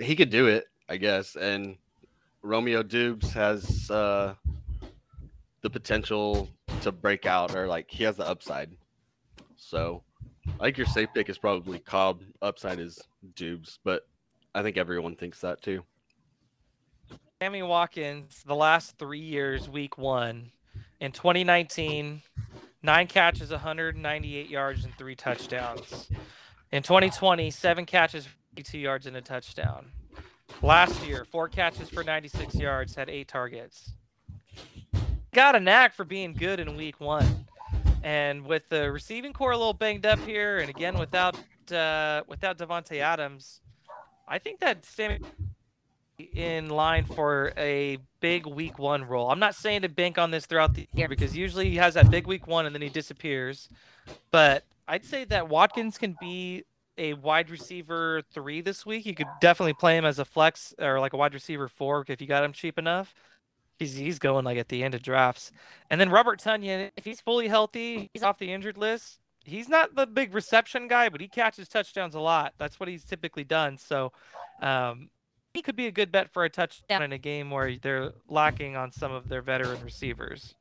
he 0.00 0.16
could 0.16 0.30
do 0.30 0.46
it, 0.46 0.64
I 0.88 0.96
guess. 0.96 1.36
And 1.36 1.76
Romeo 2.40 2.82
Doubs 2.82 3.30
has 3.34 3.90
uh, 3.90 4.32
the 5.60 5.68
potential 5.68 6.48
to 6.80 6.90
break 6.90 7.26
out, 7.26 7.54
or 7.54 7.66
like 7.66 7.90
he 7.90 8.04
has 8.04 8.16
the 8.16 8.26
upside. 8.26 8.70
So, 9.56 10.02
I 10.60 10.64
think 10.64 10.78
your 10.78 10.86
safe 10.86 11.10
pick 11.14 11.28
is 11.28 11.36
probably 11.36 11.78
Cobb. 11.78 12.22
Upside 12.40 12.78
is 12.78 12.98
Doubs, 13.36 13.80
but 13.84 14.06
I 14.54 14.62
think 14.62 14.78
everyone 14.78 15.14
thinks 15.14 15.42
that 15.42 15.60
too. 15.60 15.84
Sammy 17.44 17.62
Watkins, 17.62 18.42
the 18.46 18.54
last 18.54 18.96
three 18.96 19.20
years, 19.20 19.68
week 19.68 19.98
one. 19.98 20.50
In 20.98 21.12
2019, 21.12 22.22
nine 22.82 23.06
catches, 23.06 23.50
198 23.50 24.48
yards, 24.48 24.86
and 24.86 24.94
three 24.96 25.14
touchdowns. 25.14 26.08
In 26.72 26.82
2020, 26.82 27.50
seven 27.50 27.84
catches, 27.84 28.26
two 28.64 28.78
yards 28.78 29.04
and 29.04 29.18
a 29.18 29.20
touchdown. 29.20 29.90
Last 30.62 31.06
year, 31.06 31.26
four 31.26 31.50
catches 31.50 31.90
for 31.90 32.02
96 32.02 32.54
yards, 32.54 32.94
had 32.94 33.10
eight 33.10 33.28
targets. 33.28 33.90
Got 35.34 35.54
a 35.54 35.60
knack 35.60 35.92
for 35.92 36.06
being 36.06 36.32
good 36.32 36.60
in 36.60 36.78
week 36.78 36.98
one. 36.98 37.44
And 38.02 38.46
with 38.46 38.70
the 38.70 38.90
receiving 38.90 39.34
core 39.34 39.52
a 39.52 39.58
little 39.58 39.74
banged 39.74 40.06
up 40.06 40.20
here, 40.20 40.60
and 40.60 40.70
again 40.70 40.96
without 40.98 41.36
uh, 41.70 42.22
without 42.26 42.56
Davante 42.56 43.00
Adams, 43.00 43.60
I 44.26 44.38
think 44.38 44.60
that 44.60 44.86
Sammy 44.86 45.18
in 46.18 46.68
line 46.68 47.04
for 47.04 47.52
a 47.56 47.98
big 48.20 48.46
week 48.46 48.78
one 48.78 49.04
role. 49.04 49.30
I'm 49.30 49.38
not 49.38 49.54
saying 49.54 49.82
to 49.82 49.88
bank 49.88 50.18
on 50.18 50.30
this 50.30 50.46
throughout 50.46 50.74
the 50.74 50.88
year 50.94 51.08
because 51.08 51.36
usually 51.36 51.70
he 51.70 51.76
has 51.76 51.94
that 51.94 52.10
big 52.10 52.26
week 52.26 52.46
one 52.46 52.66
and 52.66 52.74
then 52.74 52.82
he 52.82 52.88
disappears. 52.88 53.68
But 54.30 54.64
I'd 54.86 55.04
say 55.04 55.24
that 55.24 55.48
Watkins 55.48 55.98
can 55.98 56.16
be 56.20 56.64
a 56.96 57.14
wide 57.14 57.50
receiver 57.50 58.22
three 58.32 58.60
this 58.60 58.86
week. 58.86 59.06
You 59.06 59.14
could 59.14 59.26
definitely 59.40 59.74
play 59.74 59.96
him 59.96 60.04
as 60.04 60.18
a 60.18 60.24
flex 60.24 60.74
or 60.78 61.00
like 61.00 61.12
a 61.12 61.16
wide 61.16 61.34
receiver 61.34 61.68
four 61.68 62.04
if 62.08 62.20
you 62.20 62.26
got 62.26 62.44
him 62.44 62.52
cheap 62.52 62.78
enough. 62.78 63.14
He's 63.78 63.96
he's 63.96 64.20
going 64.20 64.44
like 64.44 64.58
at 64.58 64.68
the 64.68 64.84
end 64.84 64.94
of 64.94 65.02
drafts. 65.02 65.50
And 65.90 66.00
then 66.00 66.10
Robert 66.10 66.40
Tonyan, 66.40 66.90
if 66.96 67.04
he's 67.04 67.20
fully 67.20 67.48
healthy, 67.48 68.08
he's 68.12 68.22
off 68.22 68.38
the 68.38 68.52
injured 68.52 68.78
list. 68.78 69.18
He's 69.44 69.68
not 69.68 69.94
the 69.94 70.06
big 70.06 70.32
reception 70.32 70.88
guy, 70.88 71.08
but 71.08 71.20
he 71.20 71.28
catches 71.28 71.68
touchdowns 71.68 72.14
a 72.14 72.20
lot. 72.20 72.54
That's 72.56 72.80
what 72.80 72.88
he's 72.88 73.04
typically 73.04 73.44
done. 73.44 73.76
So 73.76 74.12
um, 74.62 75.10
he 75.54 75.62
could 75.62 75.76
be 75.76 75.86
a 75.86 75.92
good 75.92 76.10
bet 76.10 76.32
for 76.32 76.44
a 76.44 76.50
touchdown 76.50 77.02
in 77.02 77.12
a 77.12 77.18
game 77.18 77.48
where 77.48 77.76
they're 77.76 78.12
lacking 78.28 78.76
on 78.76 78.90
some 78.90 79.12
of 79.12 79.28
their 79.28 79.40
veteran 79.40 79.82
receivers. 79.84 80.54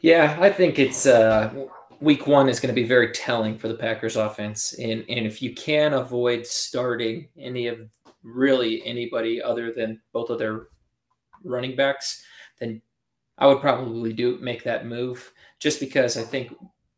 Yeah, 0.00 0.36
I 0.40 0.50
think 0.50 0.78
it's 0.80 1.06
uh, 1.06 1.66
week 2.00 2.26
one 2.26 2.48
is 2.48 2.58
going 2.58 2.74
to 2.74 2.80
be 2.80 2.86
very 2.86 3.12
telling 3.12 3.56
for 3.56 3.68
the 3.68 3.74
Packers 3.74 4.16
offense. 4.16 4.72
And, 4.72 5.04
and 5.08 5.24
if 5.24 5.40
you 5.40 5.54
can 5.54 5.92
avoid 5.92 6.44
starting 6.44 7.28
any 7.38 7.68
of 7.68 7.78
really 8.24 8.84
anybody 8.84 9.40
other 9.40 9.72
than 9.72 10.00
both 10.12 10.28
of 10.28 10.40
their 10.40 10.66
running 11.44 11.76
backs, 11.76 12.24
then 12.58 12.82
I 13.38 13.46
would 13.46 13.60
probably 13.60 14.12
do 14.12 14.38
make 14.40 14.64
that 14.64 14.84
move 14.84 15.32
just 15.60 15.78
because 15.78 16.16
I 16.16 16.22
think 16.22 16.52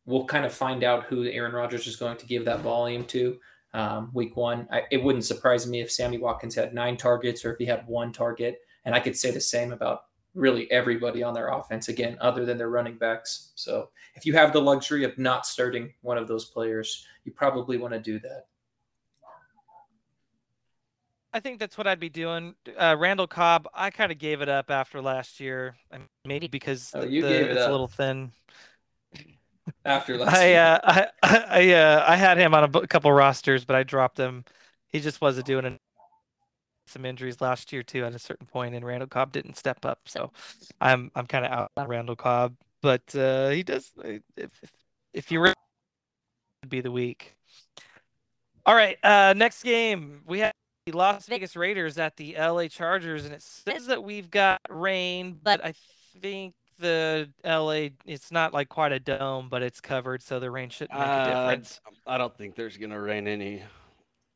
we'll 0.06 0.24
kind 0.24 0.46
of 0.46 0.54
find 0.54 0.84
out 0.84 1.04
who 1.04 1.24
Aaron 1.24 1.52
Rodgers 1.52 1.86
is 1.86 1.96
going 1.96 2.16
to 2.16 2.26
give 2.26 2.46
that 2.46 2.60
volume 2.60 3.04
to 3.06 3.38
um, 3.74 4.10
week 4.12 4.36
one. 4.36 4.68
I, 4.70 4.82
it 4.90 5.02
wouldn't 5.02 5.24
surprise 5.24 5.66
me 5.66 5.80
if 5.80 5.90
Sammy 5.90 6.18
Watkins 6.18 6.54
had 6.54 6.74
nine 6.74 6.96
targets 6.96 7.44
or 7.44 7.52
if 7.52 7.58
he 7.58 7.66
had 7.66 7.86
one 7.86 8.12
target. 8.12 8.60
And 8.84 8.94
I 8.94 9.00
could 9.00 9.16
say 9.16 9.30
the 9.30 9.40
same 9.40 9.72
about 9.72 10.04
really 10.34 10.70
everybody 10.70 11.22
on 11.22 11.34
their 11.34 11.48
offense 11.48 11.88
again, 11.88 12.16
other 12.20 12.44
than 12.44 12.58
their 12.58 12.70
running 12.70 12.96
backs. 12.96 13.52
So 13.54 13.90
if 14.14 14.26
you 14.26 14.32
have 14.34 14.52
the 14.52 14.60
luxury 14.60 15.04
of 15.04 15.16
not 15.18 15.46
starting 15.46 15.92
one 16.00 16.18
of 16.18 16.26
those 16.28 16.46
players, 16.46 17.06
you 17.24 17.32
probably 17.32 17.76
want 17.76 17.94
to 17.94 18.00
do 18.00 18.18
that. 18.20 18.46
I 21.34 21.40
think 21.40 21.58
that's 21.58 21.78
what 21.78 21.86
I'd 21.86 22.00
be 22.00 22.10
doing. 22.10 22.54
Uh, 22.76 22.94
Randall 22.98 23.26
Cobb, 23.26 23.66
I 23.72 23.90
kind 23.90 24.12
of 24.12 24.18
gave 24.18 24.42
it 24.42 24.50
up 24.50 24.70
after 24.70 25.00
last 25.00 25.40
year, 25.40 25.76
maybe 26.26 26.46
because 26.46 26.90
oh, 26.94 27.06
the, 27.06 27.50
it's 27.50 27.60
up. 27.60 27.68
a 27.68 27.72
little 27.72 27.88
thin. 27.88 28.32
After 29.84 30.18
last, 30.18 30.36
I 30.36 30.54
uh, 30.54 30.78
I 30.82 31.06
I 31.22 31.72
uh, 31.72 32.04
I 32.06 32.16
had 32.16 32.38
him 32.38 32.54
on 32.54 32.64
a 32.64 32.86
couple 32.86 33.12
rosters, 33.12 33.64
but 33.64 33.76
I 33.76 33.82
dropped 33.82 34.18
him. 34.18 34.44
He 34.88 35.00
just 35.00 35.20
wasn't 35.20 35.46
doing 35.46 35.64
it 35.64 35.80
some 36.86 37.04
injuries 37.04 37.40
last 37.40 37.72
year 37.72 37.82
too 37.82 38.04
at 38.04 38.14
a 38.14 38.18
certain 38.18 38.46
point, 38.46 38.74
and 38.74 38.84
Randall 38.84 39.08
Cobb 39.08 39.32
didn't 39.32 39.56
step 39.56 39.84
up. 39.84 40.00
So 40.06 40.32
I'm 40.80 41.10
I'm 41.14 41.26
kind 41.26 41.44
of 41.44 41.52
out 41.52 41.70
on 41.76 41.88
Randall 41.88 42.16
Cobb, 42.16 42.54
but 42.80 43.14
uh, 43.14 43.50
he 43.50 43.62
does. 43.62 43.90
Uh, 43.98 44.08
if 44.08 44.22
if, 44.36 44.72
if 45.12 45.32
you 45.32 45.52
be 46.68 46.80
the 46.80 46.90
week. 46.90 47.36
All 48.64 48.74
right, 48.74 48.96
uh, 49.02 49.34
next 49.36 49.62
game 49.64 50.22
we 50.26 50.40
have 50.40 50.52
the 50.86 50.92
Las 50.92 51.26
Vegas 51.26 51.56
Raiders 51.56 51.98
at 51.98 52.16
the 52.16 52.36
LA 52.38 52.68
Chargers, 52.68 53.24
and 53.24 53.34
it 53.34 53.42
says 53.42 53.86
that 53.86 54.02
we've 54.04 54.30
got 54.30 54.60
rain, 54.68 55.38
but 55.42 55.64
I 55.64 55.74
think 56.20 56.54
the 56.82 57.30
LA 57.44 57.88
it's 58.04 58.30
not 58.30 58.52
like 58.52 58.68
quite 58.68 58.92
a 58.92 59.00
dome, 59.00 59.48
but 59.48 59.62
it's 59.62 59.80
covered, 59.80 60.22
so 60.22 60.38
the 60.38 60.50
rain 60.50 60.68
shouldn't 60.68 60.98
make 60.98 61.06
a 61.06 61.10
uh, 61.10 61.50
difference. 61.50 61.80
I 62.06 62.18
don't 62.18 62.36
think 62.36 62.54
there's 62.54 62.76
gonna 62.76 63.00
rain 63.00 63.26
any 63.26 63.62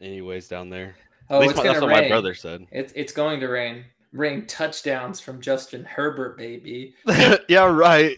anyways 0.01 0.49
down 0.49 0.71
there. 0.71 0.97
Oh, 1.29 1.43
it's 1.43 1.57
my, 1.57 1.63
that's 1.65 1.81
what 1.81 1.91
rain. 1.91 2.03
my 2.03 2.09
brother 2.09 2.35
said. 2.35 2.67
It's 2.71 2.93
it's 2.97 3.13
going 3.13 3.41
to 3.41 3.49
rain. 3.49 3.85
Rain 4.13 4.47
touchdowns 4.47 5.21
from 5.21 5.41
Justin 5.41 5.85
Herbert, 5.85 6.39
baby. 6.39 6.95
yeah, 7.49 7.67
right. 7.67 8.17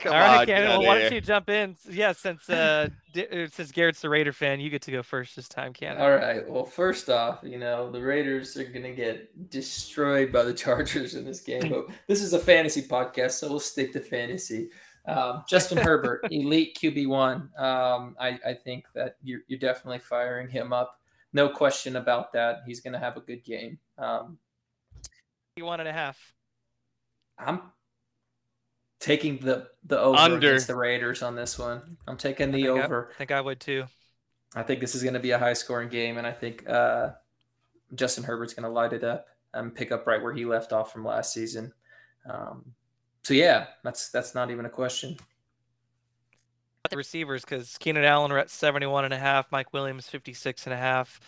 Come 0.00 0.12
All 0.12 0.18
right, 0.18 0.46
Cannon. 0.46 0.68
Well, 0.68 0.82
why 0.82 0.98
don't 0.98 1.12
you 1.12 1.20
jump 1.20 1.48
in? 1.50 1.76
Yeah, 1.88 2.12
since 2.12 2.48
uh, 2.48 2.88
uh, 3.16 3.46
since 3.50 3.70
Garrett's 3.70 4.00
the 4.00 4.08
Raider 4.08 4.32
fan, 4.32 4.60
you 4.60 4.70
get 4.70 4.82
to 4.82 4.90
go 4.90 5.02
first 5.02 5.36
this 5.36 5.48
time, 5.48 5.72
Cannon. 5.72 6.00
All 6.00 6.10
right. 6.10 6.48
Well, 6.48 6.64
first 6.64 7.10
off, 7.10 7.40
you 7.42 7.58
know 7.58 7.90
the 7.90 8.00
Raiders 8.00 8.56
are 8.56 8.64
gonna 8.64 8.92
get 8.92 9.50
destroyed 9.50 10.32
by 10.32 10.42
the 10.42 10.54
Chargers 10.60 11.14
in 11.14 11.24
this 11.24 11.40
game, 11.40 11.68
but 11.70 11.86
this 12.06 12.22
is 12.22 12.32
a 12.32 12.38
fantasy 12.38 12.82
podcast, 12.82 13.32
so 13.32 13.48
we'll 13.48 13.60
stick 13.60 13.92
to 13.92 14.00
fantasy. 14.00 14.70
Um, 15.06 15.44
Justin 15.48 15.78
Herbert, 15.84 16.26
elite 16.30 16.78
QB 16.80 17.08
one. 17.08 17.50
Um, 17.56 18.16
I, 18.20 18.38
I 18.46 18.54
think 18.54 18.86
that 18.94 19.16
you're, 19.22 19.40
you're 19.48 19.58
definitely 19.58 19.98
firing 19.98 20.48
him 20.48 20.72
up 20.72 21.00
no 21.32 21.48
question 21.48 21.96
about 21.96 22.32
that. 22.32 22.62
He's 22.66 22.80
going 22.80 22.92
to 22.92 22.98
have 22.98 23.16
a 23.16 23.20
good 23.20 23.44
game. 23.44 23.78
Um, 23.98 24.38
one 25.58 25.80
and 25.80 25.88
a 25.88 25.92
half. 25.92 26.18
I'm 27.38 27.60
taking 29.00 29.38
the 29.38 29.68
the 29.84 29.98
over 29.98 30.18
Under. 30.18 30.36
against 30.36 30.68
the 30.68 30.76
Raiders 30.76 31.22
on 31.22 31.34
this 31.34 31.58
one. 31.58 31.96
I'm 32.06 32.16
taking 32.16 32.52
the 32.52 32.68
I 32.68 32.70
over. 32.70 33.10
I, 33.12 33.18
think 33.18 33.32
I 33.32 33.40
would 33.40 33.60
too. 33.60 33.84
I 34.54 34.62
think 34.62 34.80
this 34.80 34.94
is 34.94 35.02
going 35.02 35.14
to 35.14 35.20
be 35.20 35.32
a 35.32 35.38
high 35.38 35.54
scoring 35.54 35.88
game, 35.88 36.18
and 36.18 36.26
I 36.26 36.32
think 36.32 36.68
uh, 36.68 37.10
Justin 37.94 38.24
Herbert's 38.24 38.54
going 38.54 38.64
to 38.64 38.70
light 38.70 38.92
it 38.92 39.04
up 39.04 39.26
and 39.52 39.74
pick 39.74 39.90
up 39.90 40.06
right 40.06 40.22
where 40.22 40.32
he 40.32 40.44
left 40.44 40.72
off 40.72 40.92
from 40.92 41.04
last 41.04 41.32
season. 41.32 41.72
Um, 42.28 42.72
so 43.22 43.34
yeah, 43.34 43.66
that's 43.82 44.10
that's 44.10 44.34
not 44.34 44.50
even 44.50 44.66
a 44.66 44.70
question 44.70 45.16
the 46.90 46.96
receivers 46.96 47.42
because 47.42 47.78
Keenan 47.78 48.04
Allen 48.04 48.32
are 48.32 48.38
at 48.38 48.50
71 48.50 49.04
and 49.04 49.14
a 49.14 49.18
half, 49.18 49.50
Mike 49.50 49.72
Williams 49.72 50.08
56 50.08 50.66
and 50.66 50.74
a 50.74 50.76
half. 50.76 51.20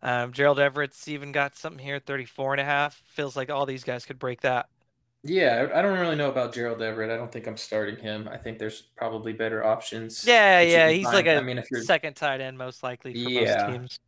Um, 0.00 0.32
Gerald 0.32 0.60
Everett's 0.60 1.08
even 1.08 1.32
got 1.32 1.56
something 1.56 1.84
here, 1.84 1.98
34 1.98 2.54
and 2.54 2.60
a 2.60 2.64
half. 2.64 3.02
Feels 3.06 3.36
like 3.36 3.50
all 3.50 3.66
these 3.66 3.84
guys 3.84 4.06
could 4.06 4.18
break 4.18 4.40
that. 4.42 4.68
Yeah, 5.24 5.68
I 5.74 5.82
don't 5.82 5.98
really 5.98 6.16
know 6.16 6.30
about 6.30 6.54
Gerald 6.54 6.80
Everett. 6.80 7.10
I 7.10 7.16
don't 7.16 7.30
think 7.30 7.46
I'm 7.46 7.56
starting 7.56 7.96
him. 7.96 8.28
I 8.30 8.36
think 8.36 8.58
there's 8.58 8.82
probably 8.96 9.32
better 9.32 9.64
options. 9.64 10.24
Yeah, 10.24 10.60
yeah, 10.60 10.88
he's 10.90 11.04
find. 11.04 11.14
like 11.14 11.26
a 11.26 11.36
I 11.36 11.40
mean, 11.42 11.58
if 11.58 11.70
you're 11.70 11.82
second 11.82 12.14
tight 12.14 12.40
end 12.40 12.56
most 12.56 12.82
likely 12.82 13.12
for 13.12 13.30
yeah. 13.30 13.66
most 13.66 13.72
teams 13.72 13.98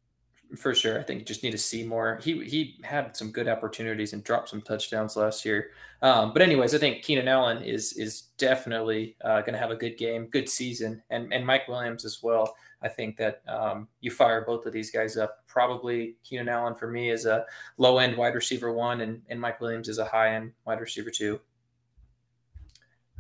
for 0.57 0.75
sure. 0.75 0.99
I 0.99 1.03
think 1.03 1.21
you 1.21 1.25
just 1.25 1.43
need 1.43 1.53
to 1.53 1.59
see 1.59 1.85
more. 1.85 2.19
He 2.23 2.45
he 2.45 2.81
had 2.83 3.17
some 3.17 3.31
good 3.31 3.49
opportunities 3.49 4.13
and 4.13 4.25
dropped 4.25 4.49
some 4.49 4.61
touchdowns 4.61 5.17
last 5.17 5.45
year. 5.45 5.71
Um, 6.03 6.33
but 6.33 6.43
anyways, 6.43 6.75
I 6.75 6.79
think 6.79 7.03
Keenan 7.03 7.29
Allen 7.29 7.63
is 7.63 7.93
is 7.95 8.23
definitely 8.39 9.17
uh, 9.25 9.41
going 9.41 9.53
to 9.53 9.59
have 9.59 9.71
a 9.71 9.77
good 9.77 9.97
game, 9.97 10.27
good 10.27 10.49
season, 10.49 11.03
and 11.11 11.33
and 11.33 11.47
Mike 11.47 11.69
Williams 11.69 12.05
as 12.05 12.23
well. 12.23 12.55
I 12.83 12.89
think 12.89 13.17
that 13.19 13.43
um, 13.47 13.89
you 14.01 14.11
fire 14.11 14.45
both 14.45 14.67
of 14.67 14.73
these 14.73 14.91
guys 14.91 15.17
up. 15.17 15.45
Probably 15.47 16.17
Keenan 16.25 16.49
Allen 16.49 16.75
for 16.75 16.91
me 16.91 17.11
is 17.11 17.27
a 17.27 17.45
low 17.77 17.99
end 17.99 18.17
wide 18.17 18.35
receiver 18.35 18.73
one, 18.73 19.01
and 19.03 19.23
and 19.29 19.41
Mike 19.41 19.61
Williams 19.61 19.89
is 19.89 19.99
a 19.99 20.05
high 20.05 20.35
end 20.35 20.53
wide 20.65 20.81
receiver 20.81 21.11
two. 21.11 21.41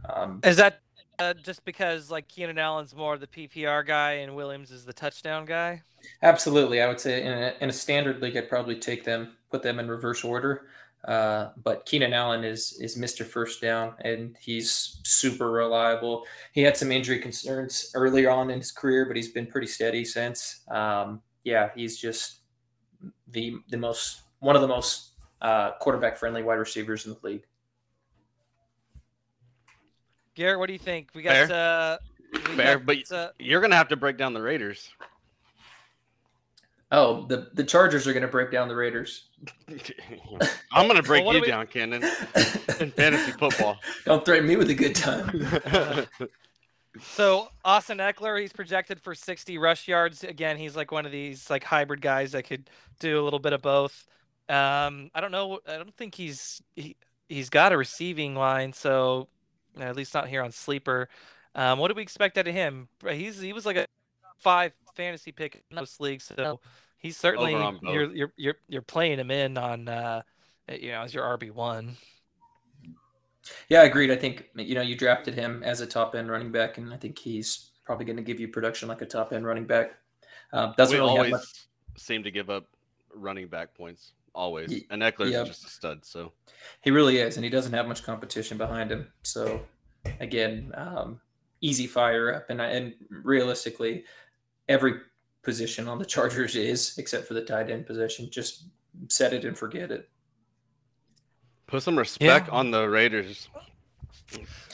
Um, 0.08 0.40
is 0.44 0.56
that 0.56 0.80
uh, 1.18 1.34
just 1.34 1.64
because 1.64 2.10
like 2.10 2.26
Keenan 2.28 2.58
Allen's 2.58 2.94
more 2.94 3.18
the 3.18 3.26
PPR 3.26 3.86
guy 3.86 4.12
and 4.12 4.34
Williams 4.34 4.70
is 4.70 4.84
the 4.84 4.92
touchdown 4.92 5.44
guy? 5.44 5.82
Absolutely, 6.22 6.80
I 6.80 6.88
would 6.88 6.98
say 6.98 7.22
in 7.22 7.32
a, 7.32 7.54
in 7.60 7.68
a 7.68 7.72
standard 7.72 8.22
league, 8.22 8.36
I'd 8.36 8.48
probably 8.48 8.76
take 8.76 9.04
them, 9.04 9.36
put 9.50 9.62
them 9.62 9.78
in 9.78 9.88
reverse 9.88 10.24
order. 10.24 10.62
Uh, 11.04 11.50
but 11.62 11.86
Keenan 11.86 12.12
Allen 12.12 12.44
is 12.44 12.78
is 12.80 12.98
Mr. 12.98 13.24
First 13.24 13.60
Down, 13.60 13.94
and 14.04 14.36
he's 14.40 15.00
super 15.04 15.50
reliable. 15.50 16.24
He 16.52 16.62
had 16.62 16.76
some 16.76 16.92
injury 16.92 17.18
concerns 17.20 17.90
earlier 17.94 18.30
on 18.30 18.50
in 18.50 18.58
his 18.58 18.70
career, 18.70 19.06
but 19.06 19.16
he's 19.16 19.32
been 19.32 19.46
pretty 19.46 19.66
steady 19.66 20.04
since. 20.04 20.60
Um, 20.68 21.22
yeah, 21.42 21.70
he's 21.74 21.98
just 21.98 22.40
the 23.28 23.56
the 23.70 23.78
most 23.78 24.22
one 24.40 24.56
of 24.56 24.62
the 24.62 24.68
most 24.68 25.12
uh, 25.40 25.72
quarterback 25.80 26.18
friendly 26.18 26.42
wide 26.42 26.54
receivers 26.54 27.06
in 27.06 27.12
the 27.12 27.26
league. 27.26 27.46
Garrett, 30.34 30.58
what 30.58 30.66
do 30.66 30.74
you 30.74 30.78
think? 30.78 31.08
We 31.14 31.22
got 31.22 31.48
Fair, 31.48 31.52
uh, 31.52 31.96
we 32.32 32.40
Fair 32.56 32.78
got, 32.78 32.86
but 32.86 33.12
uh, 33.12 33.30
you're 33.38 33.62
gonna 33.62 33.76
have 33.76 33.88
to 33.88 33.96
break 33.96 34.18
down 34.18 34.34
the 34.34 34.42
Raiders. 34.42 34.90
Oh, 36.92 37.24
the 37.26 37.50
the 37.54 37.62
Chargers 37.62 38.06
are 38.08 38.12
going 38.12 38.22
to 38.22 38.28
break 38.28 38.50
down 38.50 38.66
the 38.66 38.74
Raiders. 38.74 39.28
I'm 40.72 40.86
going 40.88 40.96
to 40.96 41.02
break 41.02 41.24
well, 41.24 41.34
you 41.34 41.40
we... 41.42 41.46
down, 41.46 41.66
Cannon, 41.68 42.02
in 42.80 42.90
fantasy 42.90 43.32
football. 43.32 43.78
Don't 44.04 44.24
threaten 44.24 44.48
me 44.48 44.56
with 44.56 44.70
a 44.70 44.74
good 44.74 44.96
time. 44.96 45.46
so 47.00 47.48
Austin 47.64 47.98
Ekeler, 47.98 48.40
he's 48.40 48.52
projected 48.52 49.00
for 49.00 49.14
60 49.14 49.56
rush 49.58 49.86
yards. 49.86 50.24
Again, 50.24 50.56
he's 50.56 50.74
like 50.74 50.90
one 50.90 51.06
of 51.06 51.12
these 51.12 51.48
like 51.48 51.62
hybrid 51.62 52.00
guys 52.00 52.32
that 52.32 52.42
could 52.42 52.68
do 52.98 53.20
a 53.20 53.22
little 53.22 53.38
bit 53.38 53.52
of 53.52 53.62
both. 53.62 54.06
Um, 54.48 55.12
I 55.14 55.20
don't 55.20 55.30
know. 55.30 55.60
I 55.68 55.76
don't 55.76 55.96
think 55.96 56.16
he's 56.16 56.60
he, 56.74 56.96
he's 57.28 57.50
got 57.50 57.72
a 57.72 57.76
receiving 57.76 58.34
line, 58.34 58.72
so 58.72 59.28
at 59.78 59.94
least 59.94 60.12
not 60.12 60.28
here 60.28 60.42
on 60.42 60.50
sleeper. 60.50 61.08
Um, 61.54 61.78
what 61.78 61.86
do 61.86 61.94
we 61.94 62.02
expect 62.02 62.36
out 62.36 62.48
of 62.48 62.54
him? 62.54 62.88
He's 63.08 63.40
he 63.40 63.52
was 63.52 63.64
like 63.64 63.76
a 63.76 63.86
five 64.38 64.72
fantasy 65.00 65.32
pick 65.32 65.54
in 65.54 65.74
most 65.74 66.00
leagues, 66.00 66.24
so 66.24 66.60
he's 66.98 67.16
certainly 67.16 67.54
Over 67.54 67.64
on 67.64 67.78
both. 67.82 67.94
you're 67.94 68.12
you're 68.12 68.32
you're 68.36 68.56
you're 68.68 68.82
playing 68.82 69.18
him 69.18 69.30
in 69.30 69.56
on 69.56 69.88
uh 69.88 70.20
you 70.68 70.90
know 70.92 71.00
as 71.02 71.14
your 71.14 71.24
RB 71.38 71.50
one. 71.52 71.96
Yeah, 73.70 73.80
I 73.80 73.84
agreed. 73.84 74.10
I 74.10 74.16
think 74.16 74.50
you 74.54 74.74
know 74.74 74.82
you 74.82 74.96
drafted 74.96 75.34
him 75.34 75.62
as 75.64 75.80
a 75.80 75.86
top 75.86 76.14
end 76.14 76.30
running 76.30 76.52
back, 76.52 76.76
and 76.78 76.92
I 76.92 76.96
think 76.98 77.18
he's 77.18 77.70
probably 77.86 78.04
going 78.04 78.18
to 78.18 78.22
give 78.22 78.38
you 78.38 78.48
production 78.48 78.88
like 78.88 79.00
a 79.00 79.06
top 79.06 79.32
end 79.32 79.46
running 79.46 79.64
back. 79.66 79.92
Uh, 80.52 80.72
doesn't 80.74 80.94
we 80.94 81.00
really 81.00 81.10
always 81.16 81.32
have 81.32 81.40
much. 81.40 81.66
seem 81.96 82.22
to 82.22 82.30
give 82.30 82.50
up 82.50 82.66
running 83.14 83.48
back 83.48 83.74
points 83.74 84.12
always, 84.34 84.70
Ye- 84.70 84.86
and 84.90 85.00
Ekeler's 85.02 85.32
yep. 85.32 85.46
just 85.46 85.64
a 85.64 85.70
stud. 85.70 86.04
So 86.04 86.32
He 86.82 86.90
really 86.90 87.18
is, 87.18 87.36
and 87.36 87.44
he 87.44 87.50
doesn't 87.50 87.72
have 87.72 87.86
much 87.88 88.02
competition 88.04 88.58
behind 88.58 88.92
him. 88.92 89.08
So 89.22 89.60
again, 90.20 90.72
um, 90.76 91.20
easy 91.62 91.86
fire 91.86 92.34
up, 92.34 92.50
and 92.50 92.60
I- 92.60 92.68
and 92.68 92.94
realistically, 93.10 94.04
every 94.70 94.94
position 95.42 95.88
on 95.88 95.98
the 95.98 96.04
Chargers 96.04 96.54
is 96.56 96.96
except 96.96 97.26
for 97.26 97.34
the 97.34 97.42
tight 97.44 97.68
end 97.70 97.86
position. 97.86 98.30
Just 98.30 98.64
set 99.08 99.32
it 99.34 99.44
and 99.44 99.58
forget 99.58 99.90
it. 99.90 100.08
put 101.66 101.82
some 101.82 101.96
respect 101.98 102.48
Yeah. 102.48 102.52
on 102.54 102.70
the 102.70 102.88
Raiders. 102.88 103.48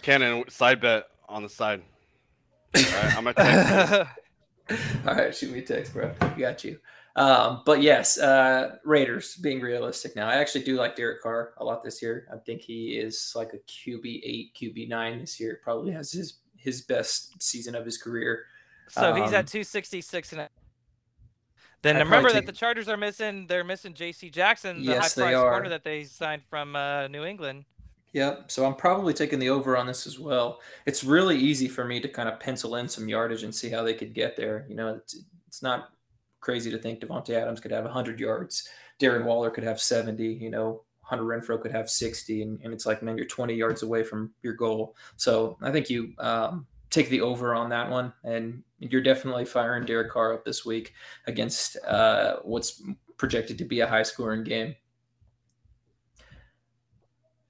Cannon 0.03 0.44
side 0.49 0.80
bet 0.80 1.05
on 1.28 1.42
the 1.42 1.49
side. 1.49 1.82
All 2.74 2.82
right, 2.82 3.16
I'm 3.16 3.24
gonna 3.24 3.34
text 3.34 4.09
you. 4.68 4.76
All 5.07 5.14
right, 5.14 5.34
shoot 5.34 5.53
me 5.53 5.59
a 5.61 5.62
text, 5.62 5.92
bro. 5.92 6.12
Got 6.38 6.64
you. 6.64 6.78
Um, 7.16 7.62
but 7.64 7.80
yes, 7.82 8.18
uh, 8.18 8.76
Raiders 8.84 9.36
being 9.36 9.61
realistic 9.61 10.14
now. 10.16 10.26
I 10.28 10.34
actually 10.34 10.64
do 10.64 10.76
like 10.76 10.97
Derek 10.97 11.22
Carr 11.22 11.55
a 11.59 11.64
lot 11.64 11.82
this 11.82 12.03
year. 12.03 12.26
I 12.32 12.36
think 12.38 12.61
he 12.62 12.99
is 12.99 13.32
like 13.34 13.53
a 13.55 13.59
QB 13.59 14.20
eight, 14.24 14.55
QB 14.55 14.88
nine 14.88 15.20
this 15.20 15.38
year. 15.40 15.61
Probably 15.62 15.92
has 15.92 16.12
his 16.12 16.38
his 16.57 16.82
best 16.82 17.40
season 17.42 17.74
of 17.74 17.84
his 17.84 17.97
career. 17.99 18.44
So 18.89 19.14
he's 19.14 19.28
Um, 19.28 19.34
at 19.34 19.47
266 19.47 20.32
and 20.32 20.49
then 21.82 21.97
I'd 21.97 22.01
remember 22.01 22.32
that 22.32 22.47
the 22.47 22.53
Chargers 22.53 22.89
are 22.89 22.97
missing 22.97 23.47
they're 23.47 23.64
missing 23.64 23.95
JC 23.95 24.32
Jackson, 24.32 24.78
the 24.78 24.82
Yes, 24.82 25.14
high 25.14 25.22
they 25.22 25.34
price 25.34 25.43
corner 25.43 25.68
that 25.68 25.84
they 25.84 26.05
signed 26.05 26.43
from 26.49 26.74
uh, 26.74 27.07
New 27.09 27.24
England. 27.24 27.64
Yep. 28.12 28.51
So 28.51 28.64
I'm 28.64 28.74
probably 28.74 29.12
taking 29.12 29.39
the 29.39 29.51
over 29.51 29.76
on 29.76 29.87
this 29.87 30.07
as 30.07 30.18
well. 30.18 30.61
It's 30.87 31.05
really 31.05 31.37
easy 31.37 31.68
for 31.68 31.84
me 31.84 32.01
to 32.01 32.09
kind 32.09 32.28
of 32.28 32.41
pencil 32.41 32.76
in 32.76 32.89
some 32.89 33.09
yardage 33.09 33.43
and 33.43 33.55
see 33.55 33.68
how 33.68 33.82
they 33.82 33.93
could 33.93 34.14
get 34.14 34.37
there. 34.37 34.64
You 34.68 34.74
know, 34.74 34.95
it's, 34.95 35.18
it's 35.47 35.62
not 35.62 35.91
crazy 36.41 36.70
to 36.70 36.78
think 36.78 37.01
Davante 37.01 37.30
Adams 37.30 37.61
could 37.61 37.72
have 37.72 37.84
100 37.84 38.18
yards, 38.18 38.68
Darren 38.99 39.24
Waller 39.24 39.51
could 39.51 39.64
have 39.64 39.80
70. 39.80 40.24
You 40.24 40.51
know, 40.51 40.82
Hunter 41.03 41.24
Renfrow 41.24 41.61
could 41.61 41.72
have 41.72 41.91
60, 41.91 42.43
and, 42.43 42.59
and 42.64 42.72
it's 42.72 42.87
like, 42.87 43.03
man, 43.03 43.18
you're 43.18 43.26
20 43.26 43.55
yards 43.55 43.82
away 43.82 44.03
from 44.03 44.32
your 44.43 44.55
goal. 44.55 44.97
So 45.16 45.59
I 45.61 45.70
think 45.70 45.91
you 45.91 46.14
um, 46.18 46.66
take 46.91 47.11
the 47.11 47.20
over 47.20 47.55
on 47.55 47.68
that 47.68 47.91
one, 47.91 48.12
and 48.24 48.62
you're 48.79 49.03
definitely 49.03 49.45
firing 49.45 49.85
Derek 49.85 50.11
Carr 50.11 50.35
up 50.35 50.45
this 50.45 50.64
week 50.64 50.93
against 51.27 51.77
uh, 51.87 52.37
what's 52.43 52.83
projected 53.16 53.59
to 53.59 53.64
be 53.64 53.81
a 53.81 53.87
high 53.87 54.03
scoring 54.03 54.45
game. 54.45 54.74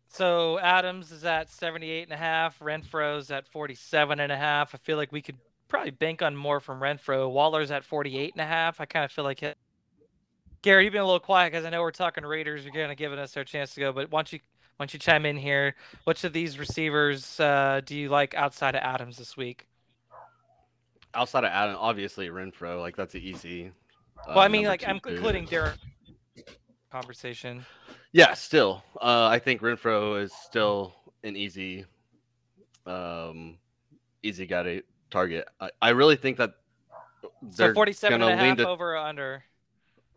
So 0.09 0.59
Adams 0.61 1.12
is 1.12 1.24
at 1.24 1.51
78 1.51 2.05
and 2.05 2.12
a 2.12 2.16
half, 2.16 2.59
Renfrow's 2.61 3.31
at 3.31 3.47
47 3.49 4.18
and 4.20 4.33
a 4.33 4.37
half. 4.37 4.74
I 4.74 4.79
feel 4.79 4.97
like 4.97 5.12
we 5.12 5.20
could 5.20 5.37
probably 5.68 5.91
bank 5.91 6.22
on 6.22 6.35
more 6.35 6.61
from 6.61 6.81
Renfrow. 6.81 7.31
Waller's 7.31 7.70
at 7.70 7.85
48 7.85 8.33
and 8.33 8.41
a 8.41 8.47
half. 8.47 8.81
I 8.81 8.87
kind 8.87 9.05
of 9.05 9.12
feel 9.12 9.24
like 9.24 9.43
it. 9.43 9.59
Gary, 10.62 10.85
you've 10.85 10.93
been 10.93 11.03
a 11.03 11.05
little 11.05 11.20
quiet 11.20 11.53
because 11.53 11.66
I 11.66 11.70
know 11.70 11.83
we're 11.83 11.91
talking 11.91 12.24
Raiders. 12.24 12.64
You're 12.64 12.72
kind 12.72 12.91
of 12.91 12.97
giving 12.97 13.18
us 13.18 13.37
our 13.37 13.45
chance 13.45 13.74
to 13.74 13.81
go, 13.81 13.93
but 13.93 14.11
don't 14.11 14.33
you 14.33 14.41
don't 14.79 14.93
you 14.93 14.99
chime 14.99 15.27
in 15.27 15.37
here? 15.37 15.74
Which 16.05 16.24
of 16.24 16.33
these 16.33 16.59
receivers 16.59 17.39
uh, 17.39 17.81
do 17.85 17.97
you 17.97 18.09
like 18.09 18.35
outside 18.35 18.74
of 18.74 18.83
Adams 18.83 19.16
this 19.16 19.37
week? 19.37 19.66
Outside 21.17 21.45
of 21.45 21.51
Adam, 21.51 21.77
obviously 21.79 22.29
Renfrow, 22.29 22.81
like 22.81 22.97
that's 22.97 23.14
an 23.14 23.23
easy. 23.23 23.73
uh, 24.29 24.35
Well, 24.35 24.45
I 24.45 24.49
mean, 24.49 24.67
like 24.67 24.85
I'm 24.87 24.97
pick. 24.97 25.05
including 25.07 25.47
Derek 25.47 25.79
conversation. 26.93 27.67
Yeah, 28.12 28.35
still, 28.35 28.83
uh, 29.01 29.27
I 29.31 29.39
think 29.39 29.61
Renfrow 29.61 30.23
is 30.23 30.33
still 30.33 30.95
an 31.23 31.37
easy, 31.37 31.85
um, 32.87 33.59
easy 34.23 34.47
guy 34.47 34.62
to 34.62 34.83
target. 35.11 35.47
I, 35.61 35.71
I 35.83 35.89
really 35.91 36.17
think 36.17 36.39
that 36.39 36.53
So 37.51 37.69
they're 37.69 37.75
47 37.75 38.21
and 38.21 38.23
a 38.23 38.29
lean 38.43 38.57
half 38.57 38.59
to 38.59 38.64
over 38.64 38.95
or 38.95 38.99
under. 38.99 39.45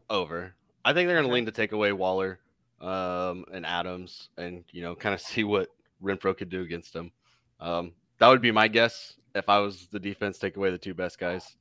over. 0.09 0.53
I 0.85 0.93
think 0.93 1.07
they're 1.07 1.17
going 1.17 1.27
to 1.27 1.29
Okay. 1.29 1.33
lean 1.33 1.45
to 1.45 1.51
take 1.51 1.71
away 1.71 1.91
Waller 1.91 2.39
um, 2.81 3.45
and 3.53 3.65
Adams, 3.65 4.29
and 4.37 4.63
you 4.71 4.81
know, 4.81 4.95
kind 4.95 5.13
of 5.13 5.21
see 5.31 5.43
what 5.43 5.69
Renfrow 6.01 6.37
could 6.37 6.49
do 6.49 6.61
against 6.61 6.93
them. 6.93 7.11
Um, 7.59 7.93
that 8.19 8.27
would 8.29 8.41
be 8.41 8.51
my 8.51 8.67
guess 8.67 9.15
if 9.39 9.49
I 9.49 9.59
was 9.59 9.87
the 9.87 9.99
defense. 9.99 10.37
Take 10.37 10.57
away 10.57 10.69
the 10.69 10.77
two 10.77 10.93
best 10.93 11.17
guys. 11.17 11.57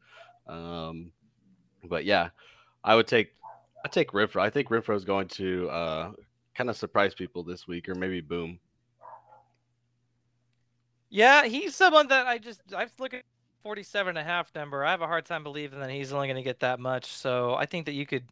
Um, 0.47 1.13
but 1.85 2.05
yeah, 2.05 2.31
I 2.85 2.95
would 2.95 3.07
take 3.07 3.31
I 3.85 3.89
take 3.89 4.13
Renfrow. 4.13 4.43
I 4.43 4.51
think 4.51 4.69
Renfrow 4.69 4.97
is 4.97 5.05
going 5.05 5.29
to 5.29 5.71
uh, 5.71 6.13
kind 6.55 6.69
of 6.69 6.77
surprise 6.77 7.15
people 7.15 7.43
this 7.43 7.67
week, 7.67 7.89
or 7.89 7.95
maybe 7.95 8.21
boom. 8.21 8.59
Yeah, 11.11 11.47
he's 11.47 11.75
someone 11.75 12.09
that 12.09 12.27
I 12.27 12.39
just 12.39 12.61
I 12.77 12.87
look 12.99 13.15
at 13.15 13.23
47 13.69 14.17
and 14.17 14.19
a 14.19 14.25
half 14.25 14.55
number. 14.55 14.83
I 14.83 14.93
have 14.93 15.03
a 15.03 15.07
hard 15.07 15.27
time 15.27 15.43
believing 15.43 15.81
that 15.81 15.91
he's 15.91 16.11
only 16.11 16.27
going 16.27 16.37
to 16.37 16.43
get 16.43 16.61
that 16.61 16.81
much. 16.81 17.05
So 17.05 17.55
I 17.55 17.67
think 17.67 17.85
that 17.85 17.93
you 17.93 18.07
could 18.07 18.25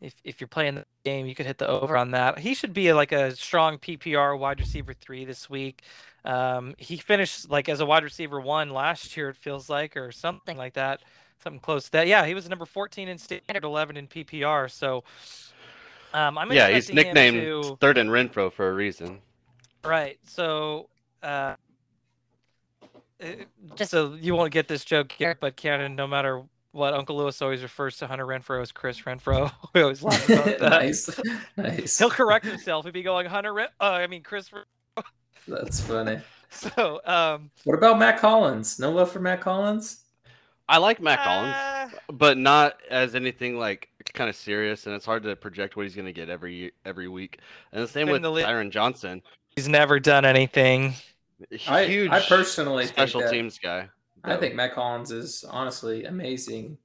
if 0.00 0.14
if 0.22 0.40
you're 0.40 0.46
playing 0.46 0.76
the 0.76 0.84
game, 1.04 1.26
you 1.26 1.34
could 1.34 1.46
hit 1.46 1.58
the 1.58 1.66
over 1.66 1.96
on 1.96 2.12
that. 2.12 2.38
He 2.38 2.54
should 2.54 2.72
be 2.72 2.92
like 2.92 3.10
a 3.10 3.34
strong 3.34 3.78
PPR 3.78 4.38
wide 4.38 4.60
receiver 4.60 4.94
3 4.94 5.24
this 5.24 5.50
week. 5.50 5.82
Um, 6.24 6.76
he 6.78 6.96
finished 6.96 7.50
like 7.50 7.68
as 7.68 7.80
a 7.80 7.86
wide 7.86 8.04
receiver 8.04 8.40
1 8.40 8.70
last 8.70 9.16
year 9.16 9.30
it 9.30 9.36
feels 9.36 9.68
like 9.68 9.96
or 9.96 10.12
something 10.12 10.56
like 10.56 10.74
that. 10.74 11.00
Something 11.42 11.58
close 11.58 11.86
to 11.86 11.92
that. 11.92 12.06
Yeah, 12.06 12.24
he 12.24 12.34
was 12.34 12.48
number 12.48 12.64
14 12.64 13.08
in 13.08 13.18
standard, 13.18 13.64
11 13.64 13.96
in 13.96 14.06
PPR. 14.06 14.70
So 14.70 15.02
um, 16.12 16.38
I'm 16.38 16.52
yeah, 16.52 16.68
he's 16.70 16.92
nicknamed 16.92 17.40
to- 17.40 17.78
third 17.80 17.98
in 17.98 18.10
Renfrow 18.10 18.52
for 18.52 18.70
a 18.70 18.72
reason. 18.72 19.18
Right. 19.84 20.20
So, 20.24 20.88
uh, 21.20 21.56
just 23.76 23.90
so 23.90 24.14
you 24.14 24.34
won't 24.34 24.52
get 24.52 24.68
this 24.68 24.84
joke 24.84 25.12
here, 25.12 25.36
but 25.40 25.56
Cannon, 25.56 25.94
no 25.96 26.06
matter 26.06 26.42
what, 26.72 26.92
Uncle 26.94 27.16
Lewis 27.16 27.40
always 27.40 27.62
refers 27.62 27.96
to 27.98 28.06
Hunter 28.06 28.26
Renfrow 28.26 28.60
as 28.60 28.72
Chris 28.72 29.00
Renfrow. 29.02 29.50
we 29.74 29.82
always 29.82 30.02
laugh 30.02 30.28
about 30.28 30.44
that. 30.58 30.60
nice, 30.70 31.20
nice. 31.56 31.98
He'll 31.98 32.10
correct 32.10 32.44
himself. 32.44 32.84
He'd 32.84 32.92
be 32.94 33.02
going 33.02 33.26
Hunter 33.26 33.52
Ren. 33.54 33.68
Uh, 33.80 33.84
I 33.92 34.06
mean 34.06 34.22
Chris. 34.22 34.52
Ren- 34.52 34.64
That's 35.48 35.80
funny. 35.80 36.18
So, 36.50 37.00
um, 37.04 37.50
What 37.64 37.74
about 37.76 37.98
Mack 37.98 38.20
Hollins? 38.20 38.78
No 38.78 38.92
love 38.92 39.10
for 39.10 39.18
Mack 39.18 39.42
Hollins. 39.42 40.04
I 40.68 40.78
like 40.78 41.00
Mack 41.02 41.18
Hollins. 41.18 41.52
uh, 41.56 42.12
but 42.12 42.38
not 42.38 42.76
as 42.88 43.16
anything 43.16 43.58
like 43.58 43.88
kind 44.12 44.30
of 44.30 44.36
serious, 44.36 44.86
and 44.86 44.94
it's 44.94 45.04
hard 45.04 45.24
to 45.24 45.34
project 45.34 45.74
what 45.76 45.82
he's 45.82 45.96
going 45.96 46.06
to 46.06 46.12
get 46.12 46.28
every 46.28 46.70
every 46.84 47.08
week. 47.08 47.40
And 47.72 47.82
the 47.82 47.88
same 47.88 48.06
Been 48.06 48.12
with 48.12 48.22
the 48.22 48.30
li- 48.30 48.42
Tyron 48.44 48.70
Johnson, 48.70 49.20
he's 49.56 49.66
never 49.68 49.98
done 49.98 50.24
anything. 50.24 50.94
I, 51.68 51.84
huge 51.84 52.10
I 52.10 52.20
personally 52.20 52.86
special 52.86 53.20
think 53.20 53.30
that, 53.30 53.36
teams 53.36 53.58
guy. 53.58 53.88
I 54.22 54.36
think 54.36 54.54
Mack 54.54 54.74
Hollins 54.74 55.10
is 55.10 55.44
honestly 55.48 56.04
amazing 56.04 56.78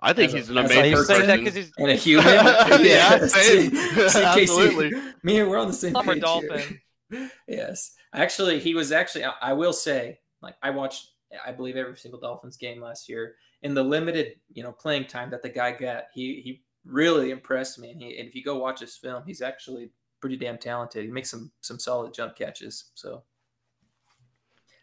I 0.00 0.12
think 0.12 0.28
as 0.28 0.34
a- 0.34 0.36
he's 0.38 0.48
an 0.50 0.58
a 0.58 0.68
So 0.68 0.74
amazing 0.74 0.90
you 0.92 1.04
say 1.04 1.14
that 1.14 1.26
person. 1.26 1.38
because 1.44 1.54
he's 1.54 1.72
and 1.78 1.90
a 1.90 1.94
human. 1.94 2.26
Yeah, 2.86 3.26
see- 3.26 3.70
see, 3.70 3.70
Casey, 3.94 4.22
Absolutely. 4.24 4.92
Me 5.22 5.40
and 5.40 5.50
we're 5.50 5.58
on 5.58 5.66
the 5.66 5.72
same 5.72 5.92
former 5.92 6.14
page 6.14 6.22
Dolphin. 6.22 6.80
here. 7.10 7.30
Yes, 7.48 7.94
actually, 8.12 8.58
he 8.60 8.74
was 8.74 8.92
actually. 8.92 9.24
I, 9.24 9.32
I 9.40 9.52
will 9.54 9.72
say, 9.72 10.20
like 10.42 10.54
I 10.62 10.70
watched, 10.70 11.08
I 11.44 11.52
believe 11.52 11.76
every 11.76 11.96
single 11.96 12.20
Dolphins 12.20 12.56
game 12.56 12.80
last 12.80 13.08
year. 13.08 13.34
In 13.62 13.74
the 13.74 13.82
limited, 13.82 14.36
you 14.52 14.62
know, 14.62 14.70
playing 14.70 15.06
time 15.06 15.30
that 15.30 15.42
the 15.42 15.48
guy 15.48 15.72
got, 15.72 16.04
he 16.14 16.40
he 16.42 16.62
really 16.84 17.30
impressed 17.32 17.78
me. 17.80 17.90
And, 17.90 18.00
he, 18.00 18.18
and 18.18 18.28
if 18.28 18.34
you 18.36 18.44
go 18.44 18.56
watch 18.58 18.78
his 18.80 18.96
film, 18.96 19.24
he's 19.26 19.42
actually 19.42 19.90
pretty 20.20 20.36
damn 20.36 20.58
talented. 20.58 21.04
He 21.04 21.10
makes 21.10 21.30
some 21.30 21.50
some 21.60 21.78
solid 21.80 22.14
jump 22.14 22.36
catches. 22.36 22.90
So 22.94 23.24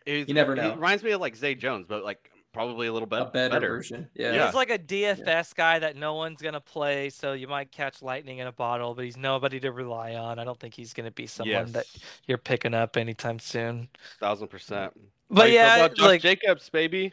He's- 0.06 0.28
You 0.28 0.34
never 0.34 0.56
He 0.56 0.62
reminds 0.70 1.04
me 1.04 1.12
of 1.12 1.22
like 1.22 1.36
Zay 1.36 1.56
Jones, 1.56 1.86
but 1.88 2.04
like 2.04 2.32
probably 2.54 2.88
a 2.88 2.94
little 2.94 3.08
bit 3.08 3.20
a 3.22 3.26
better, 3.26 3.50
better. 3.56 3.68
version. 3.68 4.10
Yeah. 4.14 4.34
Yeah. 4.34 4.46
He's 4.46 4.56
like 4.56 4.70
a 4.70 4.78
DFS 4.80 5.54
guy 5.54 5.80
that 5.80 5.98
no 5.98 6.14
one's 6.14 6.42
gonna 6.42 6.62
play, 6.62 7.10
so 7.10 7.34
you 7.34 7.48
might 7.48 7.72
catch 7.72 8.02
lightning 8.02 8.38
in 8.38 8.48
a 8.48 8.52
bottle, 8.52 8.96
but 8.96 9.04
he's 9.04 9.18
nobody 9.18 9.60
to 9.60 9.72
rely 9.72 10.16
on. 10.16 10.40
I 10.40 10.46
don't 10.46 10.60
think 10.60 10.74
he's 10.74 10.94
gonna 10.94 11.12
be 11.12 11.28
someone 11.28 11.72
that 11.74 11.86
you're 12.28 12.38
picking 12.38 12.74
up 12.74 12.96
anytime 12.98 13.40
soon. 13.40 13.90
thousand 14.20 14.48
percent. 14.48 14.94
But 15.30 15.52
yeah, 15.52 15.78
about 15.78 15.96
Josh 15.98 16.06
like 16.06 16.22
Jacobs, 16.22 16.70
baby. 16.70 17.12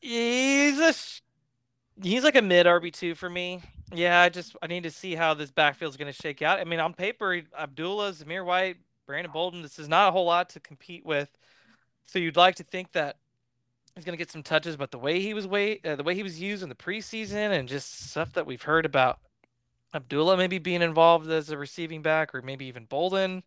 he's 0.00 0.78
a 0.78 0.92
sh- 0.92 1.20
he's 2.02 2.24
like 2.24 2.36
a 2.36 2.42
mid 2.42 2.66
RB 2.66 2.92
two 2.92 3.14
for 3.14 3.28
me. 3.28 3.60
Yeah, 3.92 4.20
I 4.20 4.28
just 4.28 4.56
I 4.62 4.66
need 4.66 4.84
to 4.84 4.90
see 4.90 5.14
how 5.14 5.34
this 5.34 5.50
backfield's 5.50 5.96
gonna 5.96 6.12
shake 6.12 6.42
out. 6.42 6.58
I 6.60 6.64
mean, 6.64 6.80
on 6.80 6.94
paper, 6.94 7.32
he- 7.34 7.42
Abdullah, 7.58 8.12
Zamir 8.12 8.44
White, 8.44 8.76
Brandon 9.06 9.32
Bolden, 9.32 9.62
this 9.62 9.78
is 9.78 9.88
not 9.88 10.08
a 10.08 10.12
whole 10.12 10.24
lot 10.26 10.48
to 10.50 10.60
compete 10.60 11.04
with. 11.04 11.28
So 12.10 12.18
you'd 12.18 12.36
like 12.36 12.56
to 12.56 12.64
think 12.64 12.90
that 12.90 13.18
he's 13.94 14.04
gonna 14.04 14.16
get 14.16 14.32
some 14.32 14.42
touches, 14.42 14.76
but 14.76 14.90
the 14.90 14.98
way 14.98 15.20
he 15.20 15.32
was 15.32 15.46
wait, 15.46 15.86
uh, 15.86 15.94
the 15.94 16.02
way 16.02 16.16
he 16.16 16.24
was 16.24 16.40
used 16.40 16.64
in 16.64 16.68
the 16.68 16.74
preseason, 16.74 17.52
and 17.56 17.68
just 17.68 18.10
stuff 18.10 18.32
that 18.32 18.46
we've 18.46 18.62
heard 18.62 18.84
about 18.84 19.20
Abdullah 19.94 20.36
maybe 20.36 20.58
being 20.58 20.82
involved 20.82 21.30
as 21.30 21.50
a 21.50 21.56
receiving 21.56 22.02
back, 22.02 22.34
or 22.34 22.42
maybe 22.42 22.66
even 22.66 22.84
Bolden. 22.84 23.44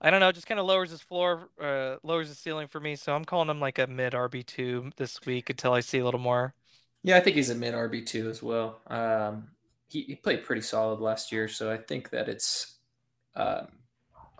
I 0.00 0.10
don't 0.10 0.20
know, 0.20 0.30
just 0.30 0.46
kind 0.46 0.60
of 0.60 0.66
lowers 0.66 0.92
his 0.92 1.00
floor, 1.00 1.48
uh, 1.60 1.96
lowers 2.04 2.28
the 2.28 2.36
ceiling 2.36 2.68
for 2.68 2.78
me. 2.78 2.94
So 2.94 3.16
I'm 3.16 3.24
calling 3.24 3.50
him 3.50 3.58
like 3.58 3.80
a 3.80 3.88
mid 3.88 4.12
RB 4.12 4.46
two 4.46 4.92
this 4.96 5.18
week 5.26 5.50
until 5.50 5.72
I 5.72 5.80
see 5.80 5.98
a 5.98 6.04
little 6.04 6.20
more. 6.20 6.54
Yeah, 7.02 7.16
I 7.16 7.20
think 7.20 7.34
he's 7.34 7.50
a 7.50 7.56
mid 7.56 7.74
RB 7.74 8.06
two 8.06 8.30
as 8.30 8.44
well. 8.44 8.78
Um, 8.86 9.48
he, 9.88 10.02
he, 10.02 10.14
played 10.14 10.44
pretty 10.44 10.62
solid 10.62 11.00
last 11.00 11.32
year, 11.32 11.48
so 11.48 11.72
I 11.72 11.78
think 11.78 12.10
that 12.10 12.28
it's 12.28 12.76
um, 13.34 13.66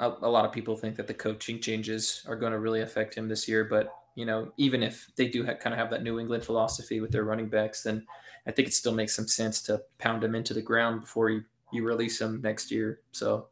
a, 0.00 0.08
a, 0.22 0.28
lot 0.28 0.44
of 0.44 0.52
people 0.52 0.76
think 0.76 0.96
that 0.96 1.06
the 1.06 1.14
coaching 1.14 1.60
changes 1.60 2.24
are 2.26 2.36
going 2.36 2.52
to 2.52 2.58
really 2.58 2.80
affect 2.80 3.14
him 3.14 3.28
this 3.28 3.46
year. 3.46 3.64
But 3.64 3.94
you 4.16 4.26
know, 4.26 4.52
even 4.56 4.82
if 4.82 5.08
they 5.16 5.28
do 5.28 5.44
kind 5.44 5.72
of 5.72 5.78
have 5.78 5.90
that 5.90 6.02
New 6.02 6.18
England 6.18 6.44
philosophy 6.44 7.00
with 7.00 7.12
their 7.12 7.24
running 7.24 7.48
backs, 7.48 7.82
then 7.82 8.04
I 8.46 8.50
think 8.50 8.68
it 8.68 8.74
still 8.74 8.92
makes 8.92 9.14
some 9.14 9.28
sense 9.28 9.62
to 9.62 9.82
pound 9.98 10.24
him 10.24 10.34
into 10.34 10.54
the 10.54 10.62
ground 10.62 11.02
before 11.02 11.30
you 11.30 11.44
you 11.72 11.84
release 11.84 12.20
him 12.20 12.40
next 12.42 12.70
year. 12.70 13.00
So 13.12 13.46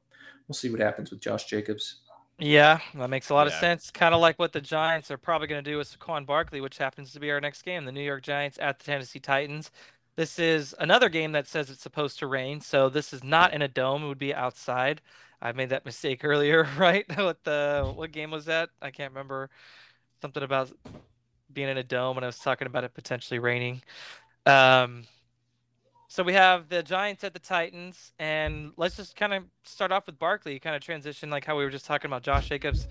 we'll 0.48 0.54
see 0.54 0.70
what 0.70 0.80
happens 0.80 1.10
with 1.10 1.20
Josh 1.20 1.44
Jacobs. 1.44 2.00
Yeah, 2.40 2.78
that 2.94 3.10
makes 3.10 3.30
a 3.30 3.34
lot 3.34 3.46
yeah. 3.46 3.54
of 3.54 3.60
sense. 3.60 3.90
Kind 3.90 4.14
of 4.14 4.20
like 4.20 4.38
what 4.38 4.52
the 4.52 4.60
Giants 4.60 5.10
are 5.10 5.18
probably 5.18 5.48
going 5.48 5.62
to 5.62 5.70
do 5.70 5.76
with 5.76 5.96
Saquon 5.96 6.24
Barkley, 6.24 6.60
which 6.60 6.78
happens 6.78 7.12
to 7.12 7.20
be 7.20 7.30
our 7.30 7.40
next 7.40 7.62
game, 7.62 7.84
the 7.84 7.92
New 7.92 8.02
York 8.02 8.22
Giants 8.22 8.58
at 8.60 8.78
the 8.78 8.84
Tennessee 8.84 9.18
Titans. 9.18 9.70
This 10.16 10.38
is 10.38 10.74
another 10.78 11.08
game 11.08 11.32
that 11.32 11.46
says 11.46 11.70
it's 11.70 11.82
supposed 11.82 12.18
to 12.18 12.26
rain, 12.26 12.60
so 12.60 12.88
this 12.88 13.12
is 13.12 13.22
not 13.22 13.54
in 13.54 13.62
a 13.62 13.68
dome; 13.68 14.04
it 14.04 14.08
would 14.08 14.18
be 14.18 14.34
outside. 14.34 15.00
I 15.40 15.52
made 15.52 15.70
that 15.70 15.84
mistake 15.84 16.24
earlier, 16.24 16.66
right? 16.78 17.04
what 17.16 17.42
the 17.44 17.92
what 17.94 18.12
game 18.12 18.30
was 18.30 18.46
that? 18.46 18.70
I 18.82 18.90
can't 18.90 19.12
remember. 19.12 19.50
Something 20.20 20.42
about 20.42 20.72
being 21.52 21.68
in 21.68 21.78
a 21.78 21.82
dome, 21.82 22.16
and 22.16 22.24
I 22.24 22.28
was 22.28 22.38
talking 22.38 22.66
about 22.66 22.84
it 22.84 22.92
potentially 22.92 23.38
raining. 23.38 23.82
Um, 24.46 25.04
so 26.08 26.22
we 26.22 26.32
have 26.32 26.68
the 26.68 26.82
Giants 26.82 27.22
at 27.22 27.34
the 27.34 27.38
Titans, 27.38 28.12
and 28.18 28.72
let's 28.76 28.96
just 28.96 29.14
kind 29.14 29.32
of 29.32 29.44
start 29.62 29.92
off 29.92 30.06
with 30.06 30.18
Barkley, 30.18 30.58
kind 30.58 30.74
of 30.74 30.82
transition 30.82 31.30
like 31.30 31.44
how 31.44 31.56
we 31.56 31.64
were 31.64 31.70
just 31.70 31.86
talking 31.86 32.08
about 32.08 32.22
Josh 32.22 32.48
Jacobs. 32.48 32.88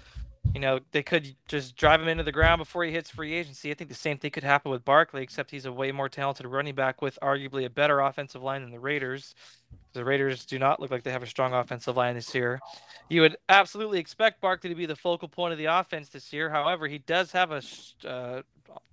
You 0.57 0.61
know, 0.61 0.79
they 0.91 1.03
could 1.03 1.35
just 1.47 1.75
drive 1.75 2.01
him 2.01 2.07
into 2.07 2.23
the 2.23 2.31
ground 2.31 2.57
before 2.57 2.83
he 2.83 2.91
hits 2.91 3.11
free 3.11 3.31
agency. 3.31 3.69
I 3.69 3.75
think 3.75 3.91
the 3.91 3.95
same 3.95 4.17
thing 4.17 4.31
could 4.31 4.43
happen 4.43 4.71
with 4.71 4.83
Barkley, 4.83 5.21
except 5.21 5.51
he's 5.51 5.67
a 5.67 5.71
way 5.71 5.91
more 5.91 6.09
talented 6.09 6.47
running 6.47 6.73
back 6.73 6.99
with 6.99 7.19
arguably 7.21 7.65
a 7.65 7.69
better 7.69 7.99
offensive 7.99 8.41
line 8.41 8.63
than 8.63 8.71
the 8.71 8.79
Raiders. 8.79 9.35
The 9.93 10.03
Raiders 10.03 10.47
do 10.47 10.57
not 10.57 10.79
look 10.79 10.89
like 10.89 11.03
they 11.03 11.11
have 11.11 11.21
a 11.21 11.27
strong 11.27 11.53
offensive 11.53 11.95
line 11.95 12.15
this 12.15 12.33
year. 12.33 12.59
You 13.07 13.21
would 13.21 13.37
absolutely 13.49 13.99
expect 13.99 14.41
Barkley 14.41 14.71
to 14.71 14.75
be 14.75 14.87
the 14.87 14.95
focal 14.95 15.27
point 15.27 15.51
of 15.51 15.59
the 15.59 15.65
offense 15.65 16.09
this 16.09 16.33
year. 16.33 16.49
However, 16.49 16.87
he 16.87 16.97
does 16.97 17.31
have 17.33 17.51
a, 17.51 17.61
uh, 18.03 18.41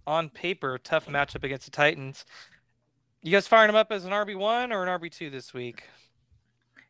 on 0.07 0.29
paper, 0.29 0.77
tough 0.77 1.07
matchup 1.07 1.45
against 1.45 1.65
the 1.65 1.71
Titans. 1.71 2.27
You 3.23 3.33
guys 3.33 3.47
firing 3.47 3.71
him 3.71 3.77
up 3.77 3.91
as 3.91 4.05
an 4.05 4.11
RB 4.11 4.37
one 4.37 4.71
or 4.71 4.87
an 4.87 5.01
RB 5.01 5.11
two 5.11 5.31
this 5.31 5.55
week? 5.55 5.85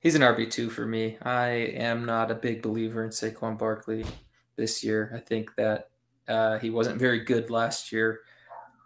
He's 0.01 0.16
an 0.16 0.22
RB 0.22 0.51
two 0.51 0.68
for 0.68 0.85
me. 0.85 1.16
I 1.22 1.47
am 1.47 2.05
not 2.05 2.33
a 2.33 2.35
big 2.35 2.61
believer 2.61 3.05
in 3.05 3.11
Saquon 3.11 3.57
Barkley 3.57 4.05
this 4.57 4.82
year. 4.84 5.12
I 5.14 5.20
think 5.20 5.55
that 5.57 5.90
uh, 6.28 6.59
he 6.59 6.70
wasn't 6.70 6.98
very 6.98 7.20
good 7.20 7.50
last 7.50 7.92
year, 7.92 8.20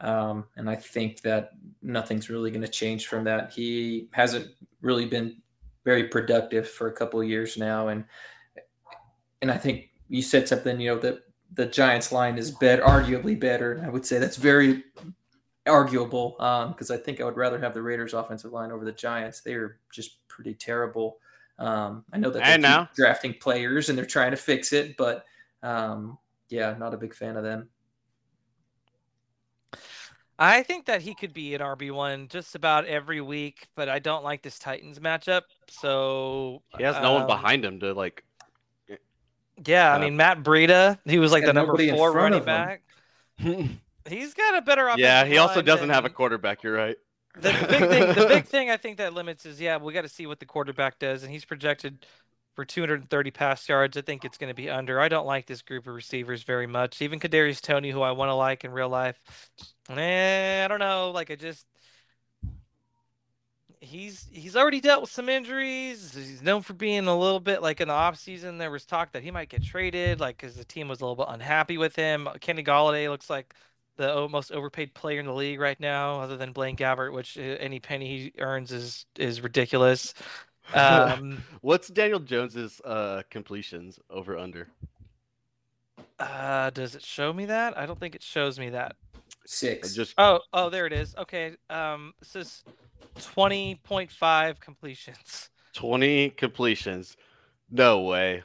um, 0.01 0.45
and 0.57 0.69
I 0.69 0.77
think 0.77 1.21
that 1.23 1.53
nothing's 1.83 2.31
really 2.31 2.51
going 2.51 2.63
to 2.63 2.69
change 2.69 3.07
from 3.07 3.25
that. 3.25 3.53
He 3.53 4.09
hasn't 4.13 4.49
really 4.81 5.07
been 5.07 5.37
very 5.85 6.05
productive 6.05 6.69
for 6.69 6.89
a 6.89 6.93
couple 6.93 7.21
of 7.21 7.29
years 7.29 7.57
now, 7.57 7.89
and 7.89 8.05
and 9.43 9.51
I 9.51 9.57
think 9.57 9.91
you 10.09 10.23
said 10.23 10.49
something. 10.49 10.81
You 10.81 10.95
know 10.95 11.01
that 11.01 11.21
the 11.53 11.67
Giants 11.67 12.13
line 12.13 12.39
is 12.39 12.51
better, 12.51 12.83
arguably 12.83 13.39
better. 13.39 13.83
I 13.85 13.89
would 13.89 14.05
say 14.05 14.19
that's 14.19 14.37
very 14.37 14.85
arguable 15.67 16.33
because 16.39 16.91
um, 16.91 16.97
I 16.97 16.99
think 16.99 17.21
I 17.21 17.25
would 17.25 17.37
rather 17.37 17.59
have 17.59 17.75
the 17.75 17.83
Raiders' 17.83 18.15
offensive 18.15 18.53
line 18.53 18.73
over 18.73 18.85
the 18.85 18.93
Giants. 18.93 19.41
They 19.41 19.55
are 19.55 19.79
just 19.93 20.27
pretty 20.29 20.55
terrible. 20.55 21.19
Um, 21.59 22.05
I 22.13 22.19
know 22.19 22.31
that 22.31 22.43
they're 22.97 23.05
drafting 23.07 23.35
players 23.35 23.89
and 23.89 23.99
they're 23.99 24.07
trying 24.07 24.31
to 24.31 24.37
fix 24.37 24.73
it, 24.73 24.97
but 24.97 25.25
um, 25.63 26.19
yeah, 26.49 26.75
not 26.79 26.95
a 26.95 26.97
big 26.97 27.15
fan 27.15 27.37
of 27.37 27.45
them. 27.45 27.69
I 30.39 30.63
think 30.63 30.87
that 30.87 31.03
he 31.03 31.15
could 31.15 31.33
be 31.33 31.55
an 31.55 31.61
RB 31.61 31.91
one 31.91 32.29
just 32.29 32.55
about 32.55 32.87
every 32.87 33.21
week, 33.21 33.67
but 33.75 33.89
I 33.89 33.99
don't 33.99 34.23
like 34.23 34.43
this 34.43 34.59
Titans 34.59 35.01
matchup. 35.01 35.43
So 35.69 36.63
he 36.77 36.85
has 36.85 36.95
no 37.03 37.15
one 37.15 37.23
um, 37.23 37.27
behind 37.27 37.65
him 37.65 37.81
to 37.81 37.93
like. 37.93 38.25
Yeah, 39.67 39.93
uh, 39.93 39.97
I 39.97 40.01
mean 40.01 40.17
Matt 40.17 40.45
Breida, 40.45 40.99
he 41.05 41.19
was 41.19 41.33
like 41.33 41.45
the 41.45 41.53
number 41.53 41.77
four 41.91 42.13
running 42.13 42.45
back. 42.45 42.83
He's 43.39 44.35
got 44.35 44.57
a 44.57 44.63
better 44.63 44.89
option. 44.89 45.05
Yeah, 45.05 45.25
he 45.25 45.39
also 45.39 45.61
doesn't 45.61 45.91
have 45.91 46.05
a 46.05 46.11
quarterback. 46.11 46.63
You're 46.63 46.75
right. 46.75 46.97
The, 47.35 47.53
the 47.53 47.67
big 47.69 47.89
thing, 47.89 48.15
the 48.15 48.27
big 48.29 48.45
thing 48.47 48.71
I 48.71 48.77
think 48.77 48.99
that 48.99 49.15
limits 49.15 49.45
is 49.47 49.61
yeah, 49.61 49.77
we 49.77 49.93
got 49.93 50.03
to 50.03 50.09
see 50.09 50.27
what 50.27 50.39
the 50.39 50.47
quarterback 50.47 50.99
does, 50.99 51.25
and 51.25 51.33
he's 51.33 51.45
projected 51.45 52.07
for 52.59 52.65
230 52.65 53.31
pass 53.31 53.69
yards. 53.69 53.97
I 53.97 54.01
think 54.01 54.25
it's 54.25 54.37
going 54.37 54.51
to 54.51 54.55
be 54.55 54.69
under. 54.69 54.99
I 54.99 55.09
don't 55.09 55.29
like 55.29 55.47
this 55.47 55.63
group 55.63 55.87
of 55.87 55.95
receivers 55.95 56.43
very 56.43 56.67
much. 56.67 57.01
Even 57.01 57.21
Kadarius 57.21 57.61
Toney, 57.61 57.93
who 57.93 58.03
I 58.03 58.11
want 58.11 58.31
to 58.31 58.35
like 58.35 58.65
in 58.65 58.73
real 58.73 58.89
life, 58.89 59.17
eh, 59.91 60.65
I 60.65 60.67
don't 60.67 60.81
know. 60.81 61.13
Like 61.15 61.31
I 61.31 61.37
just 61.37 61.65
he's 63.79 64.27
he's 64.33 64.57
already 64.57 64.81
dealt 64.81 65.03
with 65.03 65.11
some 65.13 65.29
injuries. 65.29 66.13
He's 66.13 66.43
known 66.43 66.63
for 66.63 66.73
being 66.73 67.07
a 67.07 67.17
little 67.17 67.39
bit 67.39 67.63
like 67.63 67.81
in 67.81 67.87
the 67.87 67.95
off 67.95 68.19
season. 68.19 68.59
There 68.59 68.73
was 68.73 68.85
talk 68.85 69.13
that 69.13 69.23
he 69.23 69.31
might 69.31 69.51
get 69.51 69.63
traded, 69.63 70.19
like 70.19 70.37
because 70.37 70.57
the 70.57 70.65
team 70.65 70.89
was 70.89 71.01
a 71.01 71.05
little 71.05 71.25
bit 71.25 71.33
unhappy 71.33 71.79
with 71.79 71.95
him. 71.95 72.29
Kenny 72.41 72.65
Golladay 72.65 73.09
looks 73.09 73.31
like 73.31 73.55
the 73.99 74.29
most 74.29 74.51
overpaid 74.51 74.95
player 74.95 75.21
in 75.21 75.27
the 75.27 75.33
league 75.33 75.61
right 75.61 75.79
now, 75.79 76.21
other 76.21 76.37
than 76.37 76.51
Blaine 76.51 76.77
Gabbert, 76.77 77.13
which 77.13 77.39
uh, 77.39 77.41
any 77.41 77.79
penny 77.79 78.19
he 78.19 78.33
earns 78.41 78.73
is 78.73 79.07
is 79.17 79.43
ridiculous. 79.43 80.13
Um, 80.75 81.43
What's 81.61 81.89
Daniel 81.89 82.21
Jones's 82.21 82.81
uh, 82.85 83.23
completions 83.31 83.99
over 84.11 84.37
under? 84.37 84.69
Uh, 86.19 86.71
does 86.71 86.95
it 86.95 87.03
show 87.03 87.33
me 87.33 87.47
that? 87.47 87.79
I 87.79 87.87
don't 87.87 87.99
think 87.99 88.15
it 88.15 88.23
shows 88.23 88.59
me 88.59 88.71
that. 88.71 88.97
Six. 89.47 89.95
Just 89.95 90.15
oh 90.19 90.41
oh 90.53 90.69
there 90.69 90.87
it 90.87 90.93
is. 90.93 91.15
Okay. 91.17 91.57
Um, 91.71 92.13
this 92.21 92.37
is 92.37 92.65
twenty 93.21 93.81
point 93.83 94.11
five 94.11 94.61
completions. 94.61 95.51
Twenty 95.73 96.31
completions. 96.31 97.17
No 97.71 98.03
way. 98.03 98.43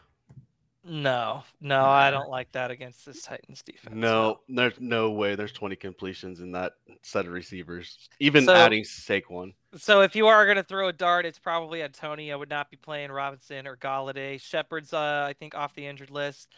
No, 0.85 1.43
no, 1.61 1.85
I 1.85 2.11
don't 2.11 2.29
like 2.29 2.51
that 2.51 2.69
against 2.69 3.05
this 3.05 3.21
Titans 3.21 3.61
defense. 3.61 3.95
No, 3.95 4.41
there's 4.49 4.73
no 4.79 5.11
way 5.11 5.35
there's 5.35 5.53
20 5.53 5.77
completions 5.77 6.41
in 6.41 6.51
that 6.51 6.73
set 7.01 7.25
of 7.25 7.31
receivers, 7.31 8.09
even 8.19 8.45
so, 8.45 8.53
adding 8.53 8.83
Saquon. 8.83 9.53
So 9.77 10.01
if 10.01 10.13
you 10.13 10.27
are 10.27 10.43
going 10.45 10.57
to 10.57 10.63
throw 10.63 10.89
a 10.89 10.93
dart, 10.93 11.25
it's 11.25 11.39
probably. 11.39 11.81
I 11.83 12.35
would 12.35 12.49
not 12.49 12.69
be 12.69 12.75
playing 12.75 13.11
Robinson 13.11 13.65
or 13.65 13.77
Golladay. 13.77 14.41
Shepard's, 14.41 14.91
uh, 14.91 15.25
I 15.25 15.33
think, 15.39 15.55
off 15.55 15.73
the 15.73 15.85
injured 15.85 16.11
list. 16.11 16.49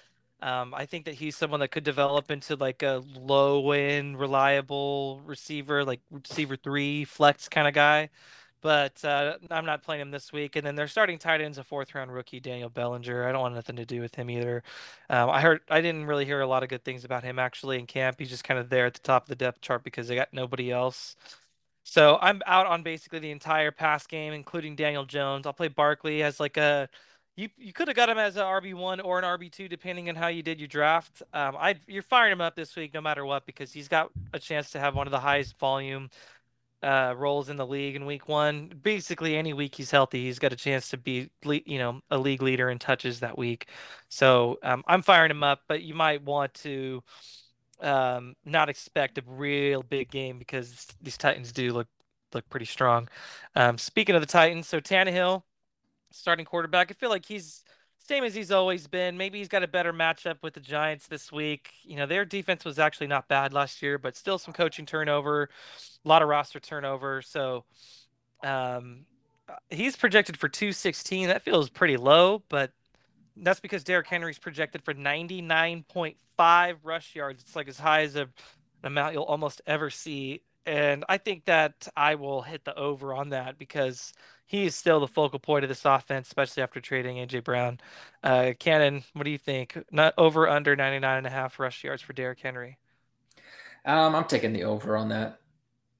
Um, 0.41 0.73
I 0.73 0.87
think 0.87 1.05
that 1.05 1.13
he's 1.13 1.35
someone 1.35 1.59
that 1.59 1.69
could 1.69 1.83
develop 1.83 2.31
into 2.31 2.55
like 2.55 2.81
a 2.81 3.03
low 3.15 3.71
end, 3.71 4.19
reliable 4.19 5.21
receiver, 5.23 5.85
like 5.85 6.01
receiver 6.09 6.55
three, 6.55 7.05
flex 7.05 7.47
kind 7.47 7.67
of 7.67 7.75
guy 7.75 8.09
but 8.61 9.03
uh, 9.05 9.37
I'm 9.51 9.65
not 9.65 9.83
playing 9.83 10.01
him 10.01 10.11
this 10.11 10.33
week. 10.33 10.55
And 10.55 10.65
then 10.65 10.75
they're 10.75 10.87
starting 10.87 11.17
tight 11.19 11.41
ends 11.41 11.57
a 11.57 11.63
fourth 11.63 11.93
round 11.95 12.11
rookie, 12.11 12.39
Daniel 12.39 12.69
Bellinger. 12.69 13.27
I 13.27 13.31
don't 13.31 13.41
want 13.41 13.55
nothing 13.55 13.75
to 13.77 13.85
do 13.85 14.01
with 14.01 14.15
him 14.15 14.29
either. 14.29 14.63
Um, 15.09 15.29
I 15.29 15.41
heard 15.41 15.61
I 15.69 15.81
didn't 15.81 16.05
really 16.05 16.25
hear 16.25 16.41
a 16.41 16.47
lot 16.47 16.63
of 16.63 16.69
good 16.69 16.83
things 16.83 17.05
about 17.05 17.23
him 17.23 17.39
actually 17.39 17.79
in 17.79 17.87
camp. 17.87 18.19
He's 18.19 18.29
just 18.29 18.43
kind 18.43 18.59
of 18.59 18.69
there 18.69 18.85
at 18.85 18.93
the 18.95 18.99
top 19.01 19.23
of 19.23 19.29
the 19.29 19.35
depth 19.35 19.61
chart 19.61 19.83
because 19.83 20.07
they 20.07 20.15
got 20.15 20.33
nobody 20.33 20.71
else. 20.71 21.15
So 21.83 22.17
I'm 22.21 22.41
out 22.47 22.65
on 22.67 22.83
basically 22.83 23.19
the 23.19 23.31
entire 23.31 23.71
pass 23.71 24.07
game, 24.07 24.33
including 24.33 24.75
Daniel 24.75 25.05
Jones. 25.05 25.45
I'll 25.45 25.53
play 25.53 25.67
Barkley 25.67 26.23
as 26.23 26.39
like 26.39 26.57
a 26.57 26.89
you 27.35 27.49
you 27.57 27.73
could 27.73 27.87
have 27.87 27.97
got 27.97 28.09
him 28.09 28.17
as 28.17 28.37
an 28.37 28.43
RB 28.43 28.73
one 28.73 28.99
or 28.99 29.19
an 29.19 29.25
RB 29.25 29.51
two 29.51 29.67
depending 29.67 30.09
on 30.09 30.15
how 30.15 30.27
you 30.27 30.41
did 30.41 30.59
your 30.59 30.67
draft. 30.67 31.21
Um, 31.33 31.55
I 31.57 31.75
you're 31.87 32.01
firing 32.01 32.31
him 32.31 32.41
up 32.41 32.55
this 32.55 32.75
week 32.75 32.93
no 32.93 33.01
matter 33.01 33.25
what 33.25 33.45
because 33.45 33.71
he's 33.73 33.87
got 33.87 34.09
a 34.33 34.39
chance 34.39 34.71
to 34.71 34.79
have 34.79 34.95
one 34.95 35.07
of 35.07 35.11
the 35.11 35.19
highest 35.19 35.57
volume 35.59 36.09
uh, 36.83 37.13
roles 37.17 37.49
in 37.49 37.57
the 37.57 37.65
league 37.65 37.95
in 37.95 38.05
week 38.05 38.27
one. 38.27 38.71
Basically, 38.81 39.35
any 39.35 39.53
week 39.53 39.75
he's 39.75 39.91
healthy, 39.91 40.23
he's 40.23 40.39
got 40.39 40.53
a 40.53 40.55
chance 40.55 40.89
to 40.89 40.97
be, 40.97 41.29
you 41.43 41.79
know, 41.79 41.99
a 42.11 42.17
league 42.17 42.41
leader 42.41 42.69
in 42.69 42.79
touches 42.79 43.19
that 43.19 43.37
week. 43.37 43.69
So 44.09 44.59
um, 44.63 44.83
I'm 44.87 45.01
firing 45.01 45.31
him 45.31 45.43
up, 45.43 45.61
but 45.67 45.81
you 45.81 45.93
might 45.93 46.21
want 46.23 46.53
to 46.55 47.03
um, 47.81 48.35
not 48.45 48.69
expect 48.69 49.17
a 49.17 49.23
real 49.25 49.83
big 49.83 50.09
game 50.09 50.39
because 50.39 50.87
these 51.01 51.17
Titans 51.17 51.51
do 51.51 51.73
look 51.73 51.87
look 52.33 52.47
pretty 52.49 52.65
strong. 52.65 53.07
Um, 53.55 53.77
speaking 53.77 54.15
of 54.15 54.21
the 54.21 54.27
Titans, 54.27 54.67
so 54.67 54.79
Tannehill, 54.79 55.43
starting 56.11 56.45
quarterback, 56.45 56.91
I 56.91 56.93
feel 56.93 57.09
like 57.09 57.25
he's 57.25 57.63
same 58.07 58.23
as 58.23 58.35
he's 58.35 58.51
always 58.51 58.85
been. 58.85 59.17
Maybe 59.17 59.39
he's 59.39 59.47
got 59.47 59.63
a 59.63 59.67
better 59.67 59.91
matchup 59.91 60.37
with 60.43 60.53
the 60.53 60.59
Giants 60.59 61.07
this 61.07 61.31
week. 61.31 61.71
You 61.83 61.95
know, 61.95 62.05
their 62.05 62.23
defense 62.23 62.63
was 62.63 62.77
actually 62.77 63.07
not 63.07 63.27
bad 63.27 63.51
last 63.51 63.81
year, 63.81 63.97
but 63.97 64.15
still 64.15 64.37
some 64.37 64.53
coaching 64.53 64.85
turnover, 64.85 65.49
a 66.03 66.07
lot 66.07 66.21
of 66.21 66.29
roster 66.29 66.59
turnover. 66.59 67.23
So 67.23 67.65
um, 68.43 69.05
he's 69.71 69.95
projected 69.95 70.37
for 70.37 70.47
216. 70.47 71.27
That 71.29 71.41
feels 71.41 71.69
pretty 71.69 71.97
low, 71.97 72.43
but 72.47 72.71
that's 73.37 73.59
because 73.59 73.83
Derrick 73.83 74.07
Henry's 74.07 74.39
projected 74.39 74.83
for 74.83 74.93
99.5 74.93 76.75
rush 76.83 77.15
yards. 77.15 77.41
It's 77.41 77.55
like 77.55 77.67
as 77.67 77.79
high 77.79 78.01
as 78.01 78.15
a, 78.15 78.21
an 78.21 78.27
amount 78.83 79.13
you'll 79.13 79.23
almost 79.23 79.61
ever 79.65 79.89
see. 79.89 80.41
And 80.67 81.03
I 81.09 81.17
think 81.17 81.45
that 81.45 81.87
I 81.97 82.15
will 82.15 82.43
hit 82.43 82.65
the 82.65 82.75
over 82.77 83.15
on 83.15 83.29
that 83.29 83.57
because– 83.57 84.13
he 84.45 84.65
is 84.65 84.75
still 84.75 84.99
the 84.99 85.07
focal 85.07 85.39
point 85.39 85.63
of 85.63 85.69
this 85.69 85.85
offense, 85.85 86.27
especially 86.27 86.63
after 86.63 86.79
trading 86.81 87.17
AJ 87.17 87.41
Brown. 87.41 87.79
Uh, 88.23 88.53
Cannon, 88.59 89.03
what 89.13 89.23
do 89.23 89.31
you 89.31 89.37
think? 89.37 89.77
Not 89.91 90.13
over 90.17 90.47
under 90.49 90.75
99 90.75 91.17
and 91.19 91.27
a 91.27 91.31
half 91.31 91.59
rush 91.59 91.83
yards 91.83 92.01
for 92.01 92.13
Derrick 92.13 92.39
Henry. 92.41 92.77
Um, 93.85 94.15
I'm 94.15 94.25
taking 94.25 94.53
the 94.53 94.63
over 94.63 94.97
on 94.97 95.09
that. 95.09 95.39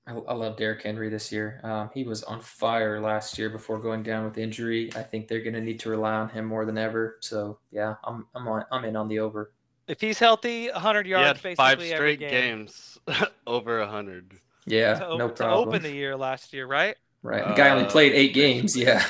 I, 0.07 0.13
I 0.13 0.33
love 0.33 0.57
Derrick 0.57 0.83
Henry 0.83 1.09
this 1.09 1.31
year. 1.31 1.61
Um, 1.63 1.89
he 1.93 2.03
was 2.03 2.23
on 2.23 2.41
fire 2.41 3.01
last 3.01 3.37
year 3.37 3.49
before 3.49 3.79
going 3.79 4.03
down 4.03 4.25
with 4.25 4.37
injury. 4.37 4.91
I 4.95 5.03
think 5.03 5.27
they're 5.27 5.41
going 5.43 5.55
to 5.55 5.61
need 5.61 5.79
to 5.81 5.89
rely 5.89 6.13
on 6.13 6.29
him 6.29 6.45
more 6.45 6.65
than 6.65 6.77
ever. 6.77 7.17
So 7.21 7.59
yeah, 7.71 7.95
I'm 8.03 8.27
I'm 8.35 8.47
on, 8.47 8.65
I'm 8.71 8.85
in 8.85 8.95
on 8.95 9.07
the 9.09 9.19
over. 9.19 9.51
If 9.87 10.01
he's 10.01 10.19
healthy, 10.19 10.69
100 10.69 11.07
He 11.13 11.21
yards 11.21 11.21
had 11.21 11.41
basically 11.41 11.55
five 11.55 11.81
every 11.91 12.15
straight 12.15 12.27
game. 12.27 12.53
games 12.55 12.99
over 13.47 13.79
a 13.79 13.87
hundred. 13.87 14.39
Yeah, 14.65 15.05
to, 15.09 15.09
no 15.13 15.29
to 15.35 15.45
problem. 15.45 15.49
open 15.49 15.81
the 15.83 15.91
year 15.91 16.15
last 16.15 16.53
year, 16.53 16.67
right? 16.67 16.97
Right, 17.25 17.47
the 17.47 17.53
guy 17.53 17.69
only 17.69 17.85
Uh, 17.85 17.87
played 17.87 18.13
eight 18.13 18.33
games. 18.33 18.75
Yeah, 18.75 19.05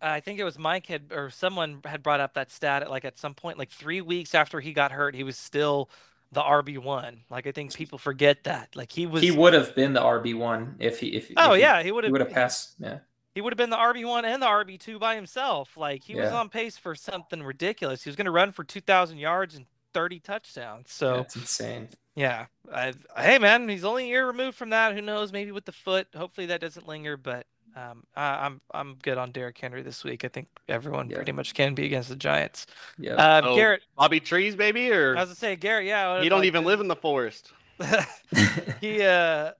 I 0.00 0.20
think 0.20 0.38
it 0.38 0.44
was 0.44 0.58
Mike 0.58 0.86
had 0.86 1.12
or 1.12 1.30
someone 1.30 1.80
had 1.84 2.02
brought 2.02 2.20
up 2.20 2.34
that 2.34 2.50
stat 2.50 2.82
at 2.82 2.90
like 2.90 3.04
at 3.04 3.18
some 3.18 3.34
point, 3.34 3.58
like 3.58 3.70
three 3.70 4.00
weeks 4.00 4.34
after 4.34 4.60
he 4.60 4.72
got 4.72 4.92
hurt, 4.92 5.14
he 5.14 5.24
was 5.24 5.38
still 5.38 5.90
the 6.32 6.42
RB 6.42 6.78
one. 6.78 7.24
Like 7.30 7.46
I 7.46 7.52
think 7.52 7.72
people 7.74 7.98
forget 7.98 8.44
that. 8.44 8.76
Like 8.76 8.92
he 8.92 9.06
was. 9.06 9.22
he 9.22 9.30
would 9.30 9.54
have 9.54 9.74
been 9.74 9.92
the 9.94 10.00
RB 10.02 10.34
one 10.36 10.76
if 10.78 11.00
he 11.00 11.08
if 11.14 11.30
oh 11.36 11.54
if 11.54 11.60
yeah, 11.60 11.82
he 11.82 11.92
would 11.92 12.04
have. 12.04 12.12
would 12.12 12.20
have 12.20 12.30
passed. 12.30 12.74
Yeah, 12.78 12.98
He 13.34 13.40
would 13.40 13.52
have 13.52 13.58
been 13.58 13.70
the 13.70 13.76
RB 13.76 14.06
one 14.06 14.24
and 14.24 14.42
the 14.42 14.46
RB 14.46 14.78
two 14.78 14.98
by 14.98 15.14
himself. 15.16 15.76
Like 15.76 16.04
he 16.04 16.16
was 16.16 16.32
on 16.32 16.48
pace 16.50 16.76
for 16.78 16.94
something 16.94 17.42
ridiculous. 17.42 18.02
He 18.04 18.08
was 18.10 18.16
going 18.16 18.26
to 18.26 18.30
run 18.30 18.52
for 18.52 18.64
two 18.64 18.80
thousand 18.80 19.18
yards 19.18 19.54
and 19.54 19.66
thirty 19.92 20.20
touchdowns. 20.20 20.92
So 20.92 21.16
that's 21.18 21.36
insane. 21.36 21.88
Yeah, 22.16 22.46
I, 22.72 22.92
hey 23.16 23.38
man, 23.38 23.68
he's 23.68 23.84
only 23.84 24.04
a 24.04 24.08
year 24.08 24.26
removed 24.26 24.56
from 24.56 24.70
that. 24.70 24.94
Who 24.94 25.00
knows? 25.02 25.32
Maybe 25.32 25.50
with 25.50 25.64
the 25.64 25.72
foot. 25.72 26.06
Hopefully 26.16 26.46
that 26.46 26.60
doesn't 26.60 26.86
linger. 26.86 27.16
But 27.16 27.46
um, 27.74 28.04
I, 28.14 28.46
I'm 28.46 28.60
I'm 28.72 28.94
good 29.02 29.18
on 29.18 29.32
Derrick 29.32 29.58
Henry 29.58 29.82
this 29.82 30.04
week. 30.04 30.24
I 30.24 30.28
think 30.28 30.46
everyone 30.68 31.10
Yeah. 31.10 31.16
pretty 31.16 31.32
much 31.32 31.54
can 31.54 31.74
be 31.74 31.86
against 31.86 32.08
the 32.08 32.16
Giants. 32.16 32.66
Yeah, 32.98 33.14
Uh, 33.14 33.42
Oh, 33.44 33.56
Garrett, 33.56 33.82
Bobby 33.96 34.20
Trees, 34.20 34.54
baby, 34.54 34.92
or 34.92 35.16
I 35.16 35.20
was 35.20 35.30
gonna 35.30 35.36
say 35.36 35.56
Garrett. 35.56 35.86
Yeah, 35.86 36.22
he 36.22 36.28
don't 36.28 36.40
like, 36.40 36.46
even 36.46 36.64
live 36.64 36.80
in 36.80 36.86
the 36.88 36.96
forest. 36.96 37.52
he 38.80 39.02
uh 39.02 39.50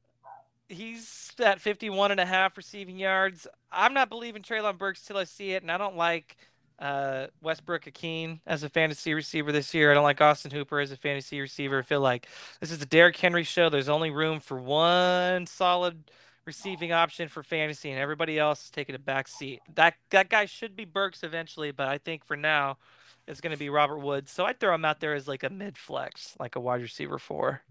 he's 0.68 1.32
at 1.40 1.60
51 1.60 2.12
and 2.12 2.20
a 2.20 2.26
half 2.26 2.56
receiving 2.56 2.96
yards. 2.96 3.46
I'm 3.72 3.94
not 3.94 4.08
believing 4.08 4.42
Treylon 4.42 4.78
Burks 4.78 5.02
till 5.04 5.16
I 5.16 5.24
see 5.24 5.52
it, 5.52 5.62
and 5.62 5.70
I 5.72 5.78
don't 5.78 5.96
like 5.96 6.36
uh 6.78 7.26
Westbrook-Ikhine 7.42 8.40
as 8.46 8.62
a 8.62 8.68
fantasy 8.68 9.14
receiver 9.14 9.52
this 9.52 9.72
year. 9.74 9.90
I 9.90 9.94
don't 9.94 10.04
like 10.04 10.20
Austin 10.20 10.50
Hooper 10.50 10.80
as 10.80 10.92
a 10.92 10.96
fantasy 10.96 11.40
receiver. 11.40 11.78
I 11.78 11.82
feel 11.82 12.00
like 12.00 12.28
this 12.60 12.70
is 12.70 12.78
the 12.78 12.86
Derrick 12.86 13.16
Henry 13.16 13.44
show. 13.44 13.68
There's 13.68 13.88
only 13.88 14.10
room 14.10 14.40
for 14.40 14.58
one 14.60 15.46
solid 15.46 16.10
receiving 16.46 16.92
option 16.92 17.28
for 17.28 17.42
fantasy, 17.42 17.90
and 17.90 17.98
everybody 17.98 18.38
else 18.38 18.64
is 18.64 18.70
taking 18.70 18.94
a 18.94 18.98
back 18.98 19.28
seat. 19.28 19.60
That 19.74 19.94
that 20.10 20.28
guy 20.28 20.46
should 20.46 20.76
be 20.76 20.84
Burks 20.84 21.22
eventually, 21.22 21.70
but 21.70 21.88
I 21.88 21.98
think 21.98 22.24
for 22.24 22.36
now 22.36 22.78
it's 23.26 23.40
going 23.40 23.52
to 23.52 23.58
be 23.58 23.70
Robert 23.70 23.98
Woods. 23.98 24.30
So 24.30 24.44
I'd 24.44 24.60
throw 24.60 24.74
him 24.74 24.84
out 24.84 25.00
there 25.00 25.14
as 25.14 25.28
like 25.28 25.42
a 25.42 25.50
mid 25.50 25.78
flex, 25.78 26.36
like 26.38 26.56
a 26.56 26.60
wide 26.60 26.82
receiver 26.82 27.18
four. 27.18 27.62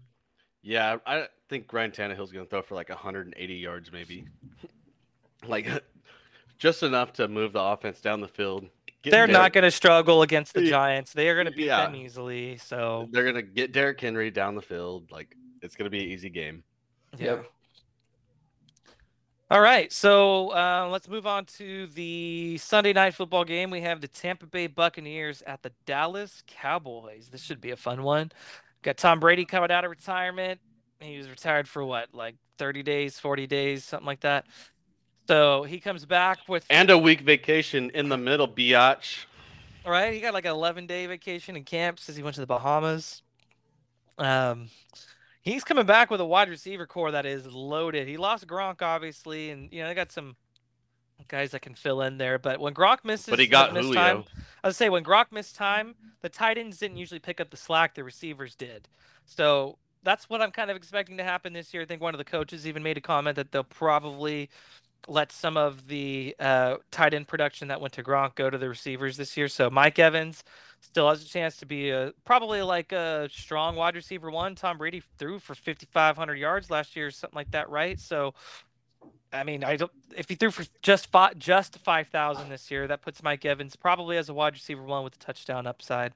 Yeah, 0.62 0.96
I 1.06 1.28
think 1.50 1.70
Ryan 1.72 1.90
Tannehill's 1.90 2.32
going 2.32 2.46
to 2.46 2.50
throw 2.50 2.62
for 2.62 2.74
like 2.74 2.88
180 2.88 3.54
yards, 3.54 3.92
maybe. 3.92 4.26
like, 5.46 5.68
just 6.58 6.82
enough 6.82 7.12
to 7.14 7.28
move 7.28 7.52
the 7.52 7.60
offense 7.60 8.00
down 8.00 8.22
the 8.22 8.28
field. 8.28 8.66
Get 9.04 9.10
They're 9.10 9.26
not 9.26 9.52
going 9.52 9.64
to 9.64 9.70
struggle 9.70 10.22
against 10.22 10.54
the 10.54 10.62
Giants. 10.62 11.12
They 11.12 11.28
are 11.28 11.34
going 11.34 11.44
to 11.46 11.52
beat 11.52 11.66
Yeah. 11.66 11.84
them 11.84 11.94
easily. 11.94 12.56
So, 12.56 13.06
They're 13.12 13.22
going 13.22 13.34
to 13.34 13.42
get 13.42 13.72
Derrick 13.72 14.00
Henry 14.00 14.30
down 14.30 14.54
the 14.54 14.62
field. 14.62 15.10
Like, 15.12 15.36
it's 15.60 15.76
going 15.76 15.84
to 15.84 15.90
be 15.90 16.02
an 16.02 16.08
easy 16.10 16.30
game. 16.30 16.64
yeah. 17.18 17.26
Yep. 17.26 17.46
All 19.50 19.60
right. 19.60 19.92
So, 19.92 20.48
uh, 20.54 20.88
let's 20.90 21.06
move 21.06 21.26
on 21.26 21.44
to 21.58 21.86
the 21.88 22.56
Sunday 22.58 22.94
night 22.94 23.14
football 23.14 23.44
game. 23.44 23.70
We 23.70 23.82
have 23.82 24.00
the 24.00 24.08
Tampa 24.08 24.46
Bay 24.46 24.66
Buccaneers 24.68 25.42
at 25.46 25.62
the 25.62 25.70
Dallas 25.84 26.42
Cowboys. 26.46 27.28
This 27.30 27.42
should 27.42 27.60
be 27.60 27.70
a 27.72 27.76
fun 27.76 28.02
one. 28.02 28.32
Got 28.82 28.96
Tom 28.96 29.20
Brady 29.20 29.44
coming 29.44 29.70
out 29.70 29.84
of 29.84 29.90
retirement. 29.90 30.60
He 31.00 31.18
was 31.18 31.28
retired 31.28 31.68
for 31.68 31.84
what, 31.84 32.14
like 32.14 32.36
30 32.56 32.82
days, 32.82 33.18
40 33.18 33.46
days, 33.46 33.84
something 33.84 34.06
like 34.06 34.20
that. 34.20 34.46
So, 35.28 35.62
he 35.64 35.80
comes 35.80 36.04
back 36.04 36.40
with 36.48 36.66
And 36.68 36.90
a 36.90 36.98
week 36.98 37.20
vacation 37.22 37.90
in 37.90 38.08
the 38.08 38.16
middle, 38.18 38.48
biatch. 38.48 39.24
right? 39.84 40.12
He 40.14 40.20
got 40.20 40.34
like 40.34 40.44
an 40.44 40.52
11 40.52 40.86
day 40.86 41.06
vacation 41.06 41.56
in 41.56 41.64
camp 41.64 41.98
since 41.98 42.16
he 42.16 42.22
went 42.22 42.34
to 42.34 42.40
the 42.40 42.46
Bahamas. 42.46 43.22
Um, 44.18 44.70
he's 45.42 45.64
coming 45.64 45.86
back 45.86 46.10
with 46.10 46.20
a 46.20 46.24
wide 46.26 46.48
receiver 46.48 46.86
core 46.86 47.10
that 47.12 47.26
is 47.26 47.46
loaded. 47.46 48.08
He 48.08 48.16
lost 48.16 48.46
Gronk, 48.46 48.82
obviously, 48.82 49.50
and 49.50 49.72
you 49.72 49.82
know 49.82 49.88
they 49.88 49.94
got 49.94 50.12
some 50.12 50.36
guys 51.28 51.52
that 51.52 51.62
can 51.62 51.74
fill 51.74 52.02
in 52.02 52.18
there. 52.18 52.38
But 52.38 52.60
when 52.60 52.74
Gronk 52.74 52.98
misses, 53.04 53.26
But 53.30 53.38
he 53.38 53.46
got 53.46 53.70
Julio. 53.72 53.94
time, 53.94 54.24
I 54.62 54.68
would 54.68 54.76
say 54.76 54.88
when 54.88 55.04
Gronk 55.04 55.32
missed 55.32 55.56
time, 55.56 55.94
the 56.22 56.28
tight 56.28 56.58
ends 56.58 56.78
didn't 56.78 56.96
usually 56.98 57.20
pick 57.20 57.40
up 57.40 57.50
the 57.50 57.56
slack. 57.56 57.94
The 57.94 58.04
receivers 58.04 58.54
did. 58.54 58.88
So 59.26 59.78
that's 60.02 60.28
what 60.28 60.42
I'm 60.42 60.50
kind 60.50 60.70
of 60.70 60.76
expecting 60.76 61.16
to 61.16 61.24
happen 61.24 61.52
this 61.54 61.72
year. 61.72 61.82
I 61.82 61.86
think 61.86 62.02
one 62.02 62.14
of 62.14 62.18
the 62.18 62.24
coaches 62.24 62.66
even 62.66 62.82
made 62.82 62.98
a 62.98 63.00
comment 63.00 63.36
that 63.36 63.52
they'll 63.52 63.64
probably 63.64 64.50
let 65.08 65.32
some 65.32 65.56
of 65.56 65.88
the 65.88 66.34
uh, 66.38 66.76
tight 66.90 67.14
end 67.14 67.28
production 67.28 67.68
that 67.68 67.80
went 67.80 67.94
to 67.94 68.02
Gronk 68.02 68.34
go 68.34 68.50
to 68.50 68.58
the 68.58 68.68
receivers 68.68 69.16
this 69.16 69.36
year. 69.36 69.48
So 69.48 69.70
Mike 69.70 69.98
Evans 69.98 70.44
still 70.80 71.08
has 71.08 71.22
a 71.22 71.26
chance 71.26 71.56
to 71.58 71.66
be 71.66 71.90
a 71.90 72.12
probably 72.24 72.62
like 72.62 72.92
a 72.92 73.28
strong 73.32 73.76
wide 73.76 73.94
receiver 73.94 74.30
one. 74.30 74.54
Tom 74.54 74.78
Brady 74.78 75.02
threw 75.18 75.38
for 75.38 75.54
5,500 75.54 76.34
yards 76.34 76.70
last 76.70 76.96
year, 76.96 77.10
something 77.10 77.36
like 77.36 77.50
that, 77.52 77.70
right? 77.70 77.98
So, 77.98 78.34
I 79.32 79.42
mean, 79.44 79.64
I 79.64 79.76
don't. 79.76 79.90
If 80.16 80.28
he 80.28 80.34
threw 80.36 80.50
for 80.50 80.64
just 80.82 81.08
five, 81.10 81.38
just 81.38 81.78
5,000 81.78 82.48
this 82.48 82.70
year, 82.70 82.86
that 82.86 83.02
puts 83.02 83.22
Mike 83.22 83.44
Evans 83.44 83.74
probably 83.76 84.16
as 84.16 84.28
a 84.28 84.34
wide 84.34 84.52
receiver 84.52 84.82
one 84.82 85.02
with 85.02 85.14
a 85.14 85.18
touchdown 85.18 85.66
upside. 85.66 86.12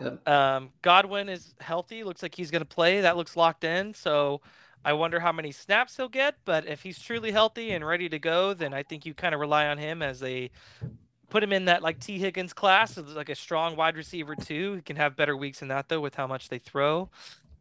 Yep. 0.00 0.28
Um, 0.28 0.70
Godwin 0.82 1.28
is 1.28 1.54
healthy. 1.60 2.02
Looks 2.02 2.22
like 2.22 2.34
he's 2.34 2.50
going 2.50 2.62
to 2.62 2.66
play. 2.66 3.02
That 3.02 3.16
looks 3.16 3.36
locked 3.36 3.64
in. 3.64 3.94
So 3.94 4.40
I 4.84 4.92
wonder 4.92 5.20
how 5.20 5.32
many 5.32 5.52
snaps 5.52 5.96
he'll 5.96 6.08
get. 6.08 6.36
But 6.44 6.66
if 6.66 6.82
he's 6.82 6.98
truly 6.98 7.32
healthy 7.32 7.72
and 7.72 7.86
ready 7.86 8.08
to 8.08 8.18
go, 8.18 8.54
then 8.54 8.72
I 8.72 8.82
think 8.82 9.04
you 9.04 9.14
kind 9.14 9.34
of 9.34 9.40
rely 9.40 9.66
on 9.66 9.78
him 9.78 10.02
as 10.02 10.22
a 10.22 10.50
put 11.30 11.42
him 11.42 11.52
in 11.52 11.66
that 11.66 11.82
like 11.82 12.00
Tee 12.00 12.18
Higgins 12.18 12.52
class, 12.52 12.96
as 12.96 13.14
like 13.14 13.28
a 13.28 13.34
strong 13.34 13.76
wide 13.76 13.96
receiver 13.96 14.34
too. 14.34 14.74
He 14.74 14.82
can 14.82 14.96
have 14.96 15.16
better 15.16 15.36
weeks 15.36 15.60
than 15.60 15.68
that 15.68 15.88
though 15.88 16.00
with 16.00 16.14
how 16.14 16.26
much 16.26 16.48
they 16.48 16.58
throw. 16.58 17.10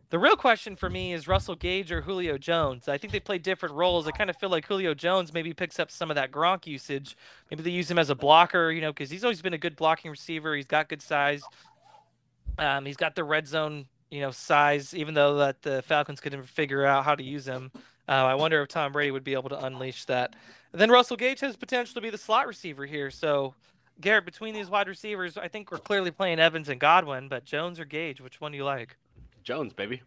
The 0.10 0.20
real 0.20 0.38
question 0.38 0.78
for 0.78 0.90
me 0.90 1.12
is 1.12 1.28
Russell 1.28 1.56
Gage 1.56 1.92
or 1.92 2.02
Julio 2.02 2.38
Jones. 2.38 2.88
I 2.88 2.98
think 2.98 3.12
they 3.12 3.20
play 3.20 3.38
different 3.40 3.76
roles. 3.76 4.08
I 4.08 4.12
kind 4.12 4.30
of 4.30 4.38
feel 4.38 4.50
like 4.50 4.66
Julio 4.66 4.94
Jones 4.94 5.34
maybe 5.34 5.54
picks 5.54 5.80
up 5.80 5.92
some 5.92 6.10
of 6.10 6.16
that 6.16 6.32
Gronk 6.32 6.66
usage. 6.66 7.18
Maybe 7.52 7.62
they 7.62 7.72
use 7.72 7.92
him 7.92 8.00
as 8.00 8.10
a 8.10 8.16
blocker, 8.16 8.72
you 8.72 8.80
know, 8.80 8.94
because 8.94 9.10
he's 9.10 9.26
always 9.26 9.42
been 9.42 9.54
a 9.54 9.58
good 9.58 9.76
blocking 9.76 10.10
receiver. 10.10 10.56
He's 10.56 10.66
got 10.66 10.88
good 10.88 11.02
size. 11.02 11.42
Um, 12.58 12.86
he's 12.86 12.96
got 12.96 13.16
the 13.16 13.26
red 13.26 13.50
zone, 13.50 13.88
you 14.10 14.22
know, 14.22 14.32
size. 14.32 14.94
Even 14.94 15.14
though 15.14 15.38
that 15.38 15.62
the 15.62 15.82
Falcons 15.84 16.20
couldn't 16.20 16.44
figure 16.44 16.86
out 16.86 17.06
how 17.06 17.16
to 17.16 17.24
use 17.24 17.48
him, 17.48 17.72
uh, 18.08 18.12
I 18.12 18.36
wonder 18.36 18.62
if 18.62 18.70
Tom 18.70 18.92
Brady 18.92 19.12
would 19.12 19.24
be 19.24 19.34
able 19.34 19.50
to 19.50 19.66
unleash 19.66 20.06
that. 20.06 20.36
And 20.72 20.82
then 20.82 20.90
Russell 20.90 21.18
Gage 21.18 21.40
has 21.42 21.56
potential 21.56 21.94
to 21.96 22.02
be 22.02 22.10
the 22.10 22.18
slot 22.18 22.48
receiver 22.48 22.86
here. 22.86 23.10
So, 23.12 23.54
Garrett, 24.00 24.26
between 24.26 24.54
these 24.54 24.70
wide 24.70 24.88
receivers, 24.88 25.38
I 25.38 25.48
think 25.48 25.72
we're 25.72 25.80
clearly 25.80 26.12
playing 26.12 26.40
Evans 26.40 26.70
and 26.70 26.80
Godwin, 26.80 27.30
but 27.30 27.46
Jones 27.46 27.80
or 27.80 27.86
Gage, 27.86 28.22
which 28.22 28.40
one 28.40 28.52
do 28.52 28.58
you 28.58 28.66
like? 28.66 28.96
Jones, 29.44 29.74
baby. 29.74 30.02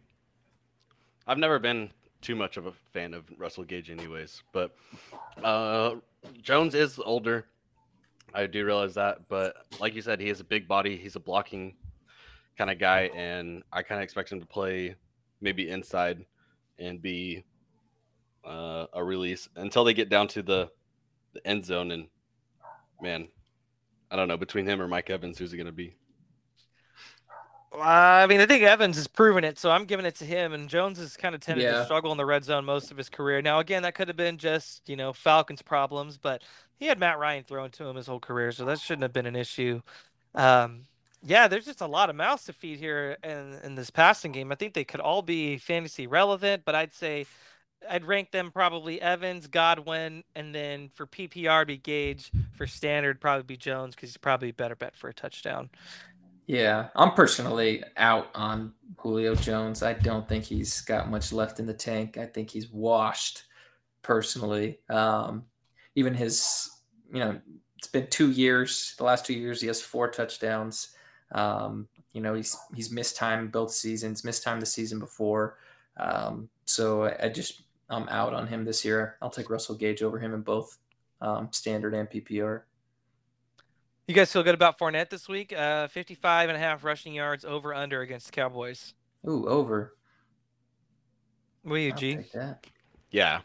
I've 1.27 1.39
never 1.39 1.59
been 1.59 1.91
too 2.21 2.37
much 2.37 2.57
of 2.57 2.67
a 2.67 2.73
fan 2.93 3.15
of 3.15 3.25
Russell 3.39 3.65
Gage, 3.65 3.91
anyways. 3.91 4.43
But 4.53 4.77
uh, 5.43 5.97
Jones 6.43 6.75
is 6.75 6.99
older. 6.99 7.47
I 8.33 8.47
do 8.47 8.65
realize 8.65 8.95
that, 8.95 9.29
but 9.29 9.57
like 9.81 9.95
you 9.95 10.03
said, 10.03 10.21
he 10.21 10.29
has 10.29 10.41
a 10.41 10.45
big 10.45 10.69
body. 10.69 10.97
He's 10.97 11.17
a 11.17 11.21
blocking 11.21 11.75
kind 12.61 12.71
of 12.71 12.79
guy, 12.79 13.11
and 13.17 13.63
I 13.73 13.83
kind 13.83 14.01
of 14.01 14.03
expect 14.03 14.31
him 14.31 14.39
to 14.41 14.47
play 14.47 14.95
maybe 15.41 15.71
inside 15.71 16.27
and 16.79 17.01
be 17.01 17.43
uh, 18.45 18.85
a 18.93 19.03
release 19.03 19.49
until 19.57 19.83
they 19.83 19.95
get 19.95 20.11
down 20.11 20.29
to 20.29 20.43
the, 20.43 20.71
the 21.33 21.47
end 21.47 21.65
zone. 21.65 21.91
And 21.91 22.09
man, 23.01 23.29
I 24.11 24.17
don't 24.17 24.29
know 24.29 24.37
between 24.37 24.67
him 24.67 24.83
or 24.83 24.89
Mike 24.89 25.09
Evans, 25.09 25.39
who's 25.39 25.55
it 25.55 25.57
going 25.57 25.69
to 25.69 25.73
be? 25.73 25.95
I 27.73 28.27
mean, 28.27 28.43
I 28.43 28.47
think 28.47 28.63
Evans 28.63 28.97
has 28.97 29.07
proven 29.07 29.43
it, 29.43 29.59
so 29.59 29.71
I'm 29.71 29.87
giving 29.87 30.05
it 30.05 30.17
to 30.17 30.27
him. 30.27 30.53
And 30.53 30.69
Jones 30.69 30.99
has 30.99 31.17
kind 31.17 31.35
of 31.35 31.41
tended 31.41 31.65
to 31.65 31.85
struggle 31.87 32.13
in 32.13 32.19
the 32.19 32.27
red 32.27 32.45
zone 32.45 32.67
most 32.67 32.91
of 32.91 32.99
his 32.99 33.09
career. 33.09 33.41
Now, 33.41 33.61
again, 33.61 33.85
that 33.85 33.95
could 33.95 34.09
have 34.09 34.19
been 34.19 34.37
just 34.37 34.87
you 34.87 34.97
know 34.97 35.15
Falcons' 35.15 35.63
problems, 35.63 36.19
but 36.19 36.43
he 36.77 36.85
had 36.85 36.99
Matt 36.99 37.19
Ryan 37.19 37.43
throwing 37.43 37.71
to 37.71 37.87
him 37.87 37.97
his 37.97 38.07
whole 38.07 38.21
career, 38.21 38.53
so 38.53 38.67
that 38.67 38.81
shouldn't 38.81 39.05
have 39.05 39.15
been 39.15 39.25
an 39.25 39.37
issue. 39.37 39.81
Um, 40.35 40.83
yeah, 41.23 41.49
there's 41.49 41.67
just 41.67 41.81
a 41.81 41.87
lot 41.87 42.11
of 42.11 42.17
mouths 42.17 42.45
to 42.45 42.53
feed 42.53 42.79
here 42.79 43.17
in 43.23 43.59
in 43.63 43.75
this 43.75 43.91
passing 43.91 44.33
game. 44.33 44.53
I 44.53 44.55
think 44.55 44.75
they 44.75 44.85
could 44.85 45.01
all 45.01 45.23
be 45.23 45.59
fantasy 45.59 46.07
relevant, 46.07 46.65
but 46.65 46.75
I'd 46.75 46.93
say 46.93 47.27
I'd 47.89 48.05
rank 48.05 48.31
them 48.31 48.51
probably 48.51 49.01
Evans, 49.01 49.47
Godwin, 49.47 50.25
and 50.35 50.55
then 50.55 50.91
for 50.95 51.07
PPR 51.07 51.67
be 51.67 51.79
Gage. 51.79 52.31
For 52.57 52.67
standard, 52.67 53.21
probably 53.21 53.43
be 53.45 53.57
Jones 53.57 53.95
because 53.95 54.11
he's 54.11 54.17
probably 54.17 54.51
a 54.51 54.55
better 54.55 54.77
bet 54.77 54.97
for 54.97 55.09
a 55.09 55.15
touchdown. 55.15 55.71
Yeah, 56.47 56.89
I'm 56.97 57.13
personally 57.13 57.85
out 57.97 58.29
on 58.35 58.73
Julio 58.97 59.35
Jones. 59.35 59.83
I 59.83 59.93
don't 59.93 60.29
think 60.29 60.45
he's 60.45 60.81
got 60.81 61.09
much 61.11 61.33
left 61.33 61.61
in 61.61 61.67
the 61.67 61.75
tank. 61.75 62.19
I 62.19 62.27
think 62.27 62.51
he's 62.51 62.69
washed 62.71 63.45
personally. 64.03 64.81
Um, 64.89 65.45
even 65.95 66.13
his, 66.13 66.69
you 67.13 67.21
know, 67.21 67.41
it's 67.79 67.87
been 67.87 68.09
two 68.09 68.31
years. 68.31 68.95
The 68.99 69.05
last 69.05 69.25
two 69.25 69.35
years, 69.35 69.61
he 69.61 69.69
has 69.69 69.81
four 69.81 70.11
touchdowns. 70.11 70.89
Um, 71.33 71.89
you 72.13 72.21
know, 72.21 72.35
he's 72.35 72.57
he's 72.75 72.91
missed 72.91 73.17
time 73.17 73.49
both 73.49 73.73
seasons, 73.73 74.25
missed 74.25 74.43
time 74.43 74.61
the 74.61 74.67
season 74.67 74.99
before. 74.99 75.59
Um, 75.97 76.49
so 76.65 77.05
I, 77.05 77.17
I 77.25 77.29
just 77.29 77.63
I'm 77.89 78.09
out 78.09 78.35
on 78.35 78.47
him 78.47 78.65
this 78.65 78.85
year. 78.85 79.17
I'll 79.21 79.31
take 79.31 79.51
Russell 79.51 79.75
Gage 79.75 80.03
over 80.03 80.19
him 80.19 80.35
in 80.35 80.43
both 80.43 80.79
um, 81.21 81.49
standard 81.53 81.95
and 81.95 82.09
PPR. 82.09 82.63
You 84.07 84.15
guys 84.15 84.33
feel 84.33 84.43
good 84.43 84.55
about 84.55 84.77
Fournette 84.79 85.09
this 85.09 85.29
week? 85.29 85.53
Uh, 85.53 85.87
55 85.87 86.49
and 86.49 86.57
a 86.57 86.61
half 86.61 86.83
rushing 86.83 87.15
yards 87.15 87.45
over 87.45 87.73
under 87.73 88.01
against 88.01 88.27
the 88.27 88.33
Cowboys. 88.33 88.95
Ooh, 89.29 89.47
over. 89.47 89.95
Will 91.63 91.79
you, 91.79 91.93
I'll 91.93 91.97
G? 91.97 92.17
take 92.17 92.33
that. 92.33 92.67
Yeah, 93.11 93.41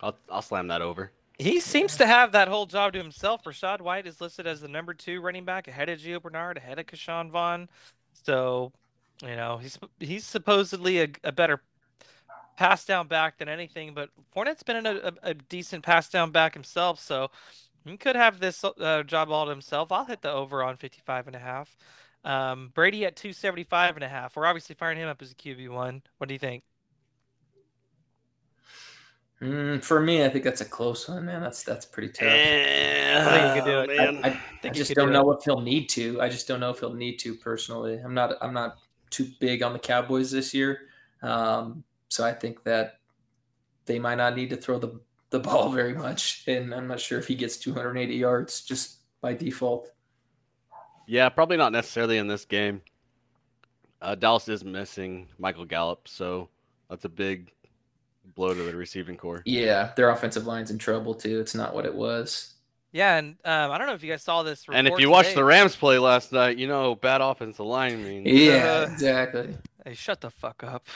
I'll 0.00 0.16
I'll 0.30 0.42
slam 0.42 0.68
that 0.68 0.82
over. 0.82 1.12
He 1.38 1.60
seems 1.60 1.96
to 1.98 2.06
have 2.06 2.32
that 2.32 2.48
whole 2.48 2.66
job 2.66 2.94
to 2.94 2.98
himself. 2.98 3.44
Rachaad 3.44 3.82
White 3.82 4.06
is 4.06 4.20
listed 4.20 4.46
as 4.46 4.60
the 4.60 4.68
number 4.68 4.94
two 4.94 5.20
running 5.20 5.44
back 5.44 5.68
ahead 5.68 5.88
of 5.90 5.98
Gio 5.98 6.20
Bernard, 6.20 6.56
ahead 6.56 6.78
of 6.78 6.86
Ke'Shawn 6.86 7.30
Vaughn. 7.30 7.68
So, 8.24 8.72
you 9.22 9.36
know, 9.36 9.58
he's 9.58 9.78
he's 10.00 10.24
supposedly 10.24 11.00
a, 11.00 11.08
a 11.24 11.32
better 11.32 11.60
pass 12.56 12.86
down 12.86 13.06
back 13.06 13.38
than 13.38 13.48
anything, 13.48 13.92
but 13.92 14.08
Fournette's 14.34 14.62
been 14.62 14.86
a, 14.86 14.94
a, 14.94 15.12
a 15.30 15.34
decent 15.34 15.84
pass 15.84 16.08
down 16.08 16.30
back 16.30 16.54
himself. 16.54 16.98
So 16.98 17.30
he 17.84 17.96
could 17.98 18.16
have 18.16 18.40
this 18.40 18.64
uh, 18.64 19.02
job 19.02 19.30
all 19.30 19.44
to 19.44 19.50
himself. 19.50 19.92
I'll 19.92 20.06
hit 20.06 20.22
the 20.22 20.32
over 20.32 20.62
on 20.62 20.76
55 20.76 21.26
and 21.26 21.36
a 21.36 21.38
half. 21.38 21.76
Um, 22.24 22.70
Brady 22.74 23.04
at 23.04 23.14
275 23.14 23.96
and 23.96 24.04
a 24.04 24.08
half. 24.08 24.36
We're 24.36 24.46
obviously 24.46 24.74
firing 24.74 24.98
him 24.98 25.08
up 25.08 25.22
as 25.22 25.32
a 25.32 25.34
QB1. 25.34 26.02
What 26.18 26.28
do 26.28 26.34
you 26.34 26.40
think? 26.40 26.64
Mm, 29.42 29.84
for 29.84 30.00
me, 30.00 30.24
I 30.24 30.30
think 30.30 30.44
that's 30.44 30.62
a 30.62 30.64
close 30.64 31.08
one, 31.08 31.26
man. 31.26 31.42
That's 31.42 31.62
that's 31.62 31.84
pretty 31.84 32.08
tough. 32.08 32.28
I 32.28 33.30
think 33.30 33.56
you 33.56 33.62
could 33.62 33.70
do 33.70 33.80
it. 33.80 33.96
Man. 33.96 34.24
I, 34.24 34.28
I, 34.28 34.30
I 34.30 34.40
think 34.62 34.74
you 34.74 34.82
just 34.82 34.94
don't 34.94 35.08
do 35.08 35.12
know 35.12 35.30
it. 35.32 35.38
if 35.38 35.44
he'll 35.44 35.60
need 35.60 35.88
to. 35.90 36.20
I 36.22 36.28
just 36.28 36.48
don't 36.48 36.60
know 36.60 36.70
if 36.70 36.80
he'll 36.80 36.94
need 36.94 37.18
to 37.18 37.34
personally. 37.34 37.98
I'm 37.98 38.14
not 38.14 38.34
I'm 38.40 38.54
not 38.54 38.78
too 39.10 39.28
big 39.38 39.62
on 39.62 39.72
the 39.72 39.78
Cowboys 39.78 40.30
this 40.30 40.54
year. 40.54 40.80
Um, 41.22 41.84
so 42.08 42.24
I 42.24 42.32
think 42.32 42.64
that 42.64 43.00
they 43.84 43.98
might 43.98 44.16
not 44.16 44.36
need 44.36 44.50
to 44.50 44.56
throw 44.56 44.78
the, 44.78 45.00
the 45.30 45.38
ball 45.40 45.70
very 45.70 45.94
much. 45.94 46.44
And 46.46 46.74
I'm 46.74 46.88
not 46.88 47.00
sure 47.00 47.18
if 47.18 47.26
he 47.26 47.34
gets 47.34 47.56
280 47.56 48.14
yards 48.14 48.62
just 48.62 48.98
by 49.20 49.34
default. 49.34 49.90
Yeah, 51.06 51.28
probably 51.28 51.56
not 51.56 51.72
necessarily 51.72 52.18
in 52.18 52.26
this 52.26 52.44
game. 52.44 52.82
Uh, 54.02 54.14
Dallas 54.14 54.48
is 54.48 54.64
missing 54.64 55.28
Michael 55.38 55.64
Gallup, 55.64 56.08
so 56.08 56.48
that's 56.90 57.04
a 57.04 57.08
big 57.08 57.52
blow 58.36 58.54
to 58.54 58.62
the 58.62 58.76
receiving 58.76 59.16
core. 59.16 59.42
Yeah, 59.44 59.92
their 59.96 60.10
offensive 60.10 60.46
line's 60.46 60.70
in 60.70 60.78
trouble 60.78 61.14
too. 61.14 61.40
It's 61.40 61.54
not 61.54 61.74
what 61.74 61.84
it 61.84 61.94
was. 61.94 62.54
Yeah, 62.92 63.16
and 63.16 63.36
um, 63.44 63.72
I 63.72 63.78
don't 63.78 63.88
know 63.88 63.94
if 63.94 64.02
you 64.02 64.10
guys 64.10 64.22
saw 64.22 64.42
this. 64.42 64.64
And 64.68 64.86
if 64.86 64.92
report 64.92 65.00
you 65.00 65.10
watched 65.10 65.34
the 65.34 65.44
Rams 65.44 65.74
play 65.74 65.98
last 65.98 66.32
night, 66.32 66.56
you 66.56 66.68
know 66.68 66.94
bad 66.94 67.20
offensive 67.20 67.66
line 67.66 68.02
means. 68.02 68.26
Yeah, 68.26 68.86
Uh, 68.86 68.92
exactly. 68.92 69.56
Hey, 69.84 69.94
shut 69.94 70.20
the 70.20 70.30
fuck 70.30 70.64
up. 70.64 70.86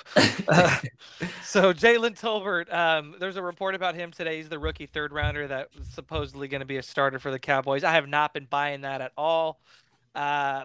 Uh, 0.49 0.78
so 1.45 1.72
Jalen 1.72 2.18
Tolbert, 2.18 2.72
um, 2.72 3.16
there's 3.20 3.36
a 3.36 3.43
report 3.43 3.74
about 3.74 3.95
him 3.95 4.11
today. 4.11 4.38
He's 4.38 4.49
the 4.49 4.59
rookie 4.59 4.86
third 4.86 5.12
rounder 5.12 5.47
that 5.47 5.68
was 5.78 5.86
supposedly 5.88 6.49
going 6.49 6.61
to 6.61 6.66
be 6.66 6.78
a 6.78 6.82
starter 6.82 7.18
for 7.18 7.30
the 7.30 7.38
Cowboys. 7.38 7.84
I 7.84 7.93
have 7.93 8.09
not 8.09 8.34
been 8.34 8.47
buying 8.49 8.80
that 8.80 9.01
at 9.01 9.12
all. 9.16 9.61
Uh, 10.14 10.64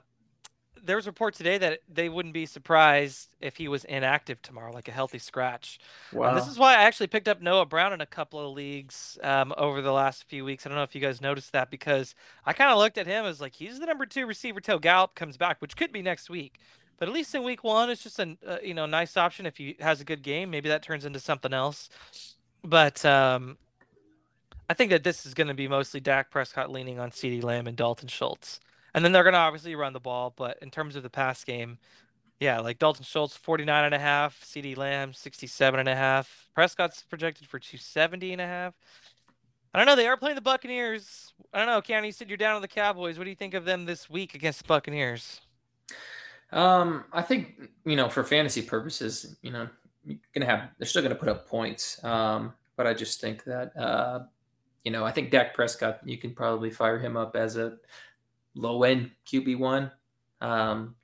there 0.86 0.96
was 0.96 1.08
a 1.08 1.10
report 1.10 1.34
today 1.34 1.58
that 1.58 1.80
they 1.92 2.10
wouldn't 2.10 2.34
be 2.34 2.46
surprised 2.46 3.30
if 3.42 3.58
he 3.58 3.68
was 3.68 3.84
inactive 3.86 4.42
tomorrow, 4.42 4.72
like 4.72 4.88
a 4.88 4.92
healthy 4.92 5.20
scratch. 5.20 5.80
Wow. 6.14 6.30
And 6.30 6.38
this 6.38 6.48
is 6.48 6.58
why 6.58 6.76
I 6.76 6.84
actually 6.84 7.08
picked 7.08 7.28
up 7.28 7.42
Noah 7.42 7.66
Brown 7.66 7.94
in 7.94 8.02
a 8.02 8.06
couple 8.06 8.40
of 8.40 8.56
leagues 8.56 9.18
um, 9.24 9.54
over 9.58 9.82
the 9.82 9.92
last 9.92 10.26
few 10.30 10.46
weeks. 10.46 10.66
I 10.66 10.70
don't 10.70 10.78
know 10.78 10.84
if 10.84 10.96
you 10.96 11.02
guys 11.02 11.22
noticed 11.22 11.52
that 11.54 11.72
because 11.72 12.16
I 12.46 12.54
kind 12.54 12.72
of 12.72 12.78
looked 12.78 12.98
at 12.98 13.08
him 13.08 13.26
as 13.26 13.42
like 13.42 13.54
he's 13.54 13.80
the 13.80 13.86
number 13.86 14.06
two 14.06 14.26
receiver 14.26 14.60
till 14.60 14.80
Gallup 14.80 15.16
comes 15.16 15.38
back, 15.38 15.62
which 15.62 15.76
could 15.76 15.92
be 15.92 16.02
next 16.02 16.30
week. 16.30 16.60
But 16.98 17.10
at 17.10 17.14
least 17.14 17.36
in 17.36 17.44
week 17.44 17.64
one, 17.64 17.90
it's 17.90 18.04
just 18.04 18.20
a 18.20 18.38
uh, 18.48 18.58
you 18.64 18.74
know 18.74 18.86
nice 18.86 19.18
option 19.18 19.46
if 19.46 19.58
he 19.58 19.76
has 19.80 20.02
a 20.02 20.06
good 20.06 20.22
game. 20.22 20.50
Maybe 20.50 20.70
that 20.70 20.84
turns 20.84 21.06
into 21.06 21.20
something 21.20 21.54
else. 21.54 21.90
But 22.64 23.04
um, 23.06 23.58
I 24.70 24.74
think 24.74 24.92
that 24.92 25.04
this 25.04 25.26
is 25.26 25.34
going 25.34 25.48
to 25.48 25.54
be 25.54 25.68
mostly 25.68 26.00
Dak 26.00 26.32
Prescott 26.32 26.72
leaning 26.72 27.00
on 27.00 27.12
CeeDee 27.12 27.44
Lamb 27.44 27.68
and 27.68 27.78
Dalton 27.78 28.08
Schultz, 28.08 28.60
and 28.96 29.04
then 29.04 29.12
they're 29.12 29.24
going 29.24 29.34
to 29.34 29.40
obviously 29.40 29.76
run 29.76 29.94
the 29.94 30.00
ball. 30.00 30.34
But 30.36 30.58
in 30.62 30.72
terms 30.72 30.96
of 30.96 31.04
the 31.04 31.10
pass 31.10 31.44
game, 31.44 31.78
yeah, 32.40 32.60
like 32.62 32.80
Dalton 32.80 33.04
Schultz 33.04 33.36
49 33.36 33.86
and 33.86 33.94
a 33.94 34.00
half, 34.00 34.42
CeeDee 34.42 34.78
Lamb 34.78 35.14
67 35.14 35.80
and 35.80 35.90
a 35.90 35.96
half. 35.96 36.50
Prescott's 36.56 37.04
projected 37.04 37.48
for 37.48 37.60
270 37.60 38.32
and 38.32 38.42
a 38.42 38.48
half. 38.48 38.74
I 39.74 39.78
don't 39.78 39.86
know, 39.86 39.98
they 39.98 40.08
are 40.08 40.16
playing 40.16 40.36
the 40.36 40.42
Buccaneers. 40.42 41.34
I 41.54 41.58
don't 41.60 41.68
know, 41.68 41.82
Keanu, 41.82 42.06
you 42.06 42.14
said 42.14 42.30
you're 42.30 42.38
down 42.38 42.56
on 42.56 42.62
the 42.62 42.68
Cowboys. 42.70 43.18
What 43.18 43.26
do 43.26 43.30
you 43.30 43.36
think 43.36 43.54
of 43.54 43.66
them 43.66 43.84
this 43.84 44.10
week 44.10 44.34
against 44.34 44.60
the 44.60 44.68
Buccaneers? 44.68 45.42
Um, 46.54 47.04
I 47.12 47.22
think 47.22 47.70
you 47.86 47.98
know 47.98 48.08
for 48.08 48.24
fantasy 48.24 48.62
purposes, 48.62 49.36
you 49.42 49.52
know, 49.52 49.68
you're 50.06 50.18
gonna 50.34 50.46
have 50.46 50.70
they're 50.78 50.88
still 50.88 51.02
gonna 51.02 51.16
put 51.16 51.28
up 51.28 51.50
points. 51.50 52.02
Um, 52.06 52.54
but 52.78 52.88
I 52.88 52.94
just 52.94 53.20
think 53.20 53.44
that 53.44 53.76
uh, 53.76 54.24
you 54.86 54.92
know, 54.92 55.04
I 55.04 55.12
think 55.12 55.32
Dak 55.32 55.54
Prescott, 55.54 56.00
you 56.06 56.18
can 56.18 56.34
probably 56.34 56.70
fire 56.70 57.00
him 57.00 57.18
up 57.18 57.36
as 57.36 57.58
a 57.58 57.78
low 58.56 58.84
end 58.84 59.12
QB 59.28 59.60
one. 59.60 59.92
Um, 60.42 60.96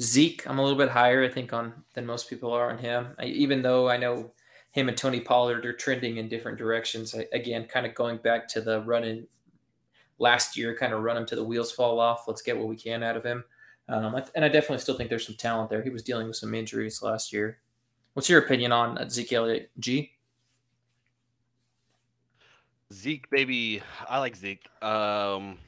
Zeke, 0.00 0.48
I'm 0.48 0.58
a 0.58 0.62
little 0.62 0.78
bit 0.78 0.88
higher, 0.88 1.24
I 1.24 1.28
think, 1.28 1.52
on 1.52 1.72
than 1.94 2.06
most 2.06 2.28
people 2.28 2.52
are 2.52 2.70
on 2.70 2.78
him. 2.78 3.14
I, 3.18 3.26
even 3.26 3.62
though 3.62 3.88
I 3.88 3.96
know 3.96 4.32
him 4.72 4.88
and 4.88 4.96
Tony 4.96 5.20
Pollard 5.20 5.64
are 5.64 5.72
trending 5.72 6.16
in 6.16 6.28
different 6.28 6.58
directions. 6.58 7.14
I, 7.14 7.26
again, 7.32 7.66
kind 7.66 7.86
of 7.86 7.94
going 7.94 8.16
back 8.18 8.48
to 8.48 8.60
the 8.60 8.80
running 8.80 9.26
last 10.18 10.56
year, 10.56 10.76
kind 10.76 10.94
of 10.94 11.02
run 11.02 11.16
him 11.16 11.26
to 11.26 11.36
the 11.36 11.44
wheels 11.44 11.70
fall 11.70 12.00
off. 12.00 12.26
Let's 12.26 12.42
get 12.42 12.58
what 12.58 12.68
we 12.68 12.76
can 12.76 13.02
out 13.02 13.16
of 13.16 13.24
him. 13.24 13.44
Um, 13.88 14.18
and 14.34 14.44
I 14.44 14.48
definitely 14.48 14.78
still 14.78 14.96
think 14.96 15.10
there's 15.10 15.26
some 15.26 15.36
talent 15.36 15.68
there. 15.68 15.82
He 15.82 15.90
was 15.90 16.02
dealing 16.02 16.26
with 16.26 16.36
some 16.36 16.54
injuries 16.54 17.02
last 17.02 17.32
year. 17.32 17.58
What's 18.14 18.28
your 18.30 18.40
opinion 18.40 18.72
on 18.72 18.96
uh, 18.96 19.08
Zeke 19.08 19.34
Elliott? 19.34 19.70
G? 19.78 20.12
Zeke, 22.92 23.28
baby, 23.30 23.82
I 24.08 24.18
like 24.18 24.36
Zeke. 24.36 24.66
Um, 24.82 25.58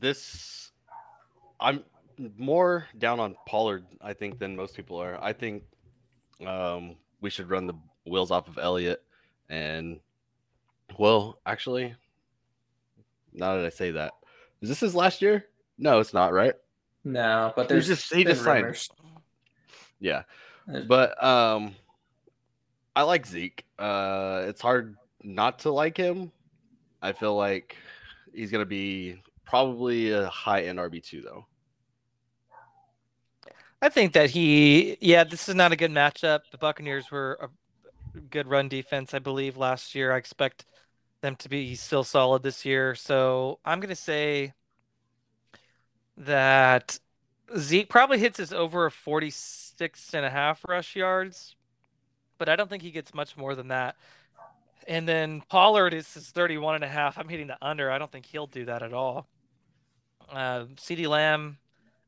this, 0.00 0.72
I'm 1.60 1.84
more 2.38 2.86
down 2.98 3.20
on 3.20 3.36
Pollard, 3.46 3.84
I 4.00 4.12
think, 4.12 4.38
than 4.38 4.56
most 4.56 4.76
people 4.76 4.98
are. 5.00 5.22
I 5.22 5.32
think 5.32 5.62
um, 6.46 6.96
we 7.20 7.30
should 7.30 7.50
run 7.50 7.66
the 7.66 7.74
wheels 8.06 8.30
off 8.30 8.48
of 8.48 8.58
Elliott, 8.58 9.02
and 9.48 10.00
well, 10.98 11.38
actually, 11.46 11.94
now 13.32 13.56
that 13.56 13.64
I 13.64 13.70
say 13.70 13.92
that, 13.92 14.12
is 14.60 14.68
this 14.68 14.80
his 14.80 14.94
last 14.94 15.22
year? 15.22 15.46
No, 15.78 15.98
it's 16.00 16.14
not, 16.14 16.32
right? 16.32 16.54
No, 17.04 17.52
but 17.56 17.62
He 17.62 17.68
there's 17.68 17.86
just- 17.86 18.12
he 18.12 18.24
just 18.24 18.42
signed. 18.44 18.62
rumors. 18.64 18.88
Yeah, 20.00 20.22
Uh, 20.72 20.80
but 20.86 21.22
um, 21.22 21.74
I 22.94 23.02
like 23.02 23.26
Zeke. 23.26 23.64
Uh, 23.78 24.44
it's 24.46 24.60
hard 24.60 24.96
not 25.22 25.60
to 25.60 25.70
like 25.70 25.96
him. 25.96 26.30
I 27.02 27.12
feel 27.12 27.34
like 27.36 27.76
he's 28.34 28.50
gonna 28.50 28.64
be 28.66 29.22
probably 29.44 30.12
a 30.12 30.28
high 30.28 30.62
end 30.62 30.78
RB 30.78 31.02
two 31.02 31.20
though. 31.20 31.46
I 33.84 33.90
think 33.90 34.14
that 34.14 34.30
he, 34.30 34.96
yeah, 35.02 35.24
this 35.24 35.46
is 35.46 35.54
not 35.54 35.72
a 35.72 35.76
good 35.76 35.90
matchup. 35.90 36.40
The 36.50 36.56
Buccaneers 36.56 37.10
were 37.10 37.38
a 38.14 38.18
good 38.18 38.48
run 38.48 38.68
defense, 38.68 39.12
I 39.12 39.18
believe, 39.18 39.58
last 39.58 39.94
year. 39.94 40.10
I 40.10 40.16
expect 40.16 40.64
them 41.20 41.36
to 41.36 41.50
be 41.50 41.74
still 41.74 42.02
solid 42.02 42.42
this 42.42 42.64
year. 42.64 42.94
So 42.94 43.58
I'm 43.62 43.80
going 43.80 43.90
to 43.90 43.94
say 43.94 44.54
that 46.16 46.98
Zeke 47.58 47.90
probably 47.90 48.18
hits 48.18 48.38
his 48.38 48.54
over 48.54 48.86
a 48.86 48.90
46 48.90 50.14
and 50.14 50.24
a 50.24 50.30
half 50.30 50.64
rush 50.66 50.96
yards, 50.96 51.54
but 52.38 52.48
I 52.48 52.56
don't 52.56 52.70
think 52.70 52.82
he 52.82 52.90
gets 52.90 53.12
much 53.12 53.36
more 53.36 53.54
than 53.54 53.68
that. 53.68 53.96
And 54.88 55.06
then 55.06 55.42
Pollard 55.50 55.92
is 55.92 56.12
his 56.14 56.30
31 56.30 56.76
and 56.76 56.84
a 56.84 56.88
half. 56.88 57.18
I'm 57.18 57.28
hitting 57.28 57.48
the 57.48 57.58
under. 57.60 57.90
I 57.90 57.98
don't 57.98 58.10
think 58.10 58.26
he'll 58.26 58.46
do 58.46 58.64
that 58.64 58.82
at 58.82 58.92
all. 58.92 59.26
Uh, 60.30 60.64
CeeDee 60.76 61.08
Lamb, 61.08 61.58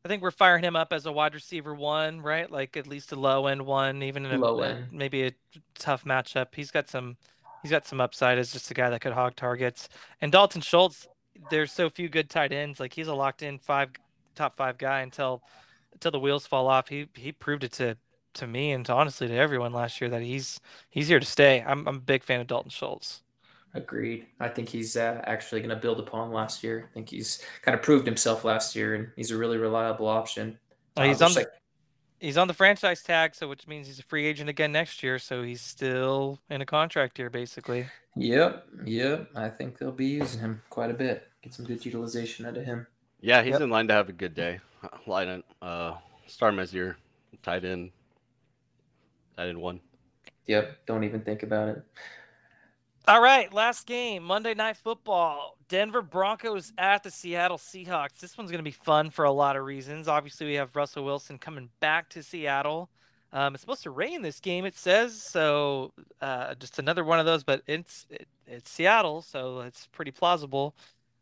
I 0.04 0.08
think 0.08 0.22
we're 0.22 0.30
firing 0.30 0.62
him 0.64 0.76
up 0.76 0.92
as 0.92 1.06
a 1.06 1.12
wide 1.12 1.34
receiver 1.34 1.74
one, 1.74 2.20
right? 2.20 2.50
Like 2.50 2.76
at 2.76 2.86
least 2.86 3.12
a 3.12 3.16
low 3.16 3.46
end 3.46 3.64
one, 3.66 4.02
even 4.02 4.24
in 4.26 4.32
a, 4.32 4.38
Low 4.38 4.60
a- 4.62 4.68
end. 4.68 4.86
maybe 4.92 5.26
a 5.26 5.32
tough 5.78 6.04
matchup. 6.04 6.48
He's 6.54 6.70
got 6.70 6.88
some, 6.88 7.16
he's 7.62 7.70
got 7.70 7.86
some 7.86 8.00
upside 8.00 8.38
as 8.38 8.52
just 8.52 8.70
a 8.70 8.74
guy 8.74 8.90
that 8.90 9.00
could 9.00 9.12
hog 9.12 9.36
targets. 9.36 9.88
And 10.20 10.30
Dalton 10.32 10.60
Schultz, 10.60 11.08
there's 11.50 11.72
so 11.72 11.90
few 11.90 12.08
good 12.08 12.30
tight 12.30 12.52
ends. 12.52 12.80
Like 12.80 12.92
he's 12.94 13.08
a 13.08 13.14
locked 13.14 13.42
in 13.42 13.58
five, 13.58 13.90
top 14.34 14.56
five 14.56 14.78
guy 14.78 15.00
until, 15.00 15.42
until 15.92 16.10
the 16.12 16.20
wheels 16.20 16.46
fall 16.46 16.68
off. 16.68 16.88
He 16.88 17.08
he 17.14 17.32
proved 17.32 17.64
it 17.64 17.72
to 17.72 17.96
to 18.34 18.46
me 18.46 18.70
and 18.72 18.84
to 18.84 18.92
honestly 18.92 19.26
to 19.28 19.34
everyone 19.34 19.72
last 19.72 19.98
year 20.00 20.10
that 20.10 20.20
he's 20.22 20.60
he's 20.90 21.08
here 21.08 21.18
to 21.20 21.26
stay. 21.26 21.64
I'm 21.66 21.86
I'm 21.88 21.96
a 21.96 22.00
big 22.00 22.22
fan 22.22 22.40
of 22.40 22.46
Dalton 22.46 22.70
Schultz. 22.70 23.22
Agreed. 23.76 24.26
I 24.40 24.48
think 24.48 24.68
he's 24.70 24.96
uh, 24.96 25.20
actually 25.24 25.60
going 25.60 25.70
to 25.70 25.76
build 25.76 26.00
upon 26.00 26.32
last 26.32 26.64
year. 26.64 26.88
I 26.90 26.94
think 26.94 27.10
he's 27.10 27.42
kind 27.62 27.74
of 27.76 27.82
proved 27.82 28.06
himself 28.06 28.44
last 28.44 28.74
year, 28.74 28.94
and 28.94 29.08
he's 29.16 29.30
a 29.30 29.36
really 29.36 29.58
reliable 29.58 30.06
option. 30.08 30.58
Uh, 30.96 31.04
he's 31.04 31.20
Uh, 31.20 31.26
on 31.26 31.32
the 31.34 31.40
like- 31.40 31.48
he's 32.18 32.38
on 32.38 32.48
the 32.48 32.54
franchise 32.54 33.02
tag, 33.02 33.34
so 33.34 33.46
which 33.48 33.66
means 33.68 33.86
he's 33.86 33.98
a 33.98 34.02
free 34.02 34.24
agent 34.24 34.48
again 34.48 34.72
next 34.72 35.02
year. 35.02 35.18
So 35.18 35.42
he's 35.42 35.60
still 35.60 36.40
in 36.48 36.62
a 36.62 36.66
contract 36.66 37.18
here, 37.18 37.28
basically. 37.28 37.86
Yep, 38.16 38.66
yep. 38.86 39.28
I 39.36 39.50
think 39.50 39.76
they'll 39.78 39.92
be 39.92 40.06
using 40.06 40.40
him 40.40 40.62
quite 40.70 40.90
a 40.90 40.94
bit. 40.94 41.28
Get 41.42 41.52
some 41.52 41.66
good 41.66 41.84
utilization 41.84 42.46
out 42.46 42.56
of 42.56 42.64
him. 42.64 42.86
Yeah, 43.20 43.42
he's 43.42 43.52
Yep. 43.52 43.60
in 43.60 43.70
line 43.70 43.88
to 43.88 43.94
have 43.94 44.08
a 44.08 44.12
good 44.12 44.34
day. 44.34 44.60
Line 45.06 45.42
uh, 45.60 45.96
start 46.26 46.54
him 46.54 46.60
as 46.60 46.72
your 46.72 46.96
tight 47.42 47.64
end. 47.66 47.90
in 49.38 49.60
one. 49.60 49.80
Yep. 50.46 50.86
Don't 50.86 51.04
even 51.04 51.20
think 51.20 51.42
about 51.42 51.68
it. 51.68 51.82
All 53.08 53.22
right, 53.22 53.52
last 53.52 53.86
game, 53.86 54.24
Monday 54.24 54.54
Night 54.54 54.76
Football. 54.76 55.56
Denver 55.68 56.02
Broncos 56.02 56.72
at 56.76 57.04
the 57.04 57.10
Seattle 57.12 57.56
Seahawks. 57.56 58.18
This 58.18 58.36
one's 58.36 58.50
going 58.50 58.58
to 58.58 58.64
be 58.64 58.72
fun 58.72 59.10
for 59.10 59.24
a 59.24 59.30
lot 59.30 59.54
of 59.54 59.64
reasons. 59.64 60.08
Obviously, 60.08 60.48
we 60.48 60.54
have 60.54 60.74
Russell 60.74 61.04
Wilson 61.04 61.38
coming 61.38 61.68
back 61.78 62.08
to 62.10 62.22
Seattle. 62.24 62.90
Um, 63.32 63.54
it's 63.54 63.60
supposed 63.60 63.84
to 63.84 63.90
rain 63.90 64.22
this 64.22 64.40
game, 64.40 64.64
it 64.64 64.74
says. 64.74 65.22
So 65.22 65.92
uh, 66.20 66.56
just 66.56 66.80
another 66.80 67.04
one 67.04 67.20
of 67.20 67.26
those, 67.26 67.44
but 67.44 67.62
it's 67.68 68.06
it, 68.10 68.26
it's 68.44 68.68
Seattle, 68.68 69.22
so 69.22 69.60
it's 69.60 69.86
pretty 69.92 70.10
plausible. 70.10 70.74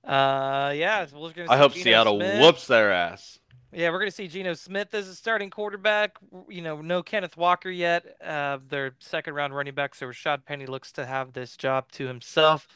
Uh, 0.03 0.73
yeah, 0.75 1.05
we're 1.15 1.33
gonna. 1.33 1.51
I 1.51 1.59
hope 1.59 1.73
Geno 1.75 1.85
Seattle 1.85 2.19
Smith. 2.19 2.41
whoops 2.41 2.67
their 2.67 2.93
ass. 2.93 3.41
Yeah, 3.75 3.91
we're 3.91 3.99
going 3.99 4.11
to 4.11 4.15
see 4.15 4.29
Geno 4.29 4.55
Smith 4.55 4.95
as 4.95 5.09
a 5.09 5.15
starting 5.17 5.51
quarterback. 5.51 6.17
You 6.49 6.63
know, 6.63 6.81
no 6.81 7.03
Kenneth 7.03 7.37
Walker 7.37 7.71
yet. 7.71 8.05
Uh, 8.25 8.59
their 8.69 8.95
second 9.01 9.35
round 9.35 9.55
running 9.55 9.75
back, 9.75 9.97
so 9.97 10.07
Rashad 10.07 10.45
Penny 10.45 10.67
looks 10.67 10.93
to 10.93 11.05
have 11.05 11.33
this 11.33 11.57
job 11.57 11.91
to 11.93 12.07
himself. 12.07 12.69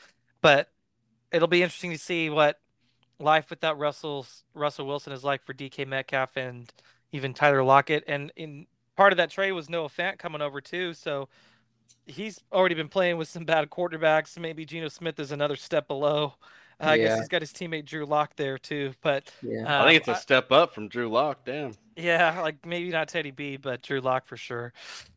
But 0.42 0.72
it'll 1.30 1.46
be 1.46 1.62
interesting 1.62 1.92
to 1.92 1.99
see 1.99 2.30
what 2.30 2.59
life 3.20 3.51
without 3.51 3.78
Russell 3.78 4.26
Russell 4.55 4.86
Wilson 4.86 5.12
is 5.12 5.22
like 5.22 5.44
for 5.44 5.55
DK 5.55 5.86
Metcalf 5.86 6.36
and 6.36 6.72
even 7.12 7.32
Tyler 7.32 7.62
Lockett. 7.62 8.03
And 8.09 8.32
in 8.34 8.66
part 8.96 9.12
of 9.12 9.16
that 9.18 9.30
trade 9.30 9.53
was 9.53 9.70
Noah 9.70 9.88
Fant 9.88 10.18
coming 10.18 10.42
over 10.42 10.61
too, 10.61 10.94
so 10.94 11.28
he's 12.07 12.40
already 12.53 12.74
been 12.74 12.88
playing 12.88 13.18
with 13.18 13.28
some 13.28 13.44
bad 13.44 13.70
quarterbacks. 13.70 14.36
Maybe 14.36 14.64
Geno 14.64 14.88
Smith 14.88 15.20
is 15.20 15.30
another 15.30 15.57
step 15.57 15.86
below. 15.86 16.34
Uh, 16.81 16.87
I 16.91 16.99
guess 16.99 17.14
he's 17.14 17.29
got 17.29 17.43
his 17.43 17.53
teammate 17.53 17.87
Drew 17.87 18.07
Lock 18.07 18.37
there 18.37 18.59
too, 18.59 18.95
but 19.03 19.31
Yeah. 19.43 19.64
uh, 19.66 19.83
I 19.83 19.87
think 19.87 19.99
it's 20.01 20.09
a 20.09 20.14
step 20.14 20.53
up 20.53 20.74
from 20.74 20.89
Drew 20.89 21.09
Lock. 21.09 21.45
Damn. 21.45 21.72
yeah, 21.97 22.41
like 22.41 22.64
maybe 22.64 22.91
not 22.91 23.09
Teddy 23.09 23.33
B, 23.33 23.57
but 23.57 23.83
Drew 23.83 24.01
Lock 24.01 24.26
for 24.26 24.37
sure. 24.37 24.72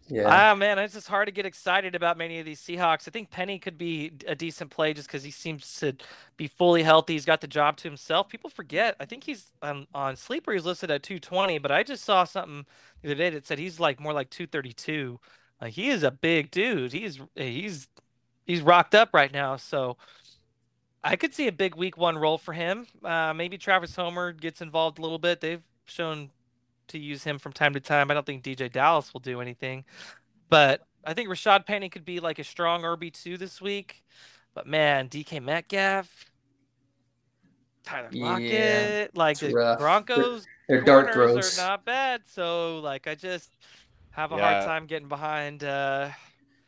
yeah. 0.08 0.52
Ah, 0.52 0.56
man, 0.56 0.80
it's 0.80 0.94
just 0.96 1.08
hard 1.08 1.28
to 1.28 1.32
get 1.32 1.46
excited 1.46 1.96
about 1.96 2.18
many 2.18 2.40
of 2.40 2.46
these 2.46 2.62
Seahawks. 2.62 3.08
I 3.08 3.12
think 3.12 3.30
Penny 3.32 3.60
could 3.60 3.78
be 3.78 4.12
a 4.28 4.36
decent 4.36 4.72
play 4.72 4.94
just 4.94 5.08
because 5.08 5.24
he 5.24 5.32
seems 5.32 5.80
to 5.80 5.96
be 6.38 6.48
fully 6.48 6.84
healthy. 6.84 7.14
He's 7.14 7.26
got 7.26 7.42
the 7.42 7.48
job 7.48 7.78
to 7.78 7.88
himself. 7.90 8.30
People 8.30 8.50
forget. 8.50 8.96
I 9.00 9.06
think 9.06 9.24
he's 9.24 9.52
on, 9.62 9.88
on 9.94 10.16
sleeper. 10.16 10.54
He's 10.54 10.66
listed 10.66 10.92
at 10.92 11.04
220, 11.04 11.60
but 11.60 11.72
I 11.72 11.84
just 11.84 12.04
saw 12.04 12.24
something 12.24 12.66
the 13.02 13.10
other 13.10 13.16
day 13.16 13.30
that 13.32 13.46
said 13.46 13.60
he's 13.60 13.80
like 13.80 14.00
more 14.00 14.14
like 14.14 14.30
232. 14.30 15.20
Like 15.62 15.74
he 15.74 15.90
is 15.90 16.04
a 16.04 16.12
big 16.12 16.52
dude. 16.52 16.92
He's 16.94 17.20
he's 17.36 17.88
he's 18.46 18.62
rocked 18.62 18.96
up 18.96 19.10
right 19.14 19.32
now. 19.32 19.58
So 19.58 19.98
I 21.04 21.16
could 21.16 21.34
see 21.34 21.48
a 21.48 21.52
big 21.52 21.76
week 21.76 21.98
one 21.98 22.18
role 22.18 22.38
for 22.38 22.54
him. 22.54 22.86
Uh, 23.04 23.34
maybe 23.34 23.58
Travis 23.58 23.96
Homer 23.96 24.32
gets 24.34 24.62
involved 24.62 25.00
a 25.00 25.02
little 25.02 25.18
bit. 25.20 25.42
They've 25.42 25.64
shown 25.86 26.30
to 26.90 27.00
use 27.00 27.24
him 27.24 27.40
from 27.40 27.54
time 27.54 27.74
to 27.74 27.80
time. 27.80 28.12
I 28.12 28.14
don't 28.14 28.26
think 28.26 28.44
DeeJay 28.44 28.72
Dallas 28.72 29.14
will 29.14 29.22
do 29.22 29.42
anything, 29.42 29.84
but 30.50 30.82
I 31.06 31.14
think 31.14 31.30
Rashad 31.30 31.66
Penny 31.66 31.90
could 31.90 32.06
be 32.06 32.20
like 32.20 32.38
a 32.38 32.44
strong 32.44 32.84
RB 32.84 33.12
two 33.12 33.38
this 33.38 33.62
week. 33.62 34.04
But 34.54 34.68
man, 34.68 35.08
DK 35.08 35.42
Metcalf, 35.42 36.26
Tyler 37.84 38.10
Yeah, 38.12 38.28
Lockett, 38.28 39.18
like 39.18 39.40
the 39.40 39.54
rough. 39.54 39.80
Broncos 39.80 40.46
They're 40.68 40.82
dart 40.82 41.14
throws. 41.14 41.58
are 41.58 41.62
not 41.62 41.86
bad. 41.86 42.22
So 42.28 42.80
like 42.80 43.08
I 43.08 43.16
just 43.16 43.56
have 44.12 44.32
a 44.34 44.36
Yeah. 44.36 44.54
hard 44.54 44.66
time 44.66 44.86
getting 44.86 45.08
behind 45.08 45.64
uh, 45.64 46.10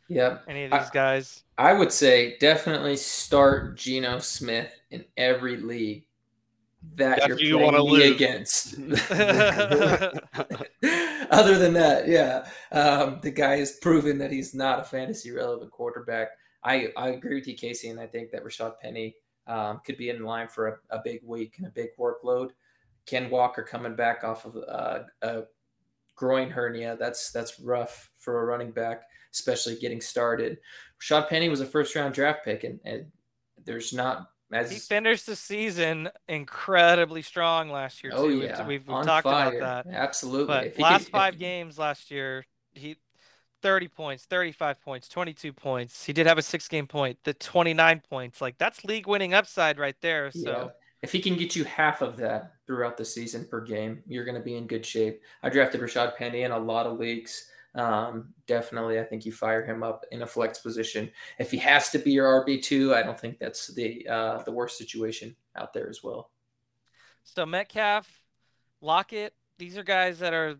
Yep. 0.08 0.44
any 0.48 0.64
of 0.64 0.72
I- 0.72 0.78
these 0.80 0.90
guys. 0.90 1.42
I 1.56 1.72
would 1.72 1.92
say 1.92 2.36
definitely 2.38 2.96
start 2.96 3.76
Geno 3.76 4.18
Smith 4.18 4.70
in 4.90 5.04
every 5.16 5.56
league 5.56 6.06
that 6.96 7.20
That's 7.20 7.28
you're 7.28 7.36
who 7.38 7.44
you 7.44 7.58
wanna 7.58 7.78
me 7.78 7.90
lose. 7.90 8.10
against. 8.14 8.74
Other 11.30 11.58
than 11.58 11.72
that, 11.74 12.06
yeah, 12.06 12.46
um, 12.72 13.18
the 13.22 13.30
guy 13.30 13.56
has 13.58 13.72
proven 13.80 14.18
that 14.18 14.30
he's 14.30 14.54
not 14.54 14.80
a 14.80 14.84
fantasy 14.84 15.30
relevant 15.30 15.70
quarterback. 15.70 16.28
I, 16.62 16.88
I 16.96 17.10
agree 17.10 17.34
with 17.36 17.46
you, 17.46 17.54
Casey, 17.56 17.88
and 17.88 18.00
I 18.00 18.06
think 18.06 18.30
that 18.30 18.44
Rashad 18.44 18.74
Penny 18.80 19.16
um, 19.46 19.80
could 19.84 19.96
be 19.96 20.10
in 20.10 20.24
line 20.24 20.48
for 20.48 20.80
a, 20.90 20.96
a 20.98 21.00
big 21.04 21.20
week 21.24 21.54
and 21.58 21.66
a 21.66 21.70
big 21.70 21.90
workload. 21.98 22.50
Ken 23.06 23.30
Walker 23.30 23.62
coming 23.62 23.94
back 23.96 24.24
off 24.24 24.44
of 24.44 24.56
uh, 24.68 25.00
a 25.22 25.42
groin 26.16 26.50
hernia. 26.50 26.96
That's 26.98 27.30
that's 27.30 27.60
rough 27.60 28.10
for 28.18 28.40
a 28.40 28.44
running 28.44 28.70
back, 28.72 29.02
especially 29.34 29.76
getting 29.76 30.00
started. 30.00 30.58
Rashad 31.02 31.28
Penny 31.28 31.48
was 31.48 31.60
a 31.60 31.66
first 31.66 31.94
round 31.94 32.14
draft 32.14 32.44
pick, 32.44 32.64
and, 32.64 32.80
and 32.84 33.06
there's 33.64 33.92
not 33.92 34.28
as 34.52 34.70
He 34.70 34.78
finished 34.78 35.26
the 35.26 35.36
season 35.36 36.08
incredibly 36.28 37.22
strong 37.22 37.68
last 37.70 38.02
year 38.02 38.12
oh, 38.14 38.28
too. 38.28 38.34
oh 38.34 38.36
We've- 38.36 38.46
yeah, 38.46 38.66
we've, 38.66 38.86
we've 38.86 39.04
talked 39.04 39.24
fire. 39.24 39.58
about 39.58 39.84
that. 39.86 39.94
Absolutely. 39.94 40.46
But 40.46 40.78
last 40.78 41.04
could- 41.04 41.12
five 41.12 41.38
games 41.38 41.78
last 41.78 42.10
year, 42.10 42.46
he 42.72 42.96
30 43.62 43.88
points, 43.88 44.24
35 44.26 44.80
points, 44.82 45.08
22 45.08 45.52
points. 45.52 46.04
He 46.04 46.12
did 46.12 46.26
have 46.26 46.36
a 46.38 46.42
six 46.42 46.68
game 46.68 46.86
point, 46.86 47.18
the 47.24 47.32
29 47.34 48.02
points. 48.08 48.40
Like 48.40 48.58
that's 48.58 48.84
league 48.84 49.06
winning 49.06 49.32
upside 49.34 49.78
right 49.78 49.96
there. 50.02 50.30
Yeah. 50.34 50.44
So 50.44 50.72
If 51.02 51.12
he 51.12 51.20
can 51.20 51.36
get 51.36 51.56
you 51.56 51.64
half 51.64 52.02
of 52.02 52.18
that 52.18 52.52
throughout 52.66 52.96
the 52.98 53.04
season 53.06 53.46
per 53.50 53.62
game, 53.62 54.02
you're 54.06 54.26
going 54.26 54.36
to 54.36 54.42
be 54.44 54.56
in 54.56 54.66
good 54.66 54.84
shape. 54.84 55.22
I 55.42 55.48
drafted 55.48 55.80
Rashad 55.80 56.14
Penny 56.16 56.42
in 56.42 56.50
a 56.52 56.58
lot 56.58 56.86
of 56.86 56.98
leagues. 56.98 57.48
Um, 57.74 58.34
definitely, 58.46 59.00
I 59.00 59.04
think 59.04 59.26
you 59.26 59.32
fire 59.32 59.64
him 59.64 59.82
up 59.82 60.04
in 60.12 60.22
a 60.22 60.26
flex 60.26 60.58
position. 60.58 61.10
If 61.38 61.50
he 61.50 61.56
has 61.58 61.90
to 61.90 61.98
be 61.98 62.12
your 62.12 62.44
RB 62.44 62.62
two, 62.62 62.94
I 62.94 63.02
don't 63.02 63.18
think 63.18 63.38
that's 63.38 63.68
the 63.74 64.06
uh, 64.08 64.42
the 64.42 64.52
worst 64.52 64.78
situation 64.78 65.34
out 65.56 65.72
there 65.72 65.88
as 65.88 66.02
well. 66.02 66.30
so 67.24 67.44
Metcalf, 67.44 68.08
Lockett, 68.80 69.34
these 69.58 69.76
are 69.76 69.82
guys 69.82 70.20
that 70.20 70.32
are 70.32 70.56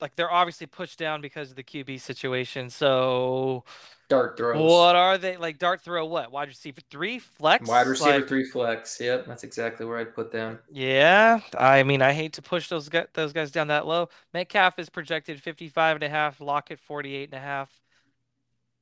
like 0.00 0.14
they're 0.16 0.30
obviously 0.30 0.66
pushed 0.66 0.98
down 0.98 1.20
because 1.20 1.50
of 1.50 1.56
the 1.56 1.64
QB 1.64 2.00
situation. 2.00 2.70
So 2.70 3.64
Dart 4.08 4.36
throws, 4.36 4.84
what 4.84 4.96
are 4.96 5.18
they 5.18 5.36
like? 5.36 5.58
Dart 5.58 5.80
throw 5.82 6.06
what? 6.06 6.30
Wide 6.32 6.48
receiver 6.48 6.80
three, 6.90 7.18
flex, 7.18 7.66
wide 7.66 7.86
receiver 7.86 8.22
Like, 8.22 8.26
three 8.26 8.44
flex. 8.44 9.00
Yep, 9.00 9.26
that's 9.26 9.44
exactly 9.44 9.86
where 9.86 9.98
I'd 9.98 10.14
put 10.14 10.32
them. 10.32 10.58
Yeah, 10.70 11.40
I 11.56 11.82
mean, 11.82 12.02
I 12.02 12.12
hate 12.12 12.34
to 12.34 12.42
push 12.42 12.68
those 12.68 12.88
guys, 12.90 13.06
those 13.14 13.32
guys 13.32 13.50
down 13.50 13.68
that 13.68 13.86
low. 13.86 14.10
Metcalf 14.34 14.78
is 14.78 14.90
projected 14.90 15.42
55 15.42 15.96
and 15.96 16.04
a 16.04 16.08
half, 16.10 16.40
Lockett 16.40 16.78
48 16.78 17.24
and 17.30 17.34
a 17.34 17.40
half. 17.40 17.70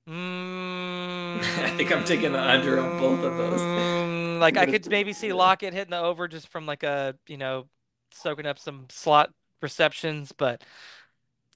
Mm, 0.09 1.39
I 1.59 1.70
think 1.77 1.93
I'm 1.93 2.05
taking 2.05 2.33
the 2.33 2.41
under 2.43 2.79
on 2.81 2.99
both 2.99 3.24
of 3.24 3.37
those. 3.37 3.61
mm, 3.61 4.39
Like 4.41 4.57
I 4.57 4.66
could 4.66 4.89
maybe 4.89 5.12
see 5.12 5.33
Lockett 5.33 5.74
hitting 5.74 5.91
the 5.91 5.99
over 6.01 6.29
just 6.29 6.49
from 6.49 6.66
like 6.66 6.83
a, 6.83 7.16
you 7.27 7.37
know, 7.37 7.68
soaking 8.12 8.47
up 8.47 8.59
some 8.59 8.87
slot 8.91 9.33
receptions, 9.62 10.33
but 10.33 10.62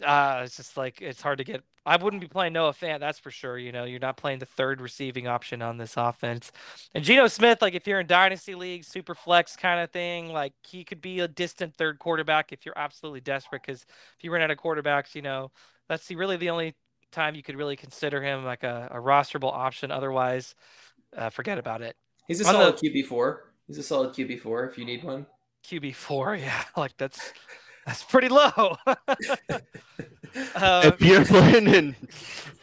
uh 0.03 0.43
it's 0.45 0.57
just 0.57 0.77
like 0.77 1.01
it's 1.01 1.21
hard 1.21 1.39
to 1.39 1.45
get 1.45 1.63
I 1.87 1.97
wouldn't 1.97 2.21
be 2.21 2.29
playing 2.29 2.53
Noah 2.53 2.73
Fant, 2.75 3.01
that's 3.01 3.19
for 3.19 3.31
sure. 3.31 3.57
You 3.59 3.73
know, 3.73 3.85
you're 3.85 4.01
not 4.01 4.19
playing 4.19 4.39
the 4.39 4.47
third 4.47 4.81
receiving 4.83 5.27
option 5.27 5.63
on 5.63 5.79
this 5.79 5.95
offense. 5.97 6.53
And 6.95 7.03
Geno 7.03 7.27
Smith, 7.27 7.63
like 7.63 7.75
if 7.75 7.87
you're 7.87 8.01
in 8.01 8.07
dynasty 8.07 8.55
league, 8.55 8.85
super 8.85 9.15
flex 9.15 9.57
kind 9.57 9.81
of 9.81 9.91
thing, 9.91 10.31
like 10.31 10.53
he 10.63 10.85
could 10.85 11.01
be 11.01 11.21
a 11.21 11.29
distant 11.29 11.75
third 11.75 11.99
quarterback 11.99 12.53
if 12.53 12.67
you're 12.67 12.79
absolutely 12.79 13.21
desperate. 13.23 13.63
Because 13.63 13.87
if 14.19 14.23
you 14.23 14.31
run 14.31 14.43
out 14.43 14.51
of 14.51 14.59
quarterbacks, 14.59 15.15
you 15.15 15.23
know 15.23 15.51
that's 15.89 16.07
the, 16.07 16.17
really 16.17 16.37
the 16.37 16.51
only 16.51 16.75
time 17.13 17.35
you 17.35 17.43
could 17.43 17.57
really 17.57 17.77
consider 17.77 18.23
him 18.23 18.45
like 18.45 18.63
a, 18.63 18.89
a 18.93 18.99
rosterable 18.99 19.53
option. 19.53 19.91
Otherwise, 19.91 20.55
uh, 21.17 21.31
forget 21.31 21.57
about 21.59 21.81
it. 21.81 21.97
He's 22.29 22.41
a 22.43 22.47
On 22.47 22.55
solid 22.55 22.79
the- 22.79 22.91
QB 22.91 23.07
four. 23.07 23.53
He's 23.67 23.79
a 23.79 23.83
solid 23.83 24.15
QB 24.15 24.41
four 24.41 24.65
if 24.67 24.77
you 24.77 24.85
need 24.85 25.03
one. 25.03 25.27
QB 25.67 25.95
four, 25.95 26.37
yeah, 26.41 26.65
like 26.77 26.97
that's 26.99 27.33
that's 27.87 28.03
pretty 28.05 28.29
low. 28.29 28.77
uh, 28.87 28.97
if 30.35 31.01
you're 31.01 31.25
playing 31.25 31.69
in 31.69 31.93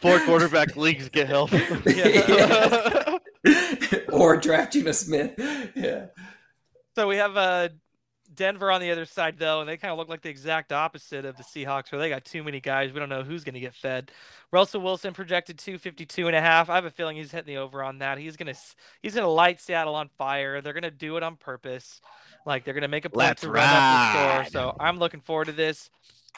four 0.00 0.20
quarterback 0.20 0.76
leagues, 0.76 1.08
get 1.08 1.28
help. 1.28 1.50
Yeah. 1.86 3.18
or 4.12 4.36
draft 4.36 4.72
Geno 4.72 4.92
Smith. 4.92 5.34
Yeah. 5.74 6.06
So 6.94 7.06
we 7.08 7.16
have 7.16 7.36
uh, 7.36 7.68
Denver 8.34 8.70
on 8.70 8.80
the 8.80 8.90
other 8.90 9.04
side, 9.04 9.38
though, 9.38 9.60
and 9.60 9.68
they 9.68 9.76
kind 9.76 9.92
of 9.92 9.98
look 9.98 10.08
like 10.08 10.22
the 10.22 10.28
exact 10.28 10.72
opposite 10.72 11.24
of 11.24 11.36
the 11.36 11.42
Seahawks, 11.42 11.90
where 11.90 12.00
they 12.00 12.08
got 12.08 12.24
too 12.24 12.44
many 12.44 12.60
guys. 12.60 12.92
We 12.92 13.00
don't 13.00 13.08
know 13.08 13.22
who's 13.22 13.44
going 13.44 13.54
to 13.54 13.60
get 13.60 13.74
fed. 13.74 14.12
Russell 14.52 14.80
Wilson 14.80 15.12
projected 15.12 15.58
252 15.58 16.26
and 16.28 16.36
a 16.36 16.40
half. 16.40 16.70
I 16.70 16.76
have 16.76 16.84
a 16.84 16.90
feeling 16.90 17.16
he's 17.16 17.32
hitting 17.32 17.52
the 17.54 17.60
over 17.60 17.82
on 17.82 17.98
that. 17.98 18.18
He's 18.18 18.36
going 18.36 18.52
to 18.52 18.60
he's 19.02 19.14
going 19.14 19.24
to 19.24 19.30
light 19.30 19.60
Seattle 19.60 19.94
on 19.94 20.08
fire. 20.08 20.60
They're 20.60 20.72
going 20.72 20.82
to 20.84 20.90
do 20.90 21.16
it 21.16 21.22
on 21.22 21.36
purpose. 21.36 22.00
Like 22.46 22.64
they're 22.64 22.74
going 22.74 22.82
to 22.82 22.88
make 22.88 23.04
a 23.04 23.10
plan 23.10 23.28
Let's 23.28 23.42
to 23.42 23.50
run 23.50 23.64
up 23.64 23.70
the 23.70 24.18
ride. 24.18 24.46
score. 24.48 24.52
So 24.52 24.76
I'm 24.80 24.98
looking 24.98 25.20
forward 25.20 25.46
to 25.46 25.52
this. 25.52 25.90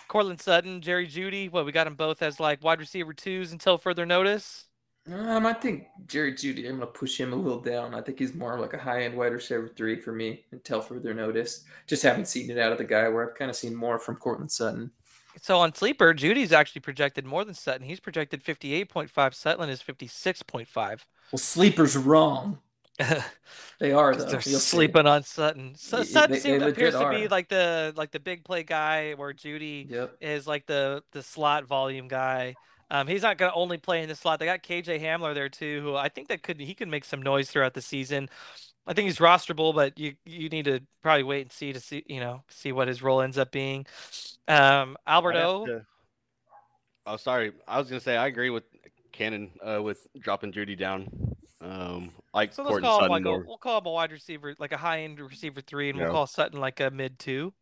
Courtland 0.09 0.41
Sutton, 0.41 0.81
Jerry 0.81 1.07
Jeudy. 1.07 1.51
Well, 1.51 1.65
we 1.65 1.73
got 1.73 1.85
them 1.85 1.95
both 1.95 2.23
as 2.23 2.41
like 2.41 2.63
wide 2.65 2.81
receiver 2.81 3.13
twos 3.13 3.53
until 3.53 3.79
further 3.79 4.05
notice. 4.05 4.65
Um, 5.11 5.47
I 5.47 5.53
think 5.53 5.87
Jerry 6.07 6.35
Jeudy, 6.35 6.69
I'm 6.69 6.77
going 6.77 6.81
to 6.81 6.87
push 6.87 7.19
him 7.19 7.33
a 7.33 7.37
little 7.37 7.61
down. 7.61 7.95
I 7.95 8.01
think 8.01 8.19
he's 8.19 8.35
more 8.35 8.59
like 8.59 8.75
a 8.75 8.79
high 8.79 9.05
end 9.05 9.17
wide 9.17 9.33
receiver 9.33 9.69
three 9.69 10.01
for 10.01 10.13
me 10.13 10.45
until 10.53 10.81
further 10.81 11.15
notice. 11.15 11.65
Just 11.87 12.03
haven't 12.03 12.27
seen 12.29 12.51
it 12.51 12.59
out 12.59 12.73
of 12.73 12.79
the 12.79 12.85
guy 12.85 13.09
where 13.09 13.29
I've 13.29 13.35
kind 13.35 13.51
of 13.51 13.57
seen 13.57 13.75
more 13.75 13.99
from 13.99 14.17
Courtland 14.17 14.51
Sutton. 14.51 14.91
So 15.41 15.59
on 15.59 15.75
sleeper, 15.75 16.13
Jeudy's 16.13 16.53
actually 16.53 16.81
projected 16.83 17.25
more 17.25 17.45
than 17.45 17.55
Sutton. 17.55 17.87
He's 17.87 18.01
projected 18.01 18.45
58.5. 18.45 19.35
Sutton 19.35 19.69
is 19.71 19.81
56.5. 19.81 20.67
Well, 20.77 21.39
sleeper's 21.39 21.97
wrong. 21.97 22.59
They 23.81 23.93
are 23.93 24.13
'Cause 24.13 24.25
though. 24.27 24.33
they're 24.33 24.43
You'll 24.45 24.61
see. 24.61 24.77
sleeping 24.77 25.07
on 25.07 25.23
Sutton. 25.23 25.75
So 25.75 25.99
Y- 25.99 26.01
y- 26.03 26.07
Sutton 26.07 26.31
they- 26.33 26.37
they 26.37 26.41
seems, 26.43 26.61
legit 26.63 26.73
appears 26.77 26.95
to 26.95 27.09
be 27.11 27.29
like 27.29 27.49
the 27.49 27.95
like 27.97 28.11
the 28.11 28.21
big 28.21 28.45
play 28.45 28.63
guy, 28.63 29.13
where 29.15 29.33
Jeudy 29.33 29.87
Yep. 29.89 30.17
is 30.21 30.47
like 30.47 30.67
the 30.67 31.03
the 31.13 31.23
slot 31.23 31.65
volume 31.65 32.07
guy. 32.07 32.55
Um, 32.91 33.07
he's 33.07 33.23
not 33.23 33.39
going 33.39 33.51
to 33.53 33.57
only 33.57 33.79
play 33.79 34.03
in 34.03 34.09
the 34.09 34.15
slot. 34.17 34.39
They 34.41 34.47
got 34.47 34.63
KJ 34.65 35.01
Hamler 35.01 35.33
there 35.33 35.49
too, 35.49 35.81
who 35.81 35.95
I 35.97 36.09
think 36.11 36.29
that 36.29 36.43
could 36.43 36.61
he 36.61 36.75
could 36.75 36.89
make 36.89 37.05
some 37.07 37.23
noise 37.23 37.51
throughout 37.51 37.73
the 37.73 37.81
season. 37.81 38.29
I 38.87 38.93
think 38.93 39.07
he's 39.07 39.19
rosterable, 39.19 39.75
but 39.75 39.99
you 39.99 40.15
you 40.27 40.49
need 40.51 40.67
to 40.67 40.81
probably 41.01 41.23
wait 41.23 41.43
and 41.43 41.53
see 41.53 41.73
to 41.73 41.81
see 41.81 42.03
you 42.07 42.21
know 42.21 42.43
see 42.51 42.73
what 42.73 42.87
his 42.89 43.01
role 43.03 43.23
ends 43.23 43.39
up 43.39 43.51
being. 43.51 43.87
Um, 44.49 44.97
Alberto, 45.07 45.65
to- 45.67 45.87
Oh, 47.07 47.17
sorry. 47.17 47.53
I 47.67 47.79
was 47.79 47.89
gonna 47.89 48.01
say 48.01 48.17
I 48.17 48.27
agree 48.27 48.51
with 48.51 48.65
Cannon 49.13 49.53
uh, 49.67 49.81
with 49.83 50.07
dropping 50.19 50.53
Jeudy 50.53 50.77
down. 50.79 51.09
Um, 51.63 52.11
like 52.33 52.53
so 52.53 52.63
let's 52.63 52.71
Courtney 52.71 52.89
call 52.89 52.99
him 52.99 53.11
Sutton 53.11 53.11
like 53.11 53.23
a, 53.23 53.39
more. 53.39 53.45
we'll 53.47 53.59
call 53.59 53.79
him 53.79 53.87
a 53.87 53.91
wide 53.91 54.13
receiver, 54.13 54.55
like 54.59 54.73
a 54.73 54.77
high 54.77 55.01
end 55.03 55.21
receiver 55.21 55.61
three, 55.61 55.91
and 55.91 55.99
Yeah. 55.99 56.05
we'll 56.05 56.13
call 56.13 56.27
Sutton 56.27 56.59
like 56.61 56.81
a 56.81 56.91
mid 56.91 57.19
two. 57.19 57.53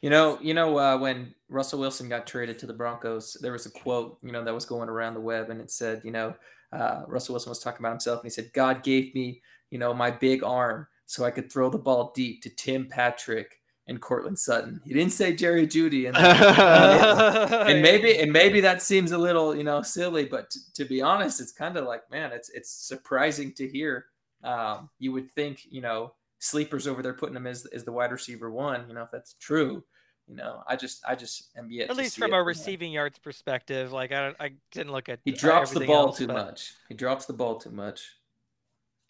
You 0.00 0.10
know, 0.10 0.38
you 0.40 0.54
know, 0.54 0.78
uh, 0.78 0.96
when 0.96 1.34
Russell 1.48 1.80
Wilson 1.80 2.08
got 2.08 2.26
traded 2.26 2.58
to 2.60 2.66
the 2.66 2.72
Broncos, 2.72 3.36
there 3.40 3.52
was 3.52 3.66
a 3.66 3.70
quote, 3.70 4.18
you 4.22 4.30
know, 4.30 4.44
that 4.44 4.54
was 4.54 4.64
going 4.64 4.88
around 4.88 5.14
the 5.14 5.20
web, 5.20 5.50
and 5.50 5.60
it 5.60 5.70
said, 5.72 6.02
you 6.04 6.12
know, 6.12 6.34
uh, 6.72 7.02
Russell 7.08 7.32
Wilson 7.34 7.50
was 7.50 7.58
talking 7.58 7.80
about 7.80 7.90
himself, 7.92 8.20
and 8.20 8.26
he 8.26 8.30
said, 8.30 8.52
"God 8.52 8.82
gave 8.82 9.14
me, 9.14 9.42
you 9.70 9.78
know, 9.78 9.92
my 9.92 10.10
big 10.10 10.44
arm 10.44 10.86
so 11.06 11.24
I 11.24 11.30
could 11.30 11.50
throw 11.50 11.68
the 11.70 11.78
ball 11.78 12.12
deep 12.14 12.42
to 12.42 12.50
Tim 12.50 12.86
Patrick 12.88 13.57
and 13.88 14.00
Courtland 14.00 14.38
Sutton." 14.38 14.80
He 14.84 14.94
didn't 14.94 15.12
say 15.12 15.34
Jerry 15.34 15.66
Jeudy, 15.66 16.06
and 16.06 16.16
and 17.68 17.82
maybe 17.82 18.18
and 18.18 18.32
maybe 18.32 18.60
that 18.60 18.82
seems 18.82 19.12
a 19.12 19.18
little, 19.18 19.56
you 19.56 19.64
know, 19.64 19.82
silly, 19.82 20.26
but 20.26 20.50
t- 20.50 20.60
to 20.74 20.84
be 20.84 21.02
honest, 21.02 21.40
it's 21.40 21.52
kind 21.52 21.76
of 21.76 21.84
like, 21.84 22.10
man, 22.10 22.32
it's 22.32 22.50
it's 22.50 22.70
surprising 22.70 23.52
to 23.54 23.68
hear. 23.68 24.06
Um, 24.44 24.88
you 25.00 25.10
would 25.12 25.30
think, 25.32 25.66
you 25.68 25.80
know, 25.80 26.12
sleepers 26.38 26.86
over 26.86 27.02
there 27.02 27.14
putting 27.14 27.34
him 27.34 27.46
as 27.46 27.66
as 27.66 27.84
the 27.84 27.92
wide 27.92 28.12
receiver 28.12 28.50
one. 28.50 28.84
You 28.88 28.94
know, 28.94 29.02
if 29.02 29.10
that's 29.10 29.34
true, 29.34 29.82
you 30.28 30.36
know, 30.36 30.62
I 30.66 30.76
just 30.76 31.02
I 31.06 31.14
just 31.14 31.48
am 31.56 31.70
yet 31.70 31.90
at 31.90 31.96
least 31.96 32.18
from 32.18 32.32
a 32.32 32.42
receiving 32.42 32.92
yards 32.92 33.18
perspective. 33.18 33.92
Like 33.92 34.12
I 34.12 34.26
don't, 34.26 34.36
I 34.38 34.50
didn't 34.72 34.92
look 34.92 35.08
at 35.08 35.20
He 35.24 35.32
drops 35.32 35.70
the 35.70 35.86
ball 35.86 36.08
else, 36.08 36.18
too 36.18 36.26
but 36.26 36.34
much. 36.36 36.74
He 36.88 36.94
drops 36.94 37.26
the 37.26 37.32
ball 37.32 37.56
too 37.56 37.70
much. 37.70 38.10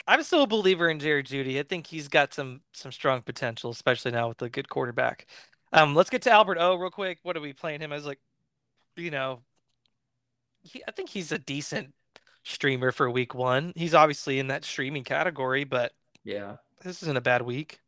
I'm 0.08 0.22
still 0.24 0.42
a 0.44 0.46
believer 0.48 0.90
in 0.90 0.98
Jerry 1.00 1.22
Jeudy. 1.22 1.60
I 1.60 1.62
think 1.64 1.86
he's 1.86 2.08
got 2.08 2.34
some 2.34 2.62
some 2.74 2.92
strong 2.92 3.22
potential, 3.22 3.70
especially 3.70 4.12
now 4.12 4.28
with 4.28 4.42
a 4.42 4.50
good 4.50 4.68
quarterback. 4.68 5.26
Um, 5.72 5.94
let's 5.94 6.10
get 6.10 6.22
to 6.22 6.32
Albert 6.32 6.58
O 6.60 6.76
real 6.76 6.90
quick. 6.90 7.20
What 7.24 7.36
are 7.36 7.40
we 7.42 7.52
playing 7.54 7.80
him 7.82 7.92
as? 7.92 8.06
Like, 8.06 8.20
you 8.96 9.10
know, 9.12 9.44
he, 10.62 10.82
I 10.86 10.92
think 10.92 11.08
he's 11.10 11.32
a 11.32 11.38
decent 11.38 11.94
streamer 12.44 12.92
for 12.92 13.10
week 13.10 13.34
one. 13.34 13.72
He's 13.76 13.94
obviously 13.94 14.38
in 14.38 14.48
that 14.48 14.64
streaming 14.64 15.04
category, 15.04 15.64
but 15.64 15.94
Yeah, 16.24 16.58
this 16.84 17.02
isn't 17.02 17.16
a 17.16 17.20
bad 17.20 17.42
week. 17.42 17.80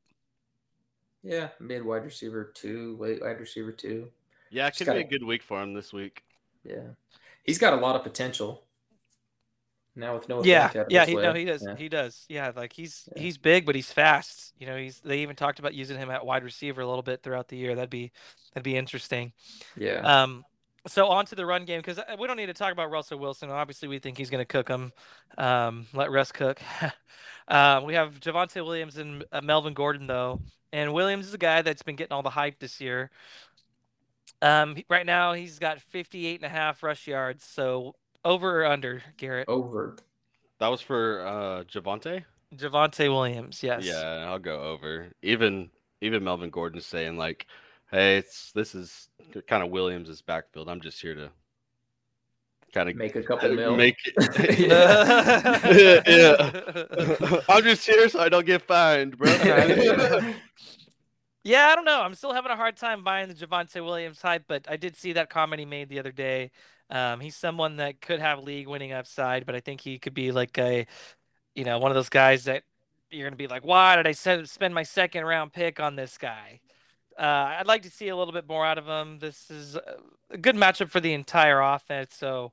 yeah, 1.23 1.49
mid 1.59 1.85
wide 1.85 2.05
receiver 2.05 2.45
two, 2.55 2.97
late 2.99 3.21
wide 3.23 3.41
receiver 3.41 3.73
two. 3.73 4.11
Yeah, 4.51 4.67
it 4.67 4.77
could 4.77 4.91
be 4.91 4.99
a 4.99 5.05
good 5.05 5.23
week 5.25 5.43
for 5.43 5.63
him 5.63 5.75
this 5.75 5.93
week. 5.93 6.25
Yeah, 6.65 6.95
he's 7.45 7.59
got 7.59 7.73
a 7.75 7.77
lot 7.77 7.97
of 7.97 8.03
potential. 8.03 8.65
Now 9.97 10.15
with 10.15 10.29
no 10.29 10.43
yeah, 10.45 10.71
yeah, 10.89 11.05
he 11.05 11.15
no, 11.15 11.33
he 11.35 11.45
does, 11.45 11.65
Yeah. 11.67 11.77
he 11.77 11.89
does. 11.89 12.25
Yeah, 12.29 12.53
like 12.55 12.73
he's 12.73 13.09
Yeah. 13.15 13.23
he's 13.23 13.39
big, 13.39 13.67
but 13.67 13.75
he's 13.75 13.91
fast. 13.93 14.53
You 14.59 14.67
know, 14.67 14.77
he's 14.77 15.01
they 15.01 15.19
even 15.19 15.37
talked 15.37 15.59
about 15.59 15.75
using 15.75 15.99
him 15.99 16.11
at 16.11 16.25
wide 16.25 16.45
receiver 16.45 16.81
a 16.81 16.87
little 16.87 17.03
bit 17.03 17.23
throughout 17.23 17.49
the 17.49 17.57
year. 17.57 17.75
That'd 17.75 17.91
be 17.91 18.13
that'd 18.55 18.65
be 18.65 18.77
interesting. 18.77 19.33
yeah. 19.77 20.23
Um, 20.23 20.45
so 20.87 21.09
on 21.09 21.27
to 21.27 21.35
the 21.35 21.45
run 21.45 21.65
game 21.67 21.81
because 21.81 22.01
we 22.19 22.27
don't 22.27 22.37
need 22.37 22.47
to 22.47 22.55
talk 22.55 22.73
about 22.73 22.91
Russell 22.91 23.19
Wilson. 23.19 23.51
Obviously, 23.51 23.89
we 23.89 23.99
think 23.99 24.17
he's 24.17 24.31
going 24.31 24.41
to 24.41 24.47
cook 24.47 24.69
him. 24.69 24.93
Um, 25.37 25.87
let 25.93 26.11
Russ 26.11 26.33
cook. 26.33 26.61
uh, 27.49 27.83
we 27.85 27.95
have 27.95 28.19
Javonte 28.21 28.65
Williams 28.65 28.97
and 28.97 29.25
uh, 29.33 29.41
Melvin 29.43 29.75
Gordon 29.75 30.07
though, 30.07 30.41
and 30.73 30.95
Williams 30.95 31.27
is 31.27 31.35
a 31.35 31.39
guy 31.39 31.63
that's 31.63 31.83
been 31.83 31.97
getting 31.97 32.13
all 32.13 32.23
the 32.23 32.31
hype 32.31 32.59
this 32.61 32.81
year. 32.81 33.11
Um, 34.43 34.77
right 34.89 35.05
now 35.05 35.35
he's 35.35 35.59
got 35.59 35.81
58 35.81 36.37
and 36.37 36.47
a 36.47 36.49
half 36.49 36.83
rush 36.83 37.07
yards. 37.07 37.45
So 37.45 37.95
over 38.25 38.63
or 38.63 38.67
under, 38.67 39.03
Garrett? 39.17 39.49
Over. 39.49 39.97
That 40.59 40.69
was 40.69 40.81
for 40.81 41.27
uh 41.27 41.65
Javonte. 41.65 42.25
Javonte 42.55 43.09
Williams, 43.09 43.63
yes. 43.63 43.85
Yeah, 43.85 44.27
I'll 44.29 44.39
go 44.39 44.61
over. 44.63 45.09
Even 45.23 45.71
even 46.01 46.25
Melvin 46.25 46.51
Gordon's 46.51 46.87
saying 46.87 47.17
like, 47.17 47.47
"Hey, 47.91 48.17
it's 48.19 48.53
this 48.53 48.75
is 48.75 49.09
kind 49.47 49.63
of 49.63 49.71
Williams' 49.71 50.21
backfield. 50.23 50.69
I'm 50.69 50.81
just 50.81 51.01
here 51.01 51.15
to 51.15 51.31
kind 52.73 52.89
of 52.89 52.97
Make 52.97 53.17
a 53.17 53.23
couple 53.23 53.55
mil. 53.55 53.77
make 53.77 53.97
it." 54.05 54.59
Yeah. 54.59 56.03
yeah. 56.07 57.41
I'm 57.49 57.63
just 57.63 57.87
here 57.87 58.09
so 58.09 58.21
I 58.21 58.29
don't 58.29 58.47
get 58.47 58.63
fined, 58.63 59.17
bro. 59.19 59.31
Yeah, 61.43 61.69
I 61.69 61.75
don't 61.75 61.87
know. 61.87 62.03
I'm 62.03 62.15
still 62.15 62.35
having 62.35 62.51
a 62.53 62.57
hard 62.57 62.77
time 62.77 63.03
buying 63.03 63.29
the 63.29 63.35
Javonte 63.35 63.83
Williams 63.83 64.21
hype, 64.21 64.45
but 64.47 64.67
I 64.69 64.77
did 64.77 64.95
see 64.95 65.15
that 65.15 65.31
comment 65.31 65.59
he 65.59 65.65
made 65.65 65.89
the 65.89 65.99
other 65.99 66.13
day. 66.13 66.51
Um, 66.91 67.21
he's 67.21 67.37
someone 67.37 67.77
that 67.77 68.01
could 68.01 68.21
have 68.21 68.41
league 68.41 68.67
winning 68.67 68.93
upside, 68.93 69.47
but 69.47 69.55
I 69.55 69.61
think 69.61 69.81
he 69.81 69.99
could 69.99 70.15
be 70.15 70.33
like 70.33 70.59
a, 70.59 70.87
you 71.55 71.65
know, 71.65 71.79
one 71.79 71.91
of 71.91 71.95
those 71.95 72.09
guys 72.09 72.45
that 72.45 72.65
you're 73.11 73.25
going 73.25 73.33
to 73.33 73.37
be 73.37 73.47
like, 73.47 73.65
why 73.65 73.97
did 73.97 74.07
I 74.07 74.13
spend 74.13 74.75
my 74.75 74.83
second 74.83 75.25
round 75.25 75.53
pick 75.53 75.81
on 75.81 75.97
this 75.97 76.19
guy? 76.19 76.61
Uh, 77.19 77.57
I'd 77.59 77.67
like 77.67 77.83
to 77.83 77.91
see 77.91 78.09
a 78.09 78.17
little 78.17 78.33
bit 78.33 78.49
more 78.49 78.65
out 78.65 78.79
of 78.79 78.87
him. 78.87 79.19
This 79.19 79.51
is 79.51 79.77
a- 79.77 80.39
good 80.39 80.57
matchup 80.57 80.91
for 80.91 81.01
the 81.01 81.13
entire 81.13 81.61
offense. 81.61 82.15
So 82.15 82.53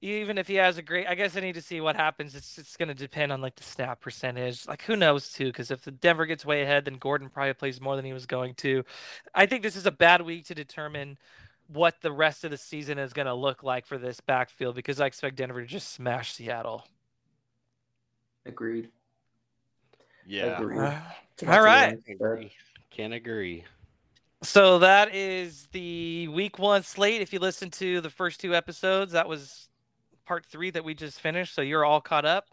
even 0.00 0.38
if 0.38 0.46
he 0.46 0.54
has 0.54 0.78
a 0.78 0.82
great, 0.82 1.08
I 1.08 1.14
guess 1.14 1.36
I 1.36 1.40
need 1.40 1.54
to 1.54 1.62
see 1.62 1.80
what 1.80 1.96
happens. 1.96 2.34
It's 2.34 2.58
it's 2.58 2.76
going 2.76 2.88
to 2.88 2.94
depend 2.94 3.32
on 3.32 3.40
like 3.40 3.56
the 3.56 3.64
snap 3.64 4.00
percentage. 4.00 4.66
Like 4.66 4.82
who 4.82 4.94
knows 4.94 5.32
too? 5.32 5.46
Because 5.46 5.70
if 5.70 5.82
the 5.82 5.90
Denver 5.90 6.26
gets 6.26 6.46
way 6.46 6.62
ahead, 6.62 6.84
then 6.84 6.98
Gordon 6.98 7.28
probably 7.28 7.54
plays 7.54 7.80
more 7.80 7.96
than 7.96 8.04
he 8.04 8.12
was 8.12 8.26
going 8.26 8.54
to. 8.56 8.84
I 9.34 9.46
think 9.46 9.62
this 9.62 9.76
is 9.76 9.86
a 9.86 9.90
bad 9.90 10.22
week 10.22 10.46
to 10.46 10.54
determine 10.54 11.18
what 11.68 12.00
the 12.00 12.12
rest 12.12 12.44
of 12.44 12.50
the 12.50 12.56
season 12.56 12.98
is 12.98 13.12
going 13.12 13.26
to 13.26 13.34
look 13.34 13.62
like 13.62 13.86
for 13.86 13.98
this 13.98 14.20
backfield 14.20 14.74
because 14.74 15.00
I 15.00 15.06
expect 15.06 15.36
Denver 15.36 15.60
to 15.60 15.66
just 15.66 15.92
smash 15.92 16.34
Seattle. 16.34 16.84
Agreed. 18.46 18.88
yeah, 20.26 20.58
Agreed. 20.58 20.78
Uh, 20.78 21.00
all 21.46 21.62
right. 21.62 21.98
Agree. 22.08 22.50
Can't 22.90 23.12
agree. 23.12 23.64
So 24.42 24.78
that 24.78 25.14
is 25.14 25.68
the 25.72 26.28
week 26.28 26.58
one 26.58 26.82
slate. 26.82 27.20
If 27.20 27.32
you 27.32 27.38
listen 27.40 27.70
to 27.72 28.00
the 28.00 28.10
first 28.10 28.40
two 28.40 28.54
episodes, 28.54 29.12
that 29.12 29.28
was 29.28 29.68
part 30.24 30.46
three 30.46 30.70
that 30.70 30.84
we 30.84 30.94
just 30.94 31.20
finished. 31.20 31.54
So 31.54 31.60
you're 31.60 31.84
all 31.84 32.00
caught 32.00 32.24
up. 32.24 32.46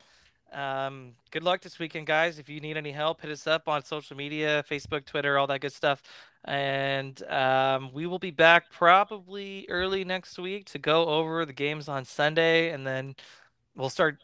Um, 0.56 1.12
good 1.32 1.44
luck 1.44 1.62
this 1.62 1.80
weekend, 1.80 2.08
guys. 2.08 2.40
If 2.40 2.48
you 2.48 2.62
need 2.62 2.78
any 2.78 2.92
help, 2.92 3.22
hit 3.22 3.30
us 3.30 3.46
up 3.46 3.68
on 3.68 3.84
social 3.84 4.16
media 4.16 4.64
Facebook, 4.70 5.06
Twitter, 5.06 5.38
all 5.38 5.48
that 5.48 5.60
good 5.60 5.74
stuff. 5.74 6.02
And 6.46 7.22
um, 7.24 7.92
we 7.94 8.08
will 8.08 8.20
be 8.20 8.32
back 8.32 8.72
probably 8.72 9.66
early 9.68 10.06
next 10.06 10.40
week 10.40 10.66
to 10.68 10.80
go 10.80 11.08
over 11.08 11.46
the 11.46 11.54
games 11.54 11.90
on 11.90 12.06
Sunday. 12.06 12.70
And 12.70 12.88
then 12.88 13.16
we'll 13.76 13.90
start 13.90 14.18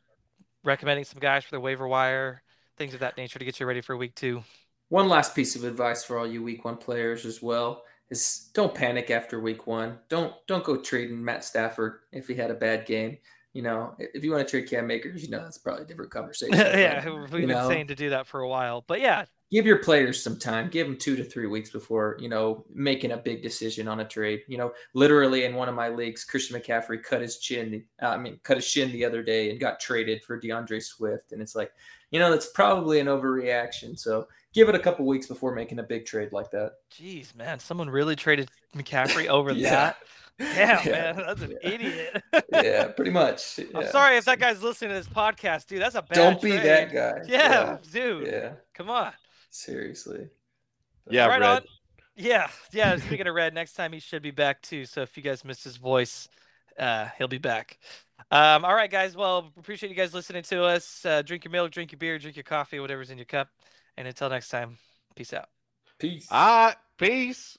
recommending 0.63 1.03
some 1.03 1.19
guys 1.19 1.43
for 1.43 1.51
the 1.51 1.59
waiver 1.59 1.87
wire, 1.87 2.43
things 2.77 2.93
of 2.93 3.01
that 3.01 3.17
nature 3.17 3.37
to 3.37 3.43
get 3.43 3.59
you 3.59 3.65
ready 3.65 3.81
for 3.81 3.97
week 3.97 4.15
two. 4.15 4.41
One 4.87 5.09
last 5.09 5.35
piece 5.35 5.57
of 5.57 5.65
advice 5.65 6.03
for 6.03 6.17
all 6.17 6.27
you 6.27 6.41
week 6.41 6.63
one 6.63 6.77
players 6.77 7.25
as 7.25 7.41
well 7.41 7.83
is 8.09 8.49
don't 8.53 8.73
panic 8.73 9.09
after 9.09 9.39
week 9.39 9.67
one. 9.67 9.99
Don't 10.07 10.33
don't 10.47 10.63
go 10.63 10.77
trading 10.77 11.23
Matt 11.23 11.43
Stafford 11.43 11.99
if 12.13 12.27
he 12.27 12.35
had 12.35 12.51
a 12.51 12.55
bad 12.55 12.85
game. 12.85 13.17
You 13.53 13.63
know, 13.63 13.95
if 13.99 14.23
you 14.23 14.31
want 14.31 14.47
to 14.47 14.49
trade 14.49 14.69
Cam 14.69 14.89
Akers, 14.89 15.23
you 15.23 15.29
know 15.29 15.39
that's 15.39 15.57
probably 15.57 15.83
a 15.83 15.85
different 15.85 16.11
conversation. 16.11 16.53
yeah, 16.57 17.03
but, 17.03 17.15
we've 17.15 17.31
been 17.31 17.49
know, 17.49 17.67
saying 17.67 17.87
to 17.87 17.95
do 17.95 18.11
that 18.11 18.25
for 18.27 18.39
a 18.41 18.47
while. 18.47 18.83
But 18.87 19.01
yeah, 19.01 19.25
give 19.51 19.65
your 19.65 19.79
players 19.79 20.23
some 20.23 20.39
time. 20.39 20.69
Give 20.69 20.87
them 20.87 20.97
two 20.97 21.17
to 21.17 21.23
three 21.23 21.47
weeks 21.47 21.69
before 21.69 22.17
you 22.19 22.29
know 22.29 22.63
making 22.73 23.11
a 23.11 23.17
big 23.17 23.43
decision 23.43 23.87
on 23.89 23.99
a 23.99 24.05
trade. 24.05 24.41
You 24.47 24.57
know, 24.57 24.71
literally 24.93 25.43
in 25.43 25.55
one 25.55 25.67
of 25.67 25.75
my 25.75 25.89
leagues, 25.89 26.23
Christian 26.23 26.59
McCaffrey 26.59 27.03
cut 27.03 27.21
his 27.21 27.39
chin. 27.39 27.83
Uh, 28.01 28.07
I 28.07 28.17
mean, 28.17 28.39
cut 28.43 28.57
his 28.57 28.65
shin 28.65 28.91
the 28.91 29.03
other 29.03 29.21
day 29.21 29.51
and 29.51 29.59
got 29.59 29.79
traded 29.81 30.23
for 30.23 30.39
D'Andre 30.39 30.79
Swift. 30.79 31.33
And 31.33 31.41
it's 31.41 31.55
like, 31.55 31.73
you 32.11 32.19
know, 32.19 32.31
that's 32.31 32.47
probably 32.47 32.99
an 32.99 33.07
overreaction. 33.07 33.99
So 33.99 34.27
give 34.53 34.69
it 34.69 34.75
a 34.75 34.79
couple 34.79 35.05
weeks 35.05 35.27
before 35.27 35.53
making 35.53 35.79
a 35.79 35.83
big 35.83 36.05
trade 36.05 36.31
like 36.31 36.51
that. 36.51 36.73
Jeez, 36.93 37.35
man, 37.35 37.59
someone 37.59 37.89
really 37.89 38.15
traded 38.15 38.49
McCaffrey 38.75 39.27
over 39.27 39.51
Yeah. 39.53 39.69
that. 39.71 39.97
Damn, 40.39 40.85
Yeah. 40.85 40.91
man, 40.91 41.15
that's 41.17 41.41
an 41.41 41.51
Yeah. 41.61 41.69
idiot. 41.69 42.23
yeah, 42.53 42.87
pretty 42.95 43.11
much. 43.11 43.59
I'm 43.75 43.87
sorry 43.87 44.17
if 44.17 44.25
that 44.25 44.39
guy's 44.39 44.61
listening 44.63 44.89
to 44.91 44.95
this 44.95 45.07
podcast, 45.07 45.67
dude. 45.67 45.81
That's 45.81 45.95
a 45.95 46.01
bad. 46.01 46.15
Don't 46.15 46.41
be 46.41 46.51
trade. 46.51 46.63
that 46.63 46.93
guy. 46.93 47.21
Yeah, 47.27 47.77
dude. 47.91 48.27
Yeah. 48.27 48.53
Come 48.73 48.89
on. 48.89 49.11
Seriously. 49.49 50.29
Yeah, 51.09 51.27
right 51.27 51.41
Red. 51.41 51.49
on. 51.49 51.61
Yeah, 52.15 52.49
yeah. 52.71 52.97
Speaking 52.97 53.27
of 53.27 53.35
Red, 53.35 53.53
next 53.53 53.73
time 53.73 53.93
he 53.93 53.99
should 53.99 54.21
be 54.21 54.31
back 54.31 54.61
too. 54.61 54.85
So 54.85 55.01
if 55.01 55.15
you 55.17 55.23
guys 55.23 55.43
missed 55.45 55.63
his 55.63 55.77
voice, 55.77 56.27
uh, 56.79 57.07
he'll 57.17 57.27
be 57.27 57.37
back. 57.37 57.77
Um, 58.31 58.63
all 58.65 58.75
right, 58.75 58.89
guys. 58.91 59.15
Well, 59.15 59.51
appreciate 59.57 59.89
you 59.89 59.95
guys 59.95 60.13
listening 60.13 60.43
to 60.43 60.63
us. 60.63 61.05
Uh, 61.05 61.21
drink 61.21 61.43
your 61.43 61.51
milk, 61.51 61.71
drink 61.71 61.91
your 61.91 61.99
beer, 61.99 62.17
drink 62.19 62.35
your 62.37 62.43
coffee, 62.43 62.79
whatever's 62.79 63.09
in 63.09 63.17
your 63.17 63.25
cup. 63.25 63.49
And 63.97 64.07
until 64.07 64.29
next 64.29 64.49
time, 64.49 64.77
peace 65.15 65.33
out. 65.33 65.49
Peace. 65.99 66.27
Ah, 66.31 66.75
peace. 66.97 67.57